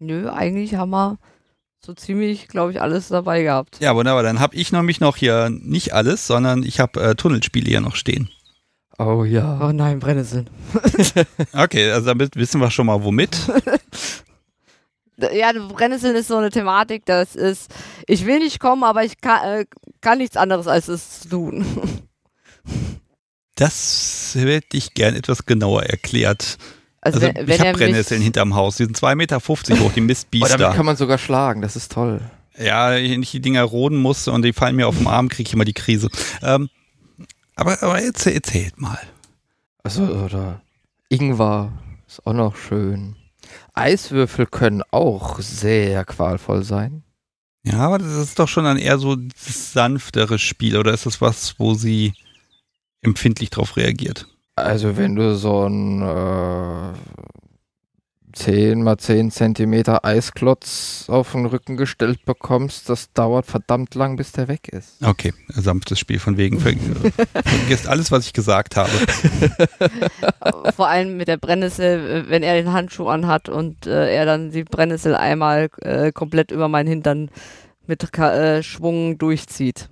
[0.00, 1.18] Nö, eigentlich haben wir
[1.86, 3.78] so ziemlich, glaube ich, alles dabei gehabt.
[3.78, 4.24] Ja, wunderbar.
[4.24, 7.94] Dann habe ich nämlich noch hier nicht alles, sondern ich habe äh, Tunnelspiele hier noch
[7.94, 8.30] stehen.
[8.98, 9.60] Oh ja.
[9.62, 10.50] Oh nein, Brennnesseln.
[11.52, 13.38] okay, also damit wissen wir schon mal womit.
[15.16, 17.72] ja, Brennnesseln ist so eine Thematik, das ist,
[18.06, 19.64] ich will nicht kommen, aber ich kann, äh,
[20.00, 21.64] kann nichts anderes als es tun.
[23.56, 26.58] Das hätte ich gern etwas genauer erklärt.
[27.00, 30.56] Also, also wenn, ich habe Brennnesseln hinterm Haus, die sind 2,50 Meter hoch, die Mistbiester.
[30.56, 32.20] Oh, damit kann man sogar schlagen, das ist toll.
[32.58, 35.46] Ja, wenn ich die Dinger roden muss und die fallen mir auf den Arm, kriege
[35.46, 36.08] ich immer die Krise.
[36.42, 36.68] Ähm,
[37.56, 38.98] aber, aber erzähl, erzählt mal.
[39.82, 40.62] Also, oder
[41.08, 41.72] Ingwer
[42.06, 43.16] ist auch noch schön.
[43.74, 47.02] Eiswürfel können auch sehr qualvoll sein.
[47.64, 51.20] Ja, aber das ist doch schon dann eher so das sanftere Spiel, oder ist das
[51.20, 52.12] was, wo sie
[53.00, 54.26] empfindlich darauf reagiert?
[54.56, 56.92] Also wenn du so ein äh,
[58.34, 64.32] 10 mal 10 Zentimeter Eisklotz auf den Rücken gestellt bekommst, das dauert verdammt lang, bis
[64.32, 65.02] der weg ist.
[65.04, 66.58] Okay, sanftes Spiel von wegen.
[66.60, 68.90] Vergisst alles, was ich gesagt habe.
[70.76, 74.64] Vor allem mit der Brennnessel, wenn er den Handschuh anhat und äh, er dann die
[74.64, 77.30] Brennnessel einmal äh, komplett über meinen Hintern
[77.86, 79.88] mit äh, Schwung durchzieht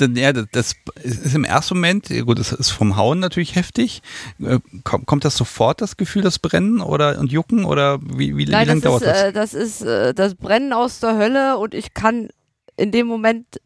[0.00, 4.02] ja, das ist im ersten Moment, gut, das ist vom Hauen natürlich heftig.
[4.40, 8.64] Äh, kommt das sofort, das Gefühl, das Brennen oder und Jucken oder wie, wie, Nein,
[8.66, 9.22] wie lange dauert ist, das?
[9.22, 12.28] Äh, das ist äh, das Brennen aus der Hölle und ich kann
[12.78, 13.60] in dem Moment,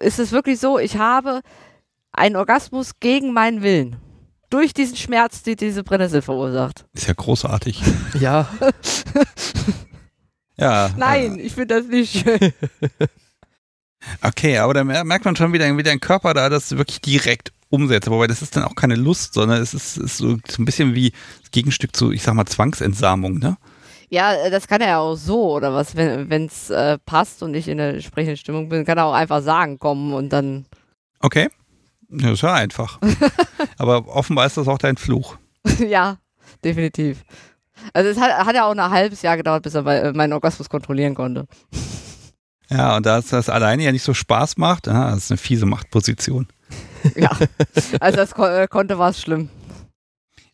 [0.00, 1.40] ist es wirklich so, ich habe
[2.12, 3.96] einen Orgasmus gegen meinen Willen.
[4.50, 6.86] Durch diesen Schmerz, die diese Brennnessel verursacht.
[6.94, 7.82] Ist ja großartig.
[8.18, 8.48] ja.
[10.56, 10.90] ja.
[10.96, 12.52] Nein, ich finde das nicht schön.
[14.22, 18.10] Okay, aber da merkt man schon wieder, wie dein Körper da das wirklich direkt umsetzt.
[18.10, 20.94] Wobei das ist dann auch keine Lust, sondern es ist, ist so, so ein bisschen
[20.94, 23.56] wie das Gegenstück zu, ich sag mal, Zwangsentsamung, ne?
[24.10, 27.54] Ja, äh, das kann er ja auch so, oder was, wenn es äh, passt und
[27.54, 30.66] ich in der entsprechenden Stimmung bin, kann er auch einfach sagen, kommen und dann.
[31.20, 31.48] Okay.
[32.10, 32.98] Das ist ja einfach.
[33.78, 35.36] aber offenbar ist das auch dein Fluch.
[35.86, 36.16] ja,
[36.64, 37.22] definitiv.
[37.92, 40.70] Also es hat, hat ja auch ein halbes Jahr gedauert, bis er äh, meinen Orgasmus
[40.70, 41.46] kontrollieren konnte.
[42.70, 45.38] Ja, und da es das alleine ja nicht so Spaß macht, ja, das ist eine
[45.38, 46.48] fiese Machtposition.
[47.14, 47.30] Ja,
[48.00, 49.48] also das äh, konnte war es schlimm.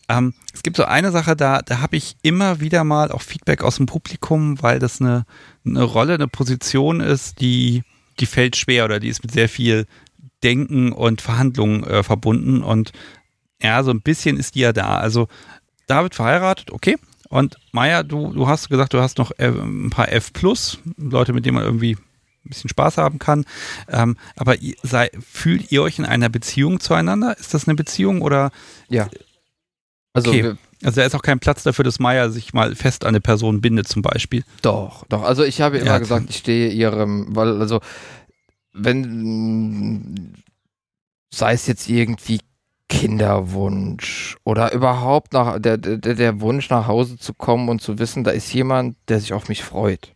[0.09, 3.63] Ähm, es gibt so eine Sache, da, da habe ich immer wieder mal auch Feedback
[3.63, 5.25] aus dem Publikum, weil das eine,
[5.65, 7.83] eine Rolle, eine Position ist, die,
[8.21, 9.87] die fällt schwer oder die ist mit sehr viel
[10.43, 12.93] Denken und Verhandlungen äh, verbunden und
[13.63, 14.99] ja, so ein bisschen ist die ja da.
[14.99, 15.29] Also
[15.87, 16.97] David verheiratet, okay,
[17.35, 20.31] und Maya, du, du hast gesagt, du hast noch äh, ein paar F
[20.97, 23.45] Leute, mit denen man irgendwie ein bisschen Spaß haben kann.
[23.89, 24.55] Ähm, aber
[24.85, 27.37] sei, fühlt ihr euch in einer Beziehung zueinander?
[27.37, 28.53] Ist das eine Beziehung oder?
[28.89, 29.09] Ja.
[30.13, 30.55] Also, okay.
[30.85, 33.61] also da ist auch kein Platz dafür, dass Maya sich mal fest an eine Person
[33.61, 34.45] bindet, zum Beispiel.
[34.63, 35.25] Doch, doch.
[35.25, 37.81] Also ich habe immer ja, gesagt, ich stehe ihrem, weil, also,
[38.73, 40.37] wenn
[41.33, 42.39] sei es jetzt irgendwie
[42.95, 48.25] Kinderwunsch oder überhaupt nach der, der, der Wunsch nach Hause zu kommen und zu wissen,
[48.25, 50.13] da ist jemand, der sich auf mich freut.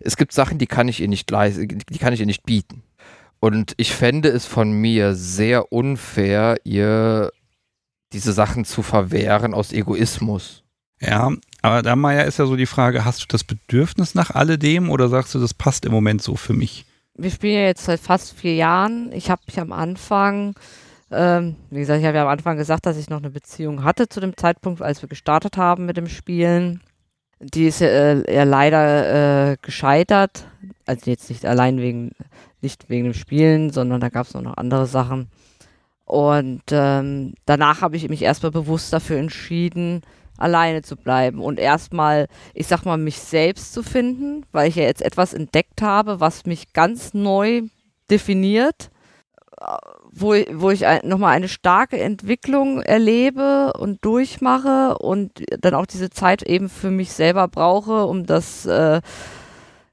[0.00, 2.82] Es gibt Sachen, die kann ich ihr nicht leisten, die kann ich ihr nicht bieten.
[3.40, 7.32] Und ich fände es von mir sehr unfair, ihr
[8.12, 10.62] diese Sachen zu verwehren aus Egoismus.
[11.00, 11.32] Ja,
[11.62, 15.08] aber da Maya ist ja so die Frage, hast du das Bedürfnis nach alledem oder
[15.08, 16.84] sagst du, das passt im Moment so für mich?
[17.14, 19.10] Wir spielen ja jetzt seit fast vier Jahren.
[19.12, 20.54] Ich habe mich am Anfang
[21.10, 24.08] ähm, wie gesagt, ich habe ja am Anfang gesagt, dass ich noch eine Beziehung hatte
[24.08, 26.80] zu dem Zeitpunkt, als wir gestartet haben mit dem Spielen.
[27.40, 30.46] Die ist äh, ja leider äh, gescheitert.
[30.86, 32.12] Also jetzt nicht allein wegen,
[32.60, 35.30] nicht wegen dem Spielen, sondern da gab es noch andere Sachen.
[36.04, 40.02] Und ähm, danach habe ich mich erstmal bewusst dafür entschieden,
[40.36, 44.84] alleine zu bleiben und erstmal, ich sag mal, mich selbst zu finden, weil ich ja
[44.84, 47.62] jetzt etwas entdeckt habe, was mich ganz neu
[48.10, 48.90] definiert
[50.12, 56.42] wo, wo ich nochmal eine starke Entwicklung erlebe und durchmache und dann auch diese Zeit
[56.42, 59.00] eben für mich selber brauche, um das äh,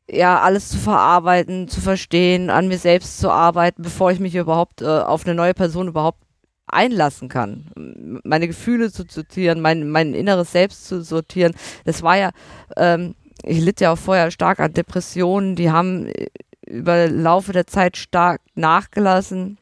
[0.10, 4.82] ja alles zu verarbeiten, zu verstehen, an mir selbst zu arbeiten, bevor ich mich überhaupt
[4.82, 6.22] äh, auf eine neue Person überhaupt
[6.66, 8.22] einlassen kann.
[8.24, 11.54] Meine Gefühle zu sortieren, mein, mein inneres Selbst zu sortieren.
[11.86, 12.32] Das war ja,
[12.76, 16.12] ähm, ich litt ja auch vorher stark an Depressionen, die haben
[16.66, 19.58] über Laufe der Zeit stark nachgelassen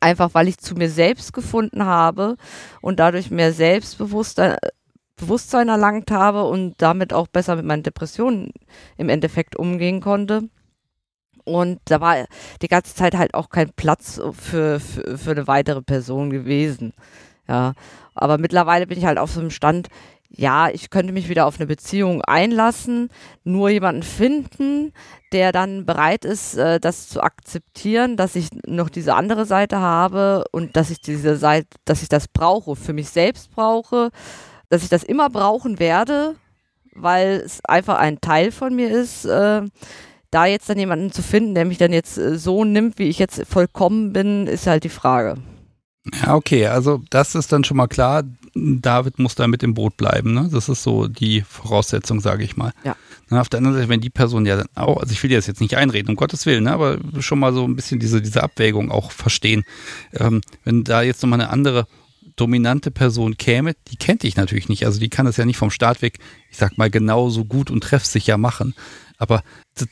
[0.00, 2.36] Einfach weil ich zu mir selbst gefunden habe
[2.80, 4.56] und dadurch mehr Selbstbewusstsein
[5.16, 8.52] Bewusstsein erlangt habe und damit auch besser mit meinen Depressionen
[8.96, 10.48] im Endeffekt umgehen konnte.
[11.44, 12.26] Und da war
[12.62, 16.94] die ganze Zeit halt auch kein Platz für, für, für eine weitere Person gewesen.
[17.48, 17.74] Ja,
[18.14, 19.88] aber mittlerweile bin ich halt auf so einem Stand,
[20.32, 23.10] ja, ich könnte mich wieder auf eine Beziehung einlassen,
[23.44, 24.92] nur jemanden finden,
[25.32, 30.44] der dann bereit ist, äh, das zu akzeptieren, dass ich noch diese andere Seite habe
[30.52, 34.10] und dass ich diese Seite, dass ich das brauche, für mich selbst brauche,
[34.68, 36.36] dass ich das immer brauchen werde,
[36.94, 39.24] weil es einfach ein Teil von mir ist.
[39.24, 39.62] Äh,
[40.30, 43.18] da jetzt dann jemanden zu finden, der mich dann jetzt äh, so nimmt, wie ich
[43.18, 45.36] jetzt vollkommen bin, ist halt die Frage.
[46.22, 48.22] Ja, okay, also das ist dann schon mal klar.
[48.54, 50.34] David muss da mit im Boot bleiben.
[50.34, 50.48] Ne?
[50.52, 52.72] Das ist so die Voraussetzung, sage ich mal.
[52.84, 52.96] Ja.
[53.28, 55.38] Na, auf der anderen Seite, wenn die Person ja dann auch, also ich will dir
[55.38, 56.72] das jetzt nicht einreden, um Gottes Willen, ne?
[56.72, 59.64] aber schon mal so ein bisschen diese, diese Abwägung auch verstehen.
[60.12, 61.86] Ähm, wenn da jetzt nochmal eine andere
[62.36, 64.86] dominante Person käme, die kennt dich natürlich nicht.
[64.86, 66.18] Also die kann das ja nicht vom Start weg,
[66.50, 68.74] ich sag mal, genauso gut und treffsicher machen.
[69.18, 69.42] Aber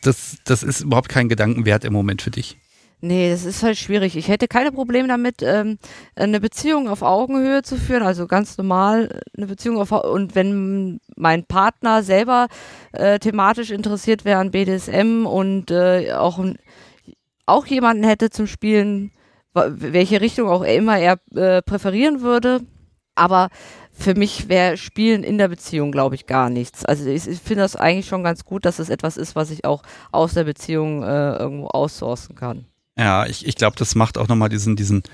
[0.02, 2.56] das, das ist überhaupt kein Gedankenwert im Moment für dich.
[3.00, 4.16] Nee, das ist halt schwierig.
[4.16, 5.78] Ich hätte keine Probleme damit, ähm,
[6.16, 11.44] eine Beziehung auf Augenhöhe zu führen, also ganz normal eine Beziehung auf und wenn mein
[11.44, 12.48] Partner selber
[12.92, 16.44] äh, thematisch interessiert wäre an BDSM und äh, auch,
[17.46, 19.12] auch jemanden hätte zum Spielen,
[19.54, 22.62] welche Richtung auch immer er äh, präferieren würde.
[23.14, 23.48] Aber
[23.92, 26.84] für mich wäre Spielen in der Beziehung, glaube ich, gar nichts.
[26.84, 29.64] Also ich, ich finde das eigentlich schon ganz gut, dass es etwas ist, was ich
[29.64, 32.67] auch aus der Beziehung äh, irgendwo aussourcen kann.
[32.98, 35.04] Ja, ich, ich glaube, das macht auch nochmal diesen, diesen,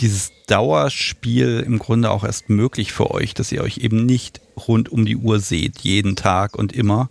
[0.00, 4.90] dieses Dauerspiel im Grunde auch erst möglich für euch, dass ihr euch eben nicht rund
[4.90, 7.08] um die Uhr seht, jeden Tag und immer.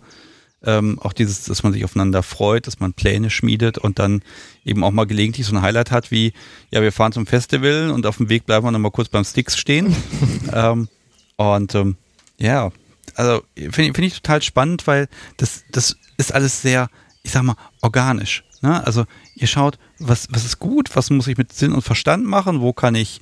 [0.62, 4.22] Ähm, auch dieses, dass man sich aufeinander freut, dass man Pläne schmiedet und dann
[4.64, 6.32] eben auch mal gelegentlich so ein Highlight hat wie,
[6.70, 9.58] ja, wir fahren zum Festival und auf dem Weg bleiben wir nochmal kurz beim Sticks
[9.58, 9.94] stehen.
[10.52, 10.88] ähm,
[11.36, 11.96] und ähm,
[12.38, 12.70] ja,
[13.16, 16.88] also finde find ich total spannend, weil das, das ist alles sehr,
[17.22, 18.44] ich sag mal, organisch.
[18.62, 18.84] Ne?
[18.84, 19.04] Also
[19.34, 22.72] ihr schaut, was, was ist gut, was muss ich mit Sinn und Verstand machen, wo
[22.72, 23.20] kann ich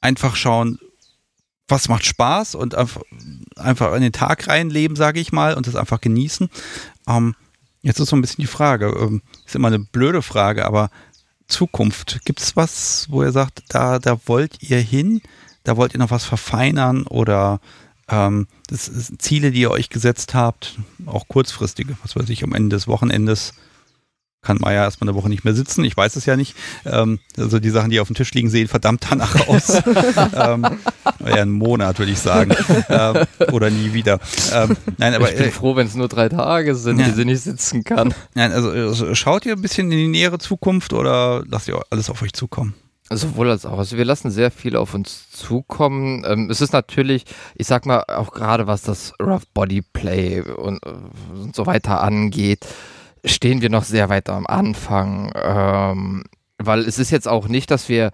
[0.00, 0.78] einfach schauen,
[1.68, 3.02] was macht Spaß und einfach,
[3.94, 6.50] in den Tag reinleben, sage ich mal, und das einfach genießen.
[7.08, 7.34] Ähm,
[7.80, 10.90] jetzt ist so ein bisschen die Frage, ähm, ist immer eine blöde Frage, aber
[11.48, 15.20] Zukunft, gibt es was, wo ihr sagt, da, da wollt ihr hin?
[15.64, 17.60] da wollt ihr noch was verfeinern oder
[18.08, 22.86] ähm, Ziele, die ihr euch gesetzt habt, auch kurzfristige, was weiß ich, am Ende des
[22.86, 23.54] Wochenendes
[24.44, 26.54] kann ja erstmal eine Woche nicht mehr sitzen, ich weiß es ja nicht.
[26.84, 29.70] Ähm, also die Sachen, die auf dem Tisch liegen, sehen verdammt danach aus.
[30.34, 30.66] ähm,
[31.20, 32.54] ja, einen Monat, würde ich sagen.
[32.88, 34.20] ähm, oder nie wieder.
[34.52, 37.06] Ähm, nein, aber, ich bin äh, froh, wenn es nur drei Tage sind, ja.
[37.06, 38.14] die sie nicht sitzen kann.
[38.34, 42.10] Nein, also, also schaut ihr ein bisschen in die nähere Zukunft oder lasst ihr alles
[42.10, 42.74] auf euch zukommen?
[43.10, 43.78] Sowohl als auch.
[43.78, 46.24] Also wir lassen sehr viel auf uns zukommen.
[46.26, 50.82] Ähm, es ist natürlich, ich sag mal, auch gerade was das Rough Body Play und,
[50.84, 50.90] äh,
[51.34, 52.66] und, so weiter angeht,
[53.24, 55.32] stehen wir noch sehr weit am Anfang.
[55.34, 56.24] Ähm,
[56.58, 58.10] weil es ist jetzt auch nicht, dass wir,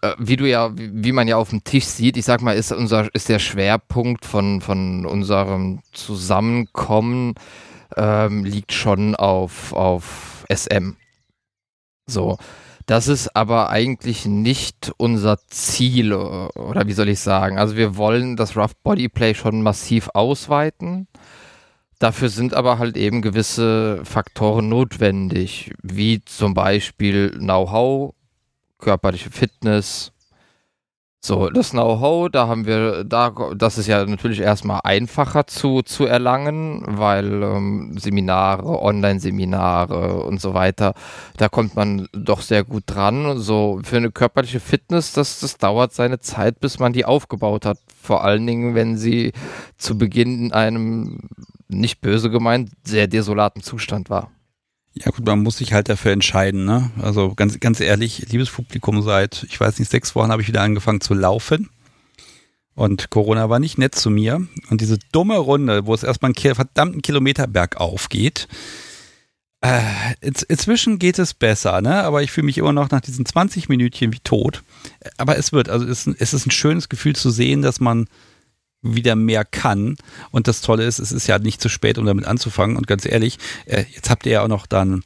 [0.00, 2.72] äh, wie du ja, wie, man ja auf dem Tisch sieht, ich sag mal, ist
[2.72, 7.34] unser, ist der Schwerpunkt von, von unserem Zusammenkommen
[7.96, 10.96] ähm, liegt schon auf, auf SM.
[12.06, 12.38] So.
[12.86, 17.58] Das ist aber eigentlich nicht unser Ziel, oder wie soll ich sagen?
[17.58, 21.08] Also wir wollen das Rough Body Play schon massiv ausweiten.
[21.98, 28.14] Dafür sind aber halt eben gewisse Faktoren notwendig, wie zum Beispiel Know-how,
[28.78, 30.12] körperliche Fitness,
[31.26, 36.04] so, das Know-how, da haben wir, da, das ist ja natürlich erstmal einfacher zu, zu
[36.04, 40.92] erlangen, weil ähm, Seminare, Online-Seminare und so weiter,
[41.38, 43.38] da kommt man doch sehr gut dran.
[43.38, 47.78] So, für eine körperliche Fitness, das, das dauert seine Zeit, bis man die aufgebaut hat.
[48.02, 49.32] Vor allen Dingen, wenn sie
[49.78, 51.20] zu Beginn in einem,
[51.68, 54.30] nicht böse gemeint, sehr desolaten Zustand war.
[54.94, 56.64] Ja gut, man muss sich halt dafür entscheiden.
[56.64, 56.90] Ne?
[57.02, 60.62] Also ganz, ganz ehrlich, liebes Publikum, seit, ich weiß nicht, sechs Wochen habe ich wieder
[60.62, 61.68] angefangen zu laufen.
[62.76, 64.46] Und Corona war nicht nett zu mir.
[64.70, 68.48] Und diese dumme Runde, wo es erstmal einen verdammten Kilometer bergauf geht,
[69.64, 69.80] äh,
[70.20, 72.02] inzwischen geht es besser, ne?
[72.02, 74.62] Aber ich fühle mich immer noch nach diesen 20 Minütchen wie tot.
[75.16, 78.06] Aber es wird, also es, es ist ein schönes Gefühl zu sehen, dass man
[78.84, 79.96] wieder mehr kann.
[80.30, 82.76] Und das Tolle ist, es ist ja nicht zu spät, um damit anzufangen.
[82.76, 85.02] Und ganz ehrlich, äh, jetzt habt ihr ja auch noch dann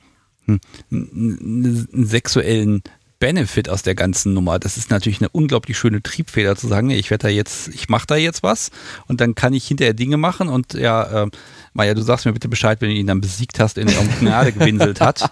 [0.46, 0.60] einen,
[0.90, 2.82] einen sexuellen
[3.18, 4.58] Benefit aus der ganzen Nummer.
[4.58, 7.88] Das ist natürlich eine unglaublich schöne Triebfeder zu sagen, nee, ich werde da jetzt, ich
[7.88, 8.70] mache da jetzt was
[9.06, 11.30] und dann kann ich hinterher Dinge machen und ja, äh,
[11.72, 14.52] Maja, du sagst mir bitte Bescheid, wenn du ihn dann besiegt hast, in der Gnade
[14.52, 15.30] gewinselt hat.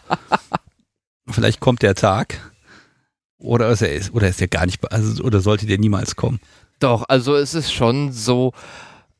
[1.28, 2.52] Vielleicht kommt der Tag.
[3.38, 6.40] Oder ist er, oder ist er gar nicht, also, oder sollte der niemals kommen?
[6.78, 8.52] Doch, also es ist schon so,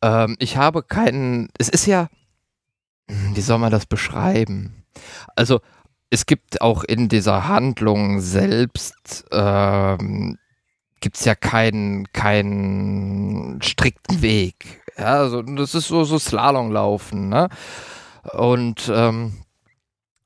[0.02, 2.08] ähm, ich habe keinen, es ist ja,
[3.08, 4.84] wie soll man das beschreiben?
[5.36, 5.60] Also
[6.10, 10.38] es gibt auch in dieser Handlung selbst ähm,
[11.00, 14.82] gibt es ja keinen keinen strikten Weg.
[14.98, 17.48] Ja, also das ist so so Slalomlaufen, ne?
[18.32, 19.34] Und ähm,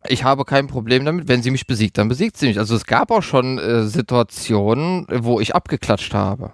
[0.06, 2.58] ich habe kein Problem damit, wenn sie mich besiegt, dann besiegt sie mich.
[2.58, 6.52] Also es gab auch schon äh, Situationen, wo ich abgeklatscht habe.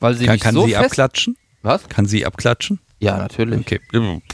[0.00, 1.36] Weil sie kann, kann so sie abklatschen?
[1.62, 1.88] Was?
[1.88, 2.80] Kann sie abklatschen?
[3.00, 3.60] Ja, natürlich.
[3.60, 3.80] Okay,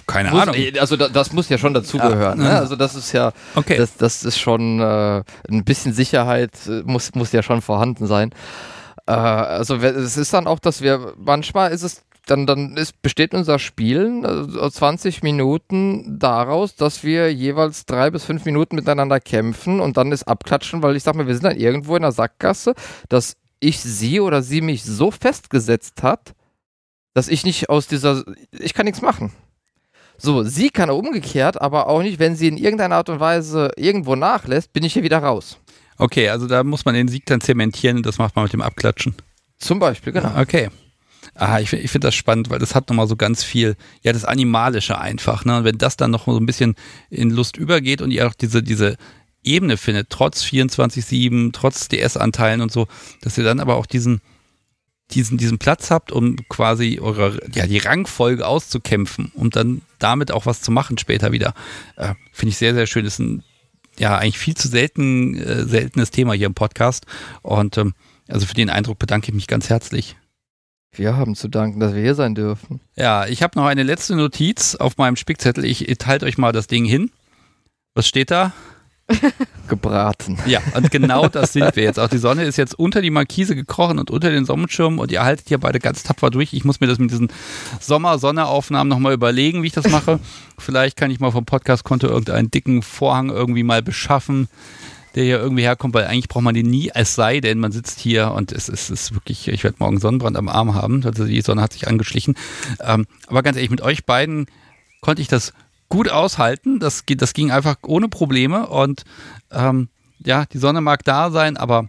[0.07, 0.57] keine muss, Ahnung.
[0.78, 2.41] Also da, das muss ja schon dazugehören.
[2.41, 2.49] Ja.
[2.49, 2.59] Ne?
[2.59, 3.77] Also das ist ja, okay.
[3.77, 8.31] das, das ist schon äh, ein bisschen Sicherheit äh, muss, muss ja schon vorhanden sein.
[9.07, 13.35] Äh, also es ist dann auch, dass wir manchmal ist es dann, dann ist, besteht
[13.35, 19.78] unser Spielen also 20 Minuten daraus, dass wir jeweils drei bis fünf Minuten miteinander kämpfen
[19.81, 22.74] und dann ist Abklatschen, weil ich sag mal, wir sind dann irgendwo in der Sackgasse,
[23.11, 26.35] dass ich sie oder sie mich so festgesetzt hat,
[27.14, 29.32] dass ich nicht aus dieser, ich kann nichts machen.
[30.16, 34.14] So, sie kann umgekehrt, aber auch nicht, wenn sie in irgendeiner Art und Weise irgendwo
[34.16, 35.59] nachlässt, bin ich hier wieder raus.
[35.97, 38.62] Okay, also da muss man den Sieg dann zementieren und das macht man mit dem
[38.62, 39.14] Abklatschen.
[39.59, 40.39] Zum Beispiel, genau.
[40.39, 40.68] Okay.
[41.35, 44.24] Ah, ich, ich finde das spannend, weil das hat nochmal so ganz viel, ja, das
[44.24, 45.44] Animalische einfach.
[45.44, 45.59] Ne?
[45.59, 46.74] Und wenn das dann noch so ein bisschen
[47.10, 48.97] in Lust übergeht und ihr auch diese, diese
[49.45, 52.89] Ebene findet, trotz 24-7, trotz DS-Anteilen und so,
[53.21, 54.21] dass ihr dann aber auch diesen,
[55.11, 60.47] diesen, diesen Platz habt, um quasi eure, ja, die Rangfolge auszukämpfen und dann damit auch
[60.47, 61.55] was zu machen später wieder.
[61.97, 63.05] Äh, Finde ich sehr, sehr schön.
[63.05, 63.45] Das ist ein,
[63.99, 67.07] ja, eigentlich viel zu selten, äh, seltenes Thema hier im Podcast.
[67.43, 67.95] Und ähm,
[68.29, 70.16] also für den Eindruck bedanke ich mich ganz herzlich.
[70.93, 72.81] Wir haben zu danken, dass wir hier sein dürfen.
[72.97, 75.65] Ja, ich habe noch eine letzte Notiz auf meinem Spickzettel.
[75.65, 77.11] Ich teile euch mal das Ding hin.
[77.95, 78.53] Was steht da?
[79.68, 80.39] gebraten.
[80.47, 81.98] Ja, und genau das sind wir jetzt.
[81.98, 85.22] Auch die Sonne ist jetzt unter die Markise gekrochen und unter den Sonnenschirm und ihr
[85.22, 86.52] haltet hier beide ganz tapfer durch.
[86.52, 87.28] Ich muss mir das mit diesen
[87.81, 90.20] Sommer-Sonne-Aufnahmen nochmal überlegen, wie ich das mache.
[90.59, 94.48] Vielleicht kann ich mal vom Podcast-Konto irgendeinen dicken Vorhang irgendwie mal beschaffen,
[95.14, 98.01] der hier irgendwie herkommt, weil eigentlich braucht man den nie, es sei denn, man sitzt
[98.01, 101.05] hier und es ist, es ist wirklich, ich werde morgen Sonnenbrand am Arm haben.
[101.05, 102.36] Also die Sonne hat sich angeschlichen.
[102.81, 104.47] Ähm, aber ganz ehrlich, mit euch beiden
[105.01, 105.52] konnte ich das
[105.95, 106.81] gut aushalten.
[106.81, 109.05] Das, das ging einfach ohne Probleme und
[109.53, 109.89] ähm,
[110.19, 111.89] ja, die Sonne mag da sein, aber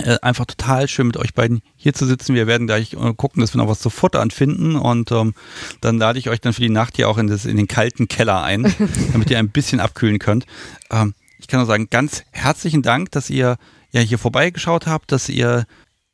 [0.00, 2.34] äh, einfach total schön mit euch beiden hier zu sitzen.
[2.34, 5.34] Wir werden gleich äh, gucken, dass wir noch was zu futtern finden und ähm,
[5.82, 8.08] dann lade ich euch dann für die Nacht hier auch in, das, in den kalten
[8.08, 8.74] Keller ein,
[9.12, 10.46] damit ihr ein bisschen abkühlen könnt.
[10.90, 13.58] Ähm, ich kann nur sagen, ganz herzlichen Dank, dass ihr
[13.90, 15.66] ja hier vorbeigeschaut habt, dass ihr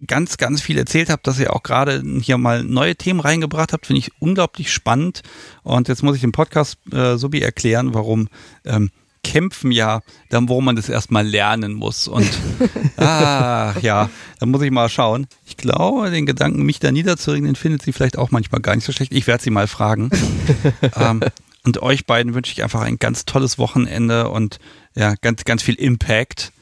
[0.07, 3.87] ganz, ganz viel erzählt habt, dass ihr auch gerade hier mal neue Themen reingebracht habt,
[3.87, 5.23] finde ich unglaublich spannend.
[5.63, 8.29] Und jetzt muss ich im Podcast äh, Subi erklären, warum
[8.65, 8.91] ähm,
[9.25, 12.07] Kämpfen ja, dann warum man das erstmal lernen muss.
[12.07, 12.31] Und
[12.97, 15.27] ah, ja, da muss ich mal schauen.
[15.47, 18.85] Ich glaube, den Gedanken, mich da niederzuringen, den findet sie vielleicht auch manchmal gar nicht
[18.85, 19.13] so schlecht.
[19.13, 20.11] Ich werde sie mal fragen.
[20.97, 21.21] ähm,
[21.65, 24.59] und euch beiden wünsche ich einfach ein ganz tolles Wochenende und
[24.95, 26.53] ja, ganz, ganz viel Impact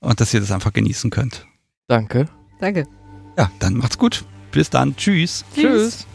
[0.00, 1.46] und dass ihr das einfach genießen könnt.
[1.86, 2.28] Danke.
[2.58, 2.86] Danke.
[3.36, 4.24] Ja, dann macht's gut.
[4.50, 4.96] Bis dann.
[4.96, 5.44] Tschüss.
[5.54, 5.62] Tschüss.
[5.62, 6.06] Tschüss.